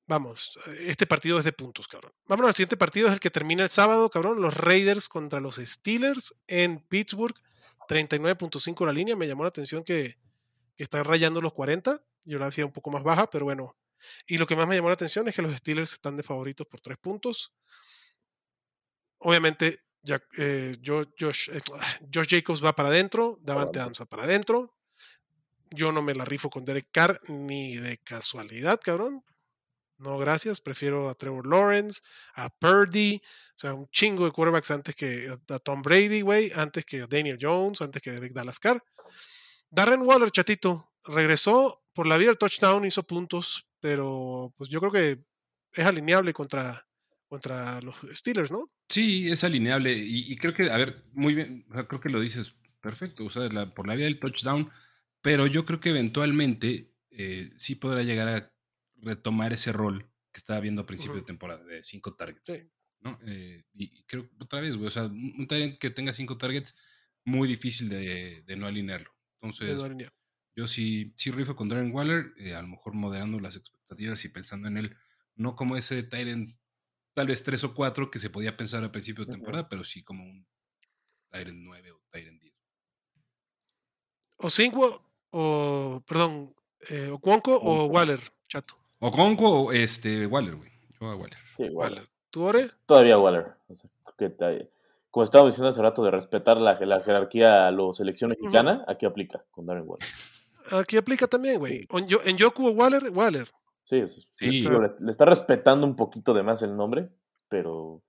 [0.06, 2.12] vamos, este partido es de puntos, cabrón.
[2.26, 4.40] Vámonos al siguiente partido, es el que termina el sábado, cabrón.
[4.40, 7.34] Los Raiders contra los Steelers en Pittsburgh.
[7.88, 9.14] 39.5 la línea.
[9.16, 10.18] Me llamó la atención que,
[10.76, 12.02] que está rayando los 40.
[12.24, 13.76] Yo la hacía un poco más baja, pero bueno.
[14.26, 16.66] Y lo que más me llamó la atención es que los Steelers están de favoritos
[16.66, 17.52] por 3 puntos.
[19.18, 21.60] Obviamente, ya, eh, Jo- Josh, eh,
[22.14, 23.80] Josh Jacobs va para adentro, Davante.
[23.80, 24.74] Adams va para adentro.
[25.70, 29.24] Yo no me la rifo con Derek Carr ni de casualidad, cabrón.
[29.98, 30.60] No, gracias.
[30.60, 32.02] Prefiero a Trevor Lawrence,
[32.34, 36.84] a Purdy, o sea, un chingo de quarterbacks antes que a Tom Brady, güey, antes
[36.84, 38.84] que a Daniel Jones, antes que a Dallas Carr.
[39.70, 44.92] Darren Waller, chatito, regresó por la vía del touchdown, hizo puntos, pero pues yo creo
[44.92, 45.24] que
[45.72, 46.86] es alineable contra,
[47.28, 48.66] contra los Steelers, ¿no?
[48.88, 49.92] Sí, es alineable.
[49.96, 53.24] Y, y creo que, a ver, muy bien, o sea, creo que lo dices perfecto,
[53.24, 54.70] o sea, la- por la vía del touchdown,
[55.22, 58.52] pero yo creo que eventualmente eh, sí podrá llegar a
[58.96, 62.42] retomar ese rol que estaba viendo a principio de temporada, de cinco targets.
[62.46, 62.70] Sí.
[63.00, 63.18] ¿no?
[63.26, 66.74] Eh, y creo, otra vez, güey, o sea, un talent que tenga cinco targets,
[67.24, 69.10] muy difícil de, de no alinearlo.
[69.10, 70.12] de Entonces, no alinear.
[70.56, 74.30] Yo sí, sí rifo con Darren Waller, eh, a lo mejor moderando las expectativas y
[74.30, 74.96] pensando en él,
[75.34, 76.50] no como ese Tyrant,
[77.12, 80.02] tal vez 3 o 4 que se podía pensar al principio de temporada, pero sí
[80.02, 80.46] como un
[81.30, 82.54] Tyrant 9 o Tyrant 10.
[84.38, 86.54] O Cinco, o, perdón,
[86.90, 87.86] eh, o Cuonco o.
[87.86, 88.74] Waller, chato.
[88.98, 90.70] O Conco o este, Waller, güey.
[90.98, 91.38] Yo a Waller.
[91.56, 91.74] sí, Waller.
[91.74, 92.10] Waller.
[92.30, 92.66] ¿Tú, Ore?
[92.86, 93.56] Todavía Waller.
[93.68, 94.34] O sea, que
[95.10, 99.04] como estábamos diciendo hace rato de respetar la, la jerarquía a la selección mexicana, aquí
[99.04, 100.06] aplica con Darren Waller.
[100.72, 101.86] Aquí aplica también, güey.
[101.90, 103.48] En, Yo- en Yoku o Waller, Waller.
[103.82, 104.26] Sí, Sí.
[104.60, 107.08] digo, le, le está respetando un poquito de más el nombre,
[107.48, 108.02] pero,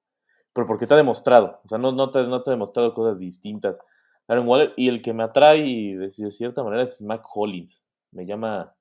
[0.53, 1.61] pero porque te ha demostrado.
[1.63, 3.79] O sea, no, no, te, no te ha demostrado cosas distintas.
[4.27, 5.59] Darren Waller, y el que me atrae
[5.97, 7.83] de, de cierta manera es Mac Hollins.
[8.11, 8.75] Me llama,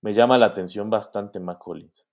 [0.00, 2.06] me llama la atención bastante Mac Hollins.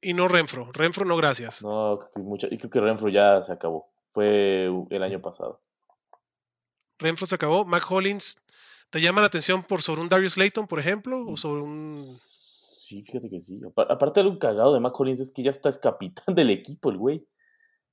[0.00, 0.70] Y no Renfro.
[0.72, 1.62] Renfro no, gracias.
[1.62, 3.90] No, mucha- y creo que Renfro ya se acabó.
[4.10, 5.60] Fue el año pasado.
[6.98, 7.64] Renfro se acabó.
[7.64, 8.42] Mac Hollins,
[8.90, 11.24] ¿te llama la atención por sobre un Darius Layton, por ejemplo?
[11.26, 11.94] O sobre un.
[12.06, 13.60] Sí, fíjate que sí.
[13.66, 16.90] Apa- Aparte, algo cagado de Mac Hollins es que ya está es capitán del equipo,
[16.90, 17.26] el güey.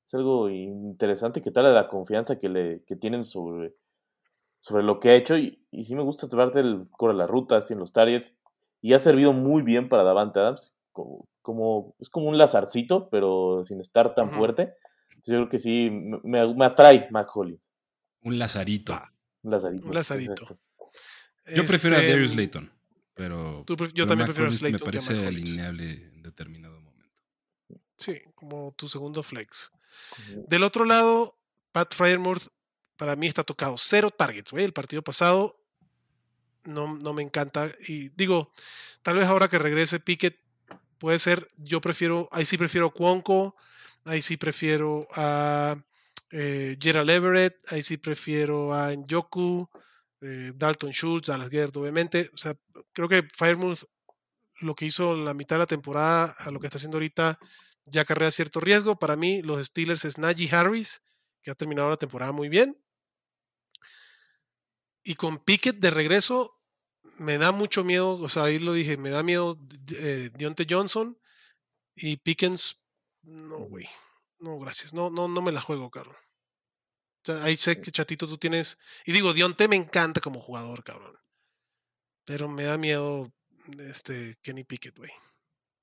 [0.08, 3.74] Es algo interesante que tal la confianza que le que tienen sobre,
[4.60, 5.38] sobre lo que ha hecho.
[5.38, 8.34] Y, y sí me gusta llevarte el corre las rutas, tiene los targets.
[8.82, 10.74] Y ha servido muy bien para Davante Adams.
[10.92, 14.76] Como, como, es como un lazarcito, pero sin estar tan fuerte.
[15.10, 17.68] Entonces, yo creo que sí, me, me- me atrae Mac Hollins.
[18.22, 18.94] Un Lazarito.
[19.44, 19.88] Un lazarito.
[19.88, 20.46] Un lazarito.
[21.54, 22.72] Yo prefiero a Este, Darius Layton,
[23.14, 26.22] pero, tú pref- yo pero también Mac prefiero a Slayton Me a parece alineable en
[26.24, 27.22] determinado momento.
[27.98, 29.72] Sí, como tu segundo flex.
[30.48, 31.38] Del otro lado,
[31.72, 32.48] Pat Fryermuth
[32.98, 33.76] para mí está tocado.
[33.78, 34.64] Cero targets, güey.
[34.66, 35.62] El partido pasado
[36.64, 37.70] no, no me encanta.
[37.88, 38.52] Y digo,
[39.02, 40.40] tal vez ahora que regrese Pickett,
[40.98, 41.48] puede ser.
[41.58, 43.56] Yo prefiero, ahí sí prefiero Cuonco,
[44.06, 45.76] ahí sí prefiero a
[46.32, 49.70] eh, Gerald Everett, ahí sí prefiero a Njoku,
[50.22, 52.30] eh, Dalton Schultz, Dallas Gerd, obviamente.
[52.34, 52.56] O sea,
[52.94, 53.84] creo que Firemouth
[54.62, 57.40] lo que hizo la mitad de la temporada a lo que está haciendo ahorita
[57.86, 58.98] ya acarrea cierto riesgo.
[58.98, 61.04] Para mí, los Steelers es Najee Harris,
[61.42, 62.82] que ha terminado la temporada muy bien.
[65.04, 66.56] Y con Pickett de regreso,
[67.20, 69.60] me da mucho miedo, o sea, ahí lo dije, me da miedo
[69.94, 71.20] eh, Deontay Johnson
[71.96, 72.84] y Pickens,
[73.22, 73.88] no, güey,
[74.40, 76.18] no, gracias, no, no, no me la juego, Carlos.
[77.26, 78.78] Sea, ahí sé que Chatito tú tienes.
[79.06, 81.16] Y digo, Dionte me encanta como jugador, cabrón.
[82.26, 83.32] Pero me da miedo
[83.80, 85.12] este Kenny Pickett, güey.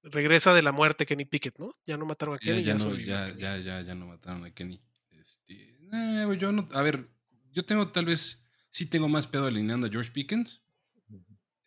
[0.05, 1.73] Regresa de la muerte Kenny Pickett, ¿no?
[1.85, 2.65] Ya no mataron a Ya, Kenny.
[2.65, 3.41] ya, no, ya, Kenny.
[3.41, 4.83] ya, ya, ya no mataron a Kenny.
[5.11, 7.09] Este, eh, yo no, a ver,
[7.53, 10.63] yo tengo tal vez, sí tengo más pedo alineando a George Pickens,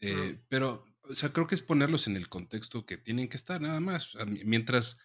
[0.02, 3.62] eh, pero, o sea, creo que es ponerlos en el contexto que tienen que estar,
[3.62, 4.08] nada más.
[4.16, 4.98] O sea, mi- mientras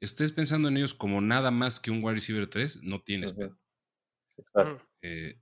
[0.00, 3.58] estés pensando en ellos como nada más que un wide receiver 3, no tienes pedo.
[5.02, 5.40] Eh,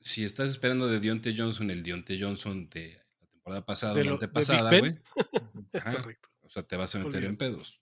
[0.00, 4.04] si estás esperando de Dionte Johnson, el Dionte Johnson de la temporada pasada, De o
[4.04, 4.98] la antepasada, güey.
[6.42, 7.80] O sea, te vas a meter en pedos.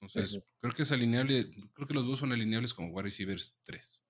[0.00, 4.02] Entonces, creo que es alineable, creo que los dos son alineables como wide receivers 3.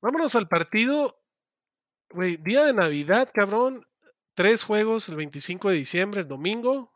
[0.00, 1.22] Vámonos al partido.
[2.10, 3.84] Güey, día de Navidad, cabrón.
[4.34, 6.92] Tres juegos el 25 de diciembre, el domingo.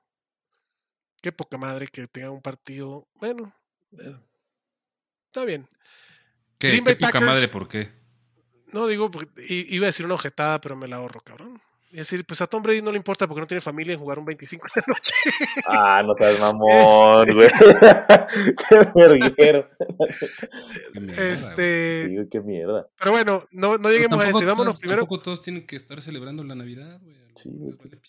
[1.21, 3.09] Qué poca madre que tenga un partido.
[3.15, 3.55] Bueno,
[3.93, 4.15] eh,
[5.27, 5.69] está bien.
[6.63, 7.27] ¿Qué, Green Bay Packers.
[7.27, 7.49] madre?
[7.49, 7.91] ¿Por qué?
[8.73, 9.11] No digo,
[9.49, 11.61] iba a decir una ojetada, pero me la ahorro, cabrón.
[11.91, 14.19] Es decir, pues a Tom Brady no le importa porque no tiene familia en jugar
[14.19, 15.13] un 25 de la noche.
[15.69, 17.51] Ah, no seas mamón, güey.
[18.71, 19.69] qué verguero.
[21.19, 22.89] Este, Sí, qué mierda.
[22.99, 24.45] pero bueno, no, no lleguemos a ese.
[24.45, 25.03] Vámonos todos- primero.
[25.03, 27.17] Tampoco todos tienen que estar celebrando la Navidad, güey.
[27.37, 27.51] Sí.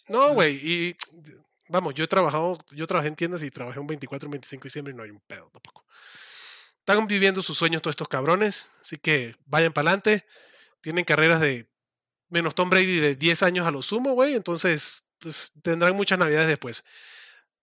[0.10, 0.96] No, güey, y
[1.70, 4.68] vamos, yo he trabajado, yo trabajé en tiendas y trabajé un 24, un 25 de
[4.68, 5.86] diciembre y no hay un pedo tampoco.
[6.86, 10.26] Están viviendo sus sueños todos estos cabrones, así que vayan para adelante.
[10.82, 11.70] Tienen carreras de
[12.30, 16.48] menos Tom Brady de 10 años a lo sumo, güey, entonces pues, tendrán muchas navidades
[16.48, 16.84] después.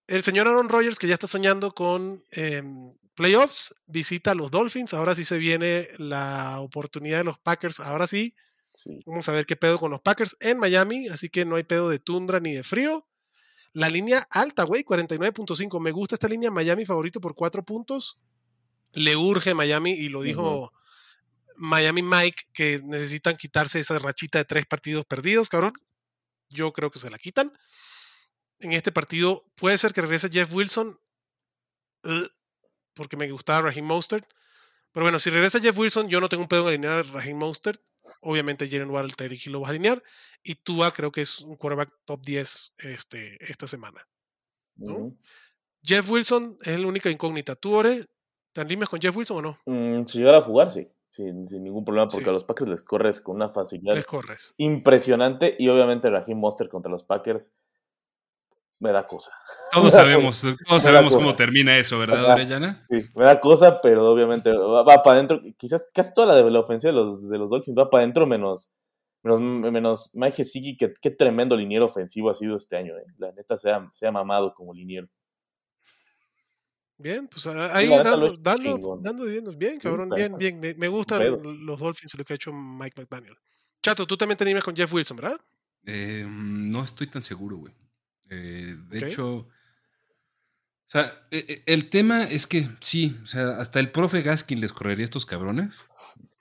[0.07, 4.93] El señor Aaron Rodgers, que ya está soñando con em, playoffs, visita a los Dolphins.
[4.93, 7.79] Ahora sí se viene la oportunidad de los Packers.
[7.79, 8.35] Ahora sí,
[8.73, 8.99] Sí.
[9.05, 11.89] Vamos a ver qué pedo con los Packers en Miami, así que no hay pedo
[11.89, 13.07] de tundra ni de frío.
[13.73, 15.79] La línea alta, güey, 49.5.
[15.79, 18.19] Me gusta esta línea Miami favorito por 4 puntos.
[18.93, 20.73] Le urge Miami y lo dijo
[21.57, 25.73] Miami Mike que necesitan quitarse esa rachita de tres partidos perdidos, cabrón.
[26.49, 27.53] Yo creo que se la quitan.
[28.59, 30.99] En este partido puede ser que regrese Jeff Wilson,
[32.03, 32.27] eh,
[32.93, 34.27] porque me gustaba Raheem Mostert.
[34.91, 37.37] Pero bueno, si regresa Jeff Wilson, yo no tengo un pedo en alinear a Raheem
[37.37, 37.81] Mostert.
[38.21, 40.03] Obviamente Jalen Waddle, Tyreek Hill lo vas a alinear.
[40.43, 44.05] Y Tua creo que es un quarterback top 10 este, esta semana.
[45.83, 47.55] Jeff Wilson es la única incógnita.
[47.55, 48.03] ¿Tú, Ore,
[48.53, 49.57] te animas con Jeff Wilson o no?
[49.65, 50.87] Mm, si llegara a jugar, sí.
[51.09, 52.29] Sin, sin ningún problema, porque Sí.
[52.29, 54.53] a los Packers les corres con una facilidad Les corres.
[54.57, 55.55] impresionante.
[55.59, 57.53] Y obviamente Raheem Monster contra los Packers
[58.79, 59.31] me da cosa.
[59.71, 62.33] Todos sabemos, todos sabemos cómo termina eso, ¿verdad, Ajá.
[62.35, 62.85] Orellana?
[62.89, 65.41] Sí, me da cosa, pero obviamente va, para adentro.
[65.57, 68.25] Quizás casi toda la de la ofensiva de los, de los Dolphins va para adentro,
[68.25, 68.71] menos,
[69.21, 69.39] menos,
[69.71, 72.97] menos Mike Gesicki, que qué tremendo liniero ofensivo ha sido este año.
[72.97, 73.03] eh.
[73.17, 75.07] La neta se ha, se ha mamado como liniero.
[77.01, 79.57] Bien, pues a- ahí lo dando, dando, dando dividendos.
[79.57, 80.59] Bien, cabrón, bien, bien.
[80.59, 81.19] Me, me gustan
[81.65, 83.35] los Dolphins y lo que ha hecho Mike McDaniel.
[83.83, 85.39] Chato, tú también te animas con Jeff Wilson, ¿verdad?
[85.85, 87.73] Eh, no estoy tan seguro, güey.
[88.29, 89.49] Eh, de hecho, o
[90.85, 94.71] sea, e- e- el tema es que sí, o sea, hasta el profe Gaskin les
[94.73, 95.85] correría a estos cabrones,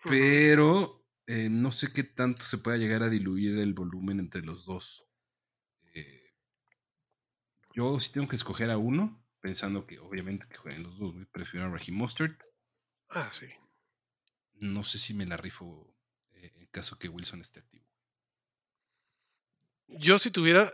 [0.04, 4.66] pero eh, no sé qué tanto se pueda llegar a diluir el volumen entre los
[4.66, 5.04] dos.
[5.94, 6.32] Eh,
[7.74, 11.24] yo si tengo que escoger a uno, pensando que obviamente que jueguen los dos, güey,
[11.26, 12.40] prefiero a Raheem Mostert.
[13.08, 13.46] Ah, sí.
[14.54, 15.94] No sé si me la rifo
[16.32, 17.84] eh, en caso que Wilson esté activo.
[19.88, 20.70] Yo si tuviera,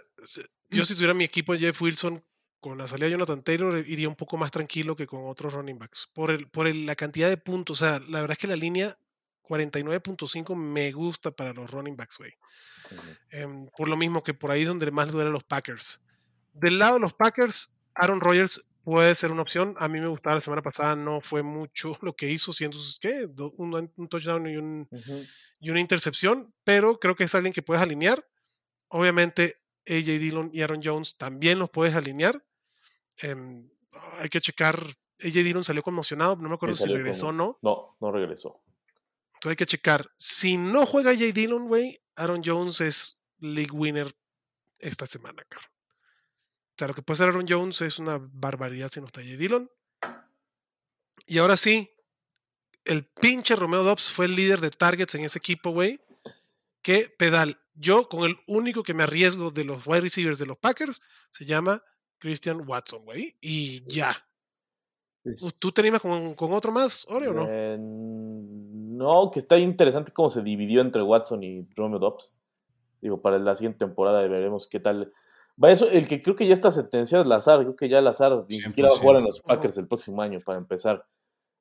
[0.70, 2.24] yo si tuviera mi equipo de Jeff Wilson
[2.60, 5.78] con la salida de Jonathan Taylor, iría un poco más tranquilo que con otros running
[5.78, 6.10] backs.
[6.12, 7.80] Por, el, por el- la cantidad de puntos.
[7.80, 8.98] O sea, la verdad es que la línea
[9.43, 12.32] 49.5 me gusta para los running backs, güey.
[13.30, 16.05] Em, por lo mismo que por ahí es donde más le duelen los Packers.
[16.52, 19.74] Del lado de los Packers, Aaron Rodgers puede ser una opción.
[19.78, 23.28] A mí me gustaba la semana pasada, no fue mucho lo que hizo, siendo ¿qué?
[23.56, 24.89] Un, un touchdown y, un,
[25.60, 28.24] y una intercepción, pero creo que es alguien que puedes alinear.
[28.89, 32.44] Obviamente, AJ Dillon y Aaron Jones también los puedes alinear.
[33.18, 33.68] Em,
[34.20, 34.78] hay que checar.
[35.20, 37.59] AJ Dillon salió conmocionado, no me acuerdo si regresó o no.
[37.62, 38.62] No, no regresó.
[39.36, 40.10] Entonces hay que checar.
[40.16, 41.27] Si no juega J.
[41.32, 44.10] Dillon, güey, Aaron Jones es league winner
[44.78, 45.76] esta semana, cabrón.
[46.77, 49.36] O sea, lo que puede hacer Aaron Jones es una barbaridad si no está J.
[49.39, 49.70] Dillon.
[51.27, 51.90] Y ahora sí,
[52.85, 55.98] el pinche Romeo Dobbs fue el líder de targets en ese equipo, güey.
[56.82, 57.59] Qué pedal.
[57.74, 61.01] Yo, con el único que me arriesgo de los wide receivers de los Packers,
[61.31, 61.82] se llama
[62.19, 63.36] Christian Watson, güey.
[63.40, 64.15] Y ya.
[65.24, 67.47] Es- ¿Tú te animas con, con otro más, Ore, o no?
[67.51, 72.35] Eh, no, que está interesante cómo se dividió entre Watson y Romeo Dobbs.
[73.01, 75.12] Digo, para la siguiente temporada veremos qué tal.
[75.62, 77.61] Va eso, el que creo que ya está sentenciado es Lazar.
[77.61, 79.47] Creo que ya Lazar ni siquiera va a jugar en los 100%.
[79.47, 81.05] Packers el próximo año para empezar.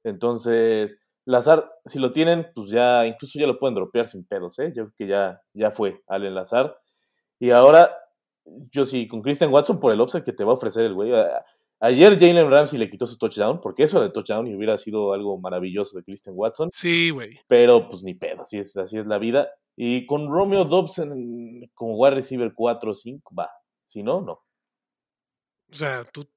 [0.04, 4.74] Entonces, Lazar, si lo tienen, pues ya, incluso ya lo pueden dropear sin pedos, ¿eh?
[4.76, 6.78] Yo creo que ya, ya fue Allen Lazar.
[7.40, 7.96] Y ahora,
[8.72, 11.12] yo sí, con Christian Watson por el offset que te va a ofrecer el güey.
[11.80, 15.38] Ayer Jalen Ramsey le quitó su touchdown, porque eso de touchdown y hubiera sido algo
[15.40, 16.70] maravilloso de Christian Watson.
[16.72, 17.40] Sí, güey.
[17.48, 19.50] Pero pues ni pedo, así es, así es la vida.
[19.76, 23.50] Y con Romeo Dobson como wide receiver 4 o 5, va.
[23.86, 24.46] Si no, no.
[25.72, 26.28] O sea, tu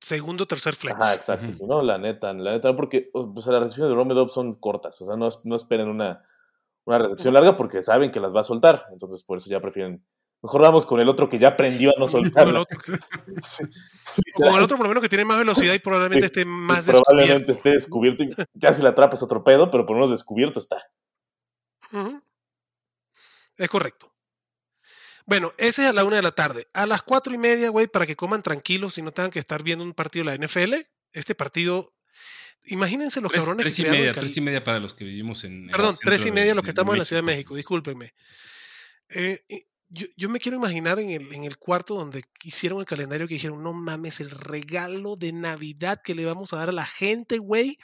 [0.00, 0.96] segundo tercer flex.
[1.00, 1.52] Ah, exacto.
[1.52, 4.54] Si no, la neta, la neta, porque o sea, las recepciones de Romeo Dobbs son
[4.54, 5.00] cortas.
[5.00, 6.24] O sea, no, no esperen una,
[6.84, 8.86] una recepción larga porque saben que las va a soltar.
[8.92, 10.04] Entonces, por eso ya prefieren.
[10.42, 12.46] Mejor vamos con el otro que ya aprendió a no soltar.
[14.38, 16.86] O con el otro, por lo menos, que tiene más velocidad y probablemente esté más
[16.86, 17.52] probablemente descubierto.
[17.52, 18.22] esté descubierto.
[18.22, 20.76] y Ya si la atrapas otro pedo, pero por lo menos descubierto está.
[23.56, 24.15] Es correcto.
[25.26, 26.68] Bueno, ese es a la una de la tarde.
[26.72, 29.62] A las cuatro y media, güey, para que coman tranquilos y no tengan que estar
[29.62, 30.74] viendo un partido de la NFL.
[31.12, 31.92] Este partido,
[32.66, 35.42] imagínense los Tres, cabrones tres que y media, tres y media para los que vivimos
[35.44, 35.68] en.
[35.68, 38.12] Perdón, tres y media de- los que estamos en la Ciudad de México, discúlpenme.
[39.10, 39.40] Eh,
[39.88, 43.34] yo, yo me quiero imaginar en el, en el cuarto donde hicieron el calendario que
[43.34, 47.38] dijeron, no mames, el regalo de Navidad que le vamos a dar a la gente,
[47.38, 47.78] güey.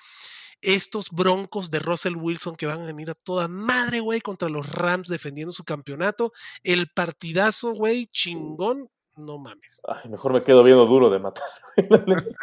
[0.62, 4.70] Estos broncos de Russell Wilson que van a venir a toda madre, güey, contra los
[4.70, 6.32] Rams defendiendo su campeonato.
[6.62, 8.88] El partidazo, güey, chingón.
[9.16, 9.82] No mames.
[9.86, 11.44] Ay, mejor me quedo viendo duro de matar.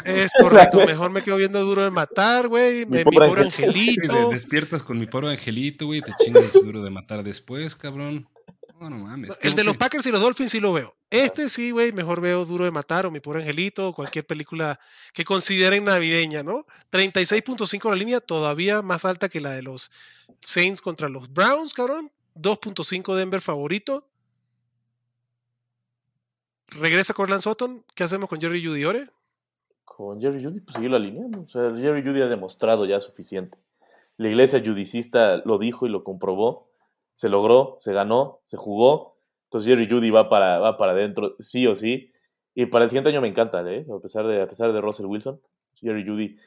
[0.05, 2.85] Es correcto, mejor me quedo viendo duro de matar, güey.
[2.85, 4.29] Mi Mi, pobre pobre angelito.
[4.29, 8.27] Despiertas con mi pobre angelito, güey, te chingas duro de matar después, cabrón.
[8.80, 9.38] No, no mames.
[9.41, 10.95] El de los Packers y los Dolphins sí lo veo.
[11.10, 14.80] Este sí, güey, mejor veo Duro de Matar o Mi Pobre Angelito o cualquier película
[15.14, 16.65] que consideren navideña, ¿no?
[16.91, 19.91] 36.5 la línea, todavía más alta que la de los
[20.39, 22.10] Saints contra los Browns, cabrón.
[22.35, 24.07] 2.5 Denver favorito.
[26.68, 27.84] Regresa Corland Sutton.
[27.95, 29.07] ¿Qué hacemos con Jerry Judy Ore?
[29.84, 31.27] Con Jerry Judy, pues seguir la línea.
[31.27, 31.41] ¿no?
[31.41, 33.57] O sea, Jerry Judy ha demostrado ya suficiente.
[34.15, 36.68] La iglesia judicista lo dijo y lo comprobó.
[37.19, 39.17] Se logró, se ganó, se jugó.
[39.47, 42.13] Entonces Jerry Judy va para, va para adentro, sí o sí.
[42.55, 43.85] Y para el siguiente año me encanta, ¿eh?
[43.93, 45.41] A pesar de, a pesar de Russell Wilson.
[45.81, 46.37] Jerry Judy.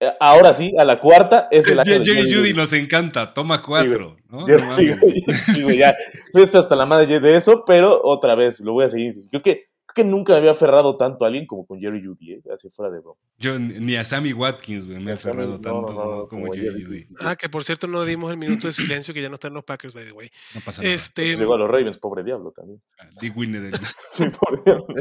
[0.00, 4.16] Eh, Ahora sí, a la cuarta es el año Jerry Judy nos encanta, toma cuatro,
[4.30, 4.46] ¿no?
[4.46, 5.00] Jerry- No sí, mames.
[5.02, 5.20] güey,
[5.54, 5.94] sí, güey, ya.
[6.32, 9.12] Estoy hasta- la madre de eso, pero otra vez, lo voy a seguir.
[9.28, 12.42] Creo que, que nunca me había aferrado tanto a alguien como con Jerry Judy, ¿eh?
[12.52, 13.18] Así fuera de broma.
[13.38, 15.86] Yo ni a Sammy Watkins, güey, me Ni ha a Sammy- cerrado no, tanto no,
[15.88, 16.28] no, ¿no?
[16.28, 17.06] como como Jerry Judy.
[17.20, 19.64] Ah, que por cierto no dimos el minuto de silencio que ya no están los
[19.64, 20.28] Packers, by the way.
[20.54, 20.94] No pasa nada.
[20.94, 22.82] Este, Llegó a los Ravens, pobre diablo también.
[22.98, 23.64] Ah, Dick Winner.
[23.64, 23.72] el-
[24.10, 24.86] Sí, pobre diablo.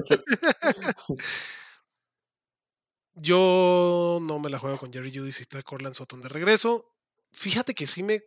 [3.15, 6.85] Yo no me la juego con Jerry Judy si está Corland Sutton de regreso.
[7.31, 8.21] Fíjate que sí me,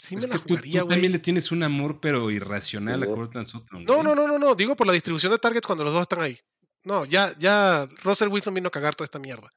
[0.00, 3.02] sí me Es la que tú, jugaría, tú también le tienes un amor, pero irracional
[3.02, 3.06] a.
[3.06, 3.84] Cortland Sutton.
[3.84, 4.54] No, no, no, no, no.
[4.54, 6.38] Digo por la distribución de targets cuando los dos están ahí.
[6.84, 9.48] No, ya, ya Russell Wilson vino a cagar toda esta mierda.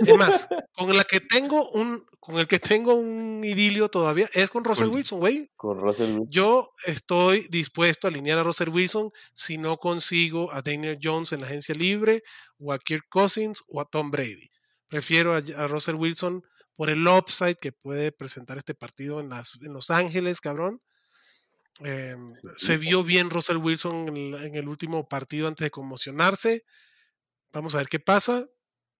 [0.00, 4.50] Es más, con la que tengo un, con el que tengo un idilio todavía es
[4.50, 5.50] con Russell Con- Wilson, güey.
[5.56, 6.30] Con Russell Wilson.
[6.30, 11.40] Yo estoy dispuesto a alinear a Russell Wilson si no consigo a Daniel Jones en
[11.40, 12.22] la agencia libre,
[12.58, 14.50] o a Kirk Cousins, o a Tom Brady.
[14.88, 16.42] Prefiero a, a Russell Wilson
[16.76, 20.82] por el upside que puede presentar este partido en, las, en Los Ángeles, cabrón.
[21.84, 22.16] Eh,
[22.56, 26.64] se vio bien Russell Wilson en el, en el último partido antes de conmocionarse.
[27.52, 28.46] Vamos a ver qué pasa.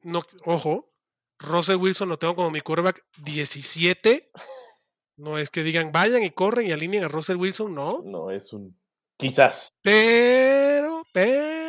[0.03, 0.93] No, ojo,
[1.39, 4.31] Russell Wilson lo tengo como mi quarterback 17.
[5.19, 8.03] No es que digan vayan y corren y alineen a Russell Wilson, no.
[8.05, 8.79] No, es un.
[9.17, 9.71] Quizás.
[9.81, 11.66] Pero, pero,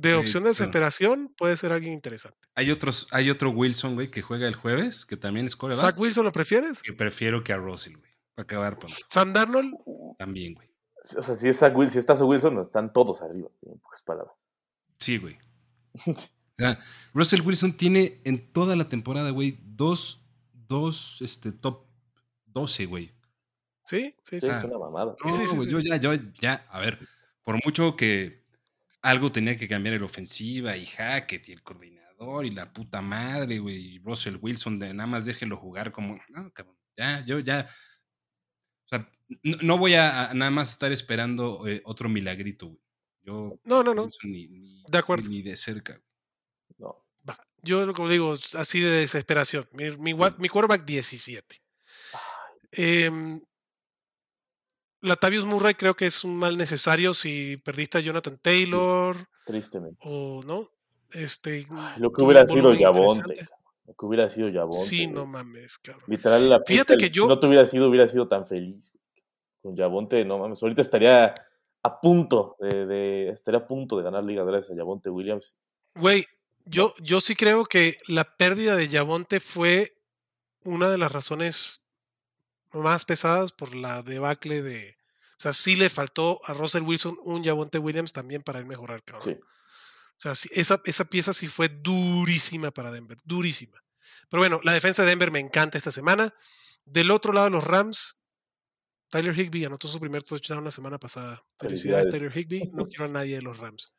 [0.00, 2.38] de Sí, opción de pero- desesperación puede ser alguien interesante.
[2.54, 5.98] Hay, otros, hay otro Wilson, güey, que juega el jueves, que también es coreback, ¿Zach
[5.98, 6.82] Wilson lo prefieres?
[6.82, 8.10] que prefiero que a Russell, güey.
[8.34, 8.96] Para acabar pronto.
[9.08, 9.74] ¿Sam Darnold?
[10.18, 10.68] También, güey.
[11.16, 13.78] O sea, si, es Zach Wil- si está Zach Wilson, no están todos arriba, en
[13.78, 14.34] pocas palabras.
[14.98, 15.38] Sí, güey.
[16.58, 16.78] O sea,
[17.12, 20.22] Russell Wilson tiene en toda la temporada, güey, dos,
[20.54, 21.84] dos este, top
[22.46, 23.12] 12, güey.
[23.84, 24.48] Sí, sí, sí.
[24.48, 25.14] Es una mamada.
[25.22, 25.72] No, Sí, sí, güey, sí.
[25.72, 26.98] yo ya, yo ya, a ver,
[27.44, 28.45] por mucho que
[29.02, 33.00] algo tenía que cambiar en la ofensiva y Hackett y el coordinador y la puta
[33.02, 37.38] madre, güey, y Russell Wilson, de nada más déjelo jugar como, no, cabrón, ya, yo
[37.40, 37.66] ya,
[38.86, 39.10] o sea,
[39.42, 42.80] no, no voy a, a nada más estar esperando eh, otro milagrito, güey.
[43.22, 44.08] Yo, No, no, no.
[44.22, 45.28] Ni, ni- De acuerdo.
[45.28, 46.00] ni de cerca.
[46.78, 47.04] No.
[47.28, 47.36] Va.
[47.64, 49.64] Yo, como digo, así de desesperación.
[49.72, 51.60] Mi, mi, mi quarterback 17.
[52.72, 53.40] Em,
[55.06, 59.98] Latavius Murray creo que es un mal necesario si perdiste a Jonathan Taylor Tristemente.
[60.02, 60.62] o no.
[61.12, 63.34] Este, Ay, Lo que hubiera sido Yabonte.
[63.86, 64.84] Lo que hubiera sido Yabonte.
[64.84, 66.02] Sí, no mames, cabrón.
[66.08, 68.90] Literal, la Fíjate que yo- Si no te hubiera sido, hubiera sido tan feliz.
[69.62, 70.60] Con Yabonte, no mames.
[70.62, 71.32] Ahorita estaría
[71.84, 75.54] a punto de, de- estaría a punto de ganar Liga gracias a Yabonte Williams.
[75.94, 76.26] Güey,
[76.64, 79.92] yo, yo sí creo que la pérdida de Yabonte fue
[80.64, 81.82] una de las razones
[82.74, 84.95] más pesadas por la debacle de.
[85.38, 89.02] O sea, sí le faltó a Russell Wilson un Javonte Williams también para él mejorar,
[89.02, 89.34] cabrón.
[89.34, 89.40] Sí.
[89.40, 93.82] O sea, sí, esa, esa pieza sí fue durísima para Denver, durísima.
[94.30, 96.34] Pero bueno, la defensa de Denver me encanta esta semana.
[96.86, 98.20] Del otro lado, los Rams,
[99.10, 101.44] Tyler Higby anotó su primer touchdown la semana pasada.
[101.58, 102.08] Felicidades.
[102.10, 102.68] Tyler Higby.
[102.72, 103.92] No quiero a nadie de los Rams.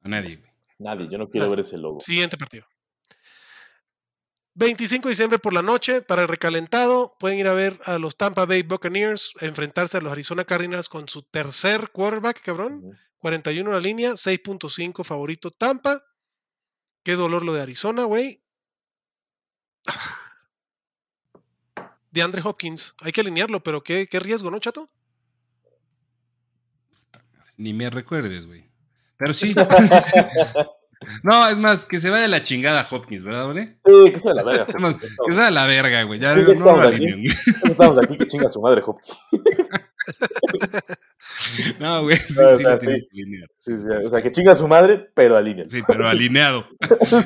[0.00, 0.42] A nadie.
[0.78, 1.56] Nadie, yo no quiero Nadie.
[1.56, 2.00] ver ese logo.
[2.00, 2.66] Siguiente partido.
[4.56, 8.16] 25 de diciembre por la noche, para el recalentado, pueden ir a ver a los
[8.16, 12.80] Tampa Bay Buccaneers enfrentarse a los Arizona Cardinals con su tercer quarterback, cabrón.
[12.82, 12.96] Ujú.
[13.18, 16.02] 41 la línea, 6.5 favorito Tampa.
[17.02, 18.42] Qué dolor lo de Arizona, güey.
[22.12, 24.88] De Andre Hopkins, hay que alinearlo, pero qué, qué riesgo, ¿no, chato?
[27.58, 28.70] Ni me recuerdes, güey.
[29.18, 29.54] Pero sí.
[31.22, 33.66] no, es más, que se vaya la chingada Hopkins, ¿verdad, güey?
[33.84, 34.64] Sí, que sea la verga.
[34.68, 35.16] Es más, Hopkins.
[35.26, 36.18] que se vaya la verga, güey.
[36.20, 37.12] Ya Sí, no, ya no estamos lo aquí.
[37.12, 37.26] güey.
[37.70, 39.16] Estamos aquí que chinga su madre, Hopkins.
[41.78, 43.08] No, güey, sí, No, o sí tienes sí.
[43.58, 45.66] Sí, sí, o sea, que chinga su madre, pero alinea.
[45.66, 46.66] Sí, pero alineado.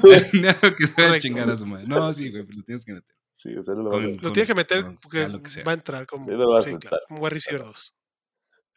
[0.00, 1.86] sí, alineado que se vaya a chingar a su madre.
[1.86, 3.14] No, sí, güey, pero lo tienes que meter.
[3.32, 4.16] sí, o sea, no lo va a Con-.
[4.22, 5.64] Lo tienes que meter con- porque lo que sea.
[5.64, 7.94] va a entrar como, Sí, claro, como wide receiver 2.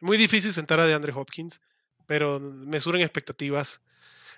[0.00, 1.62] Muy difícil sentar a DeAndre Hopkins,
[2.06, 3.82] pero me suben expectativas.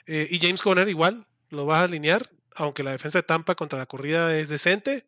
[0.07, 3.79] Eh, y James Conner igual, lo vas a alinear, aunque la defensa de Tampa contra
[3.79, 5.07] la corrida es decente.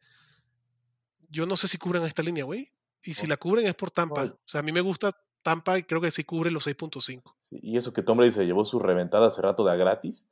[1.31, 2.73] Yo no sé si cubren esta línea, güey.
[3.03, 4.25] Y si la cubren es por Tampa.
[4.25, 7.23] O sea, a mí me gusta Tampa y creo que sí cubre los 6.5.
[7.41, 10.27] Sí, Y eso que Tom Brady se llevó su reventada hace rato de a gratis,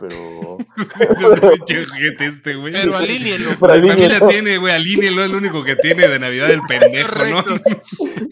[0.00, 0.58] pero...
[2.20, 2.72] Este, güey.
[2.72, 2.92] Pero.
[3.60, 7.44] Pero La tiene, güey, alíñelo, es lo único que tiene de Navidad el pendejo, ¿no?
[7.44, 7.74] Correcto.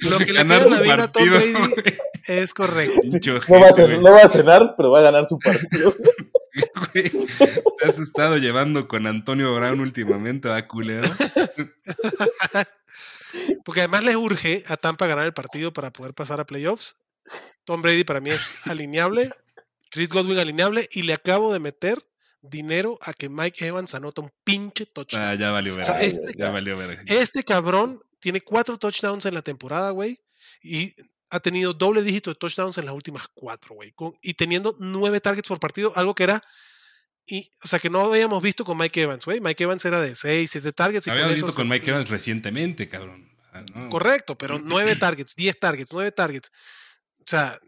[0.01, 2.99] Lo que le la vida a Tom partido, Brady es correcto.
[3.49, 4.05] No va, a cenar, güey.
[4.05, 5.95] no va a cenar, pero va a ganar su partido.
[6.93, 11.09] Güey, Te has estado llevando con Antonio Brown últimamente, ¿va, culero?
[13.65, 16.97] Porque además les urge a Tampa ganar el partido para poder pasar a playoffs.
[17.65, 19.31] Tom Brady para mí es alineable.
[19.91, 20.89] Chris Godwin alineable.
[20.93, 21.99] Y le acabo de meter
[22.41, 25.23] dinero a que Mike Evans anota un pinche touchdown.
[25.25, 25.93] Ah, ya valió verga.
[25.93, 27.03] sea, este- ya valió verga.
[27.07, 30.19] Este cabrón tiene cuatro touchdowns en la temporada, güey.
[30.63, 30.95] Y
[31.31, 33.95] ha tenido doble dígito de touchdowns en las últimas cuatro, güey.
[34.23, 36.43] Y teniendo nueve targets por partido, algo que era.
[37.27, 39.41] Y, o sea, que no habíamos visto con Mike Evans, güey.
[39.41, 41.07] Mike Evans era de seis, siete targets.
[41.07, 43.31] Y Habíamos con visto con Mike Evans recientemente, cabrón.
[43.41, 43.89] O sea, no.
[43.91, 46.51] Correcto, pero nueve targets, diez targets, nueve targets.
[47.19, 47.59] O sea,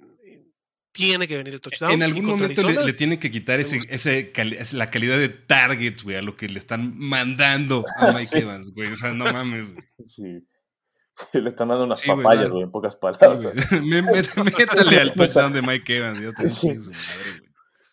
[0.93, 1.93] tiene que venir el touchdown.
[1.93, 5.19] En algún momento le, Arizona, le tienen que quitar ese, ese cali- es la calidad
[5.19, 8.39] de targets, güey, a lo que le están mandando a Mike Sí.
[8.39, 8.93] Evans, güey.
[8.93, 9.85] O sea, no mames, güey.
[10.07, 10.23] Sí.
[11.35, 13.55] Le están dando unas Sí, papayas, güey, en pocas palabras.
[13.71, 13.81] güey.
[13.87, 16.21] Me- me- Métale al touchdown de Mike Evans.
[16.21, 16.91] Yo te madre, güey.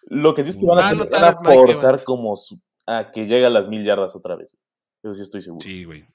[0.09, 2.03] Lo que sí es que van Va a a, anotar van a Mike forzar Evans.
[2.05, 4.55] como su- a que llegue a las mil yardas otra vez.
[5.03, 5.61] Eso sí estoy seguro.
[5.61, 6.05] Sí, güey.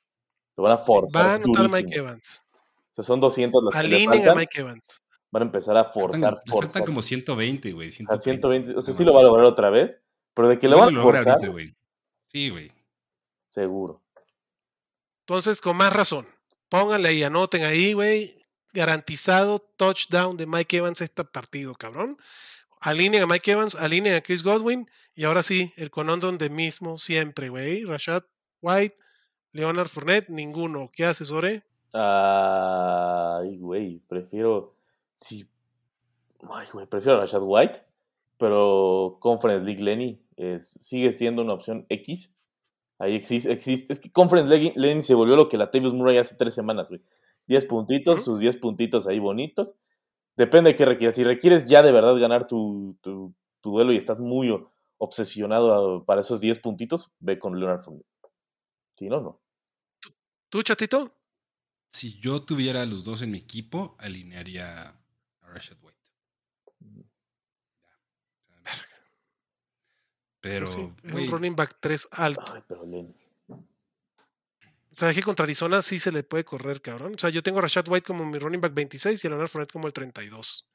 [0.56, 1.22] Lo van a forzar.
[1.22, 1.76] va a anotar durísimo.
[1.76, 2.44] Mike Evans.
[2.90, 4.34] O sea, son 200 las que le Alineen a.
[4.34, 5.02] Mike Evans.
[5.32, 6.84] Van a empezar a forzar, le faltan forzar.
[6.84, 7.88] como 120, güey.
[7.88, 8.22] a 130.
[8.22, 8.78] 120.
[8.78, 10.00] O sea, sí lo va a lograr otra vez.
[10.34, 11.76] Pero de que lo van a forzar, ahorita.
[12.26, 12.70] Sí, güey.
[13.46, 14.02] seguro.
[15.26, 16.26] Entonces, con más razón,
[16.68, 18.36] pónganle y anoten ahí, güey.
[18.74, 22.16] Garantizado touchdown de Mike Evans este partido, cabrón.
[22.80, 24.86] Alineen a Mike Evans, alineen a Chris Godwin.
[25.14, 27.84] Y ahora sí, el conondom de mismo siempre, güey.
[27.84, 28.24] Rashad
[28.60, 28.96] White,
[29.52, 30.90] Leonard Fournette, ninguno.
[30.92, 31.62] ¿Qué haces, Ore?
[31.92, 34.74] Ay, güey, prefiero.
[35.22, 35.48] Sí.
[36.50, 37.82] Ay, güey, prefiero a Rashad White.
[38.38, 42.34] Pero Conference League Lenny es, sigue siendo una opción X.
[42.98, 43.92] Ahí existe, existe.
[43.92, 46.88] Es que Conference League Lenny se volvió lo que la Tavis Murray hace tres semanas,
[46.88, 47.00] güey.
[47.46, 49.74] 10 puntitos, sus 10 puntitos ahí bonitos.
[50.36, 51.14] Depende de qué requieras.
[51.16, 54.48] Si requieres ya de verdad ganar tu, tu, tu duelo y estás muy
[54.98, 58.06] obsesionado a- para esos 10 puntitos, ve con Leonard Fournette.
[58.96, 59.40] Si no, no.
[60.48, 61.12] ¿Tú, chatito?
[61.90, 64.98] Si yo tuviera a los dos en mi equipo, alinearía
[65.52, 65.98] Rashad White.
[70.40, 72.44] Pero, Pues sí, un running back 3 alto.
[72.52, 72.82] Ay, pero.
[74.92, 77.14] O sea, es que contra Arizona sí se le puede correr, cabrón.
[77.14, 79.48] O sea, yo tengo a Rashad White como mi running back 26 y a Leonard
[79.48, 80.68] Fournette como el 32.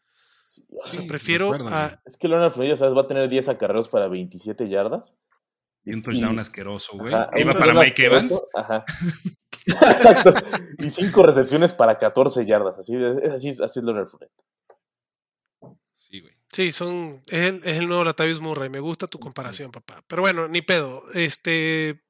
[0.43, 2.01] Sí, O sea, Sí, prefiero a.
[2.05, 2.97] Es que Leonard Fournette, ¿sabes?
[2.97, 5.15] Va a tener 10 acarreos para 27 yardas.
[5.87, 7.13] Y un touchdown asqueroso, güey.
[7.13, 8.43] Ajá, Iba para Mike Evans.
[8.53, 8.83] Ajá.
[9.65, 10.33] Exacto.
[10.79, 12.77] Y 5 recepciones para 14 yardas.
[12.77, 14.33] Así es, así es, así es Leonard Fournette.
[15.95, 16.33] Sí, güey.
[16.51, 18.69] Sí, son, es el, es el nuevo Latavius Murray.
[18.69, 20.03] Me gusta tu comparación, papá.
[20.07, 21.03] Pero bueno, ni pedo.
[21.13, 22.03] Este,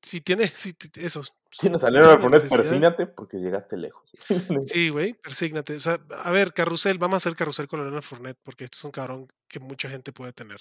[0.00, 1.24] si tienes, si, eso.
[1.58, 4.08] Tienes a si Leonard Fournette, persígnate porque llegaste lejos.
[4.72, 5.74] Sí, güey, persígnate.
[5.74, 8.84] O sea, a ver, carrusel, vamos a hacer carrusel con Leonard Fournette porque este es
[8.84, 10.60] un cabrón que mucha gente puede tener.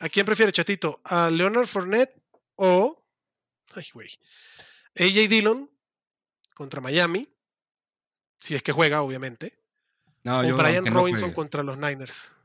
[0.00, 1.00] ¿A quién prefiere, chatito?
[1.04, 2.14] ¿A Leonard Fournette
[2.56, 3.04] o
[3.74, 4.08] Ay, güey.
[4.96, 5.70] AJ Dillon
[6.54, 7.28] contra Miami.
[8.38, 9.58] Si es que juega, obviamente.
[10.22, 12.36] No, o yo Brian no Robinson contra los Niners.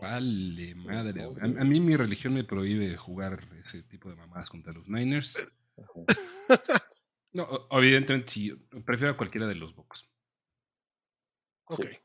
[0.00, 1.22] Vale, madre.
[1.22, 5.54] A, a mí mi religión me prohíbe jugar ese tipo de mamadas contra los Niners.
[7.32, 8.50] No, evidentemente sí.
[8.84, 10.06] Prefiero a cualquiera de los Bucks.
[11.66, 11.84] Ok.
[11.84, 11.98] Sí.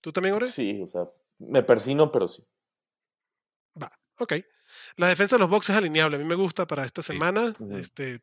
[0.00, 0.46] ¿Tú también, Ore?
[0.46, 1.02] Sí, o sea,
[1.38, 2.42] me persino, pero sí.
[3.80, 4.34] Va, ok.
[4.96, 6.16] La defensa de los Bucks es alineable.
[6.16, 7.12] A mí me gusta para esta Sí.
[7.12, 7.52] semana.
[7.72, 8.20] Este,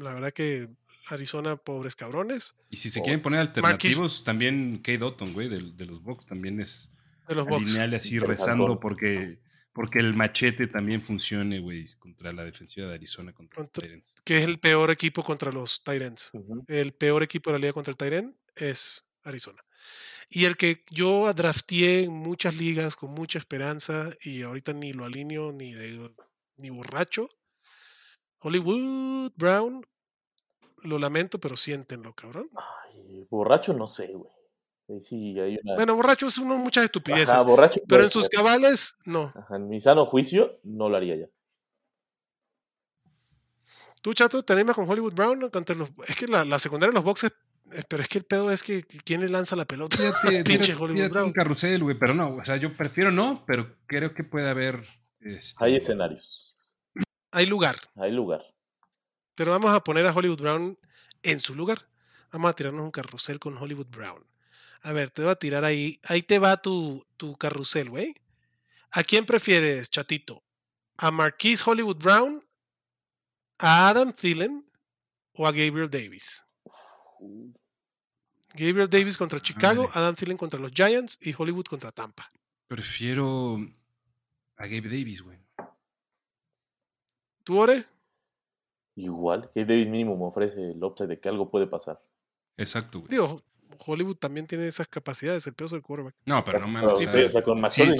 [0.00, 0.68] la verdad que
[1.10, 2.56] Arizona, pobres cabrones.
[2.70, 6.02] Y si se Oh, quieren poner Marquis- alternativos, también Kate Dotton, güey, de, de los
[6.02, 6.90] Bucks, también es
[7.28, 7.62] De los Bucks.
[7.62, 9.38] alinearle así rezando porque,
[9.72, 14.14] porque el machete también funcione, güey, contra la defensiva de Arizona, contra los Contra- Tyrants.
[14.24, 16.30] Que es el peor equipo contra los Tyrants.
[16.32, 16.64] Ujú.
[16.66, 19.62] El peor equipo de la liga contra el Tyrant es Arizona.
[20.28, 25.04] Y el que yo drafteé en muchas ligas con mucha esperanza y ahorita ni lo
[25.04, 26.14] alineo ni de
[26.58, 27.28] ni borracho.
[28.38, 29.84] Hollywood Brown.
[30.84, 32.48] Lo lamento, pero siéntenlo, cabrón.
[32.54, 34.30] Ay, borracho no sé, güey.
[35.00, 35.74] Sí hay una.
[35.74, 37.30] Bueno, borracho es uno muchas estupideces.
[37.30, 37.80] Ajá, borracho.
[37.88, 39.32] pero en sus cabales, no.
[39.34, 41.26] Ajá, en mi sano juicio, no lo haría ya.
[44.00, 45.90] Tú, chato, te animas con Hollywood Brown los.
[46.06, 47.32] Es que la, la secundaria de los boxes.
[47.72, 49.96] Eh, Pero es que el pedo es que quién le lanza la pelota.
[49.96, 51.26] Fíjate, Pinche Hollywood Brown.
[51.26, 54.84] un carrusel, güey, pero no, o sea, yo prefiero no, pero creo que puede haber.
[55.20, 56.72] este, Hay escenarios.
[57.32, 57.76] Hay lugar.
[57.96, 58.42] Hay lugar.
[59.34, 60.78] Pero vamos a poner a Hollywood Brown
[61.22, 61.88] en su lugar.
[62.32, 64.24] Vamos a tirarnos un carrusel con Hollywood Brown.
[64.82, 66.00] A ver, te voy a tirar ahí.
[66.04, 68.14] Ahí te va tu, tu carrusel, güey.
[68.92, 70.42] ¿A quién prefieres, chatito?
[70.96, 72.42] ¿A Marquise Hollywood Brown?
[73.58, 74.64] ¿A Adam Thielen?
[75.34, 76.44] ¿O a Gabriel Davis?
[78.54, 79.92] Gabriel Davis contra Chicago, Madre.
[79.94, 82.28] Adam Thielen contra los Giants y Hollywood contra Tampa.
[82.68, 83.56] Prefiero
[84.56, 85.38] a Gabe Davis, güey.
[87.44, 87.84] ¿Tú, Ore?
[88.96, 89.50] Igual.
[89.54, 92.02] Gabe Davis mínimo me ofrece el upside de que algo puede pasar.
[92.56, 93.10] Exacto, güey.
[93.10, 93.42] Digo,
[93.84, 96.14] Hollywood también tiene esas capacidades, el peso del quarterback.
[96.24, 96.98] No, pero no mames.
[96.98, 97.96] sí, o sea, o sea, con si, McSorley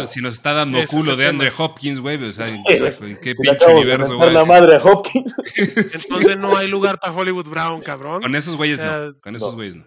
[0.00, 1.28] no si- nos está dando Ese culo de tema.
[1.30, 3.20] Andre Hopkins, güey, o sea, Sí, ¿en güey.
[3.20, 5.34] qué, Si pinche universo va la madre Hopkins.
[6.04, 8.22] Entonces no hay lugar para Hollywood Brown, cabrón.
[8.22, 9.20] Con esos güeyes O sea, no.
[9.20, 9.82] Con esos güeyes no.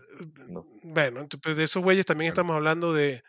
[0.49, 0.66] No.
[0.84, 3.22] Bueno, pues de esos güeyes también estamos hablando de,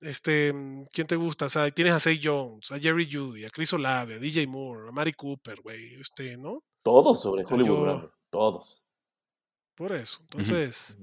[0.00, 0.54] este,
[0.92, 1.46] ¿quién te gusta?
[1.46, 4.88] O sea, tienes a Zay Jones, a Jerry Judy, a Chris Olave, a DJ Moore,
[4.88, 6.60] a Mari Cooper, güey, este, ¿no?
[6.82, 7.98] Todos sobre sea, Hollywood yo- Brown.
[8.00, 8.10] güey.
[8.30, 8.82] Todos.
[9.74, 10.18] Por eso.
[10.22, 10.98] Entonces.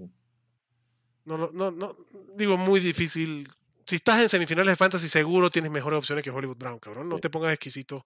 [1.35, 1.95] No, no, no,
[2.35, 3.47] digo, muy difícil.
[3.85, 7.09] Si estás en semifinales de fantasy, seguro tienes mejores opciones que Hollywood Brown, cabrón.
[7.09, 7.21] No Sí.
[7.21, 8.05] te pongas exquisito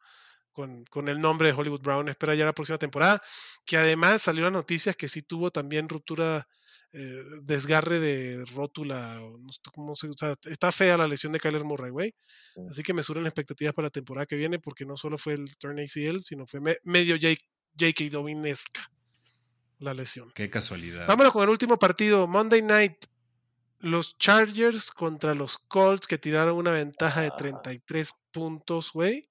[0.51, 2.07] con, con el nombre de Hollywood Brown.
[2.09, 3.21] Espera ya la próxima temporada.
[3.65, 6.47] Que además salió las noticias que sí tuvo también ruptura,
[6.93, 9.19] eh, desgarre de rótula.
[9.39, 12.13] no sé cómo se, o sea, está fea la lesión de Kyler Murray, güey.
[12.53, 12.61] Sí.
[12.69, 15.55] Así que me suben expectativas para la temporada que viene porque no solo fue el
[15.57, 18.09] turn ACL, sino fue me- medio J.K.
[18.11, 18.91] Dovinesca
[19.81, 20.31] la lesión.
[20.33, 21.07] Qué casualidad.
[21.07, 23.05] Vámonos con el último partido, Monday Night.
[23.79, 27.35] Los Chargers contra los Colts que tiraron una ventaja de Ah.
[27.35, 29.27] 33 puntos, güey.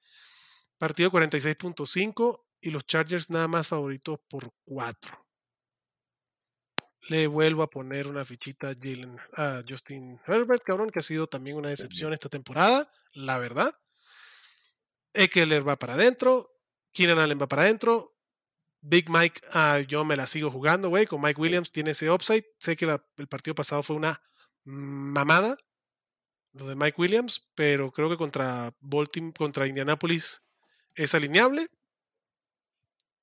[0.77, 5.27] Partido 46.5 y los Chargers nada más favoritos por 4.
[7.09, 11.27] Le vuelvo a poner una fichita a, Jalen, a Justin Herbert, cabrón, que ha sido
[11.27, 13.72] también una decepción esta temporada, la verdad.
[15.14, 16.56] Eckler va para adentro,
[16.93, 18.16] Keenan Allen va para adentro,
[18.82, 22.44] Big Mike, ah, yo me la sigo jugando, güey, con Mike Williams, tiene ese upside.
[22.59, 24.20] Sé que la- el partido pasado fue una
[24.65, 25.57] mamada,
[26.52, 30.43] lo de Mike Williams, pero creo que contra Baltimore, contra Indianapolis
[30.94, 31.69] es alineable.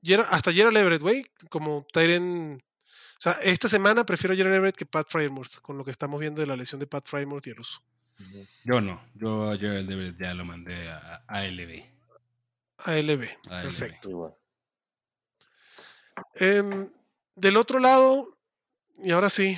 [0.03, 2.61] Gera- hasta Gerald Everett, güey, como Tyren.
[2.61, 6.39] O sea, esta semana prefiero Gerald Everett que Pat Frymouth, con lo que estamos viendo
[6.41, 7.81] de la lesión de Pat Frymouth y el uso.
[8.63, 9.01] Yo no.
[9.15, 11.83] Yo a Gerald Everett ya lo mandé a, a ALB.
[12.77, 13.63] ALB, ALB.
[13.63, 14.09] perfecto.
[14.11, 14.35] Igual.
[16.35, 16.89] Em,
[17.35, 18.27] del otro lado,
[18.97, 19.57] y ahora sí,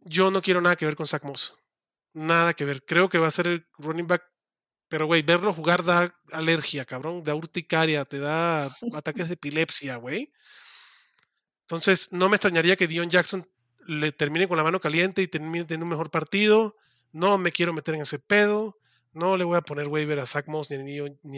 [0.00, 1.56] yo no quiero nada que ver con Zach Moss.
[2.12, 2.84] Nada que ver.
[2.84, 4.22] Creo que va a ser el running back.
[4.88, 7.24] Pero, güey, verlo jugar da alergia, cabrón.
[7.24, 10.32] Da urticaria, te da ataques de epilepsia, güey.
[11.62, 13.48] Entonces, no me extrañaría que Dion Jackson
[13.86, 16.76] le termine con la mano caliente y termine teniendo un mejor partido.
[17.12, 18.78] No me quiero meter en ese pedo.
[19.12, 20.76] No le voy a poner waiver a Zach Moss ni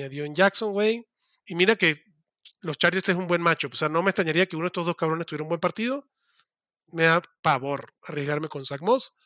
[0.02, 1.06] a, Dion- Jackson, güey.
[1.46, 2.02] Y mira que
[2.60, 3.72] los Chargers es un buen matchup.
[3.72, 6.08] O sea, no me extrañaría que uno de estos dos cabrones tuviera un buen partido.
[6.88, 9.16] Me da pavor arriesgarme con Zach Moss.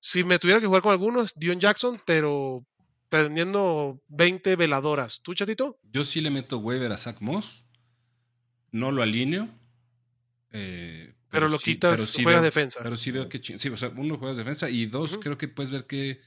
[0.00, 2.66] Si me tuviera que jugar con algunos, Dion Jackson, pero
[3.08, 5.20] prendiendo 20 veladoras.
[5.22, 5.80] ¿Tú, chatito?
[5.82, 7.64] Yo sí le meto waiver a Zach Moss.
[8.70, 9.48] No lo alineo.
[10.50, 12.80] eh, Pero, lo sí- quitas, pero sí juegas veo- defensa.
[12.82, 13.40] Pero sí veo que.
[13.58, 16.20] Sí, o sea, uno juegas defensa y dos, creo que puedes ver qué,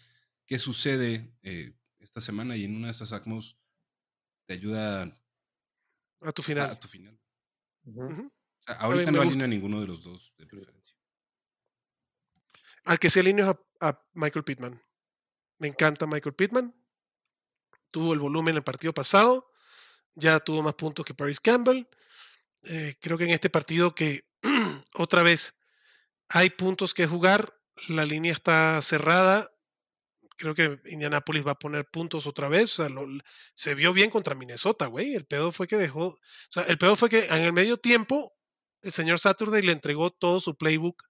[0.46, 3.58] qué sucede eh, esta semana y en una de esas Zach Moss
[4.46, 5.18] te ayuda
[6.22, 6.70] a tu final.
[6.70, 7.20] a tu final.
[7.86, 8.08] O
[8.66, 9.46] sea, ahorita me no gusta.
[9.46, 10.96] alineo a ninguno de los dos de preferencia.
[12.86, 14.82] Al que se alineo es a, a Michael Pittman.
[15.60, 16.76] Me encanta Michael Pittman.
[17.92, 19.52] Tuvo el volumen en el partido pasado.
[20.16, 21.88] Ya tuvo más puntos que Paris Campbell.
[22.64, 24.28] Eh, creo que en este partido que
[24.96, 25.60] otra vez
[26.28, 27.54] hay puntos que jugar.
[27.90, 29.52] La línea está cerrada.
[30.42, 32.80] Creo que Indianapolis va a poner puntos otra vez.
[32.80, 32.96] O sea,
[33.54, 35.14] se vio bien contra Minnesota, güey.
[35.14, 36.08] El pedo fue que dejó.
[36.08, 36.20] O
[36.50, 38.36] sea, el pedo fue que en el medio tiempo
[38.82, 41.04] el señor Saturday le entregó todo su playbook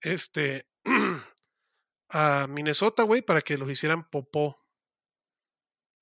[0.00, 0.68] este,
[2.08, 4.66] a Minnesota, güey, para que los hicieran popó.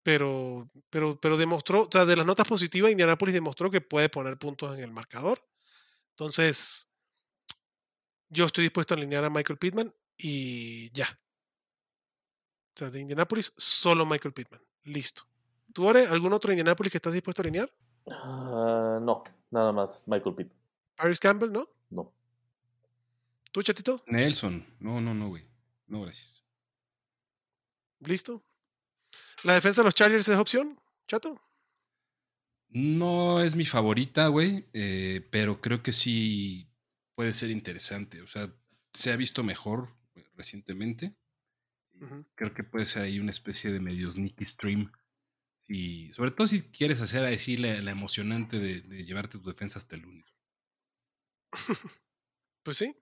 [0.02, 4.38] Pero, pero, pero demostró, o sea, de las notas positivas, Indianapolis demostró que puede poner
[4.38, 5.46] puntos en el marcador.
[6.12, 6.88] Entonces,
[8.30, 11.20] yo estoy dispuesto a alinear a Michael Pittman y ya.
[12.76, 14.60] O sea, de Indianapolis, solo Michael Pittman.
[14.84, 15.22] Listo.
[15.72, 17.72] ¿Tú, Ore, algún otro Indianapolis que estás dispuesto a alinear?
[18.06, 20.02] Ah, no, nada más.
[20.06, 20.52] Michael Pitt.
[20.94, 21.66] Paris Campbell, ¿no?
[21.88, 22.12] No.
[23.50, 24.02] ¿Tú, chatito?
[24.06, 24.66] Nelson.
[24.78, 25.46] No, no, no, güey.
[25.86, 26.42] No, gracias.
[28.00, 28.42] ¿Listo?
[29.44, 30.78] ¿La defensa de los Chargers es opción,
[31.08, 31.40] chato?
[32.68, 36.68] No es mi favorita, güey, eh, pero creo que sí
[37.14, 38.20] puede ser interesante.
[38.20, 38.52] O sea,
[38.92, 40.26] se ha visto mejor eh,
[42.35, 44.93] Creo que puede ser ahí una especie de medio sneaky stream.
[45.60, 49.78] Sí, sobre todo si quieres hacer así la, la emocionante de, de llevarte tu defensa
[49.78, 50.27] hasta el lunes.
[52.62, 52.93] Pues sí.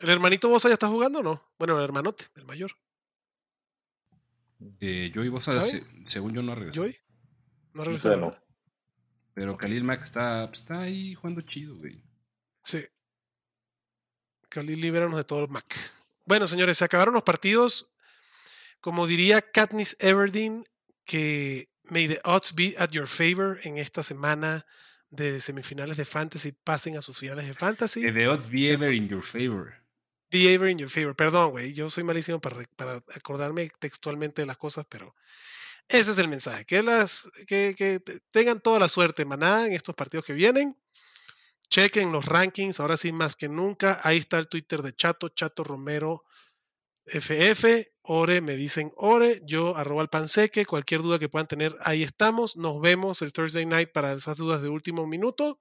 [0.00, 1.40] ¿El hermanito Bosa ya está jugando o no?
[1.60, 2.72] Bueno, el hermanote, el mayor.
[4.80, 5.52] Eh, Joey Bosa,
[6.06, 6.86] según yo, no ha regresado.
[6.86, 6.96] ¿Joy?
[7.72, 8.34] No ha regresado, no.
[9.32, 9.60] Pero Ok.
[9.60, 12.02] Khalil Mack está, está ahí jugando chido, güey.
[12.64, 12.84] Sí.
[14.48, 15.64] Khalil, libéranos de todo el Mac.
[16.26, 17.93] Bueno, señores, se acabaron los partidos.
[18.84, 20.62] Como diría Katniss Everdeen,
[21.06, 24.66] que may the odds be at your favor en esta semana
[25.08, 28.02] de semifinales de Fantasy pasen a sus finales de Fantasy.
[28.02, 29.72] Que the odds be ever in your favor.
[30.30, 31.16] Be ever in your favor.
[31.16, 31.72] Perdón, güey.
[31.72, 32.58] Yo soy malísimo para,
[33.16, 35.14] acordarme textualmente de las cosas, pero
[35.88, 36.66] ese es el mensaje.
[36.66, 40.76] Que, las, que, que te- tengan toda la suerte, maná, en estos partidos que vienen.
[41.70, 43.98] Chequen los rankings, ahora sí más que nunca.
[44.02, 46.22] Ahí está el Twitter de Chato, Chato Romero
[47.06, 47.92] FF.
[48.02, 49.40] Ore, me dicen Ore.
[49.44, 50.66] Yo, arroba el panseque.
[50.66, 52.56] Cualquier duda que puedan tener, ahí estamos.
[52.56, 55.58] Nos vemos el Thursday night para esas dudas de último minuto.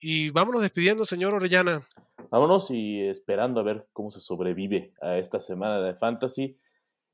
[0.00, 1.80] Y vámonos despidiendo, señor Orellana.
[2.30, 6.58] Vámonos y esperando a ver cómo se sobrevive a esta semana de Fantasy.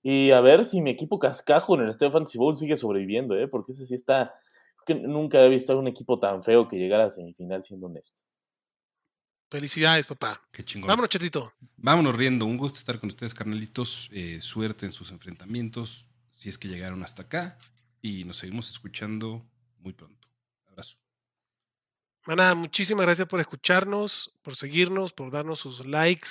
[0.03, 3.49] Y a ver si mi equipo cascajo en el Estadio Fantasy Bowl sigue sobreviviendo, ¿eh?
[3.49, 4.35] Porque ese sí está.
[4.87, 8.23] Que nunca he visto a un equipo tan feo que llegara a semifinal, siendo honesto.
[9.48, 10.43] Felicidades, papá.
[10.51, 10.89] Qué chingón.
[10.89, 11.52] Vámonos, Chetito.
[11.77, 12.47] Vámonos riendo.
[12.47, 14.09] Un gusto estar con ustedes, carnalitos.
[14.12, 17.59] Eh, suerte en sus enfrentamientos, si es que llegaron hasta acá.
[18.02, 19.47] Y nos seguimos escuchando
[19.78, 20.28] muy pronto.
[20.66, 20.98] Abrazo.
[22.27, 26.28] Maná, muchísimas gracias por escucharnos, por seguirnos, por darnos sus likes,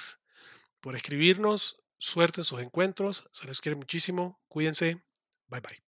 [0.82, 1.78] por escribirnos.
[1.98, 3.30] Suerte en sus encuentros.
[3.32, 4.42] Se les quiere muchísimo.
[4.50, 5.02] Cuídense.
[5.48, 5.85] Bye bye.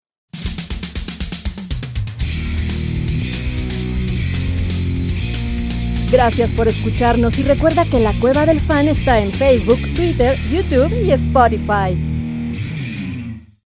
[6.10, 10.90] Gracias por escucharnos y recuerda que la Cueva del Fan está en Facebook, Twitter, YouTube
[11.04, 12.17] y Spotify.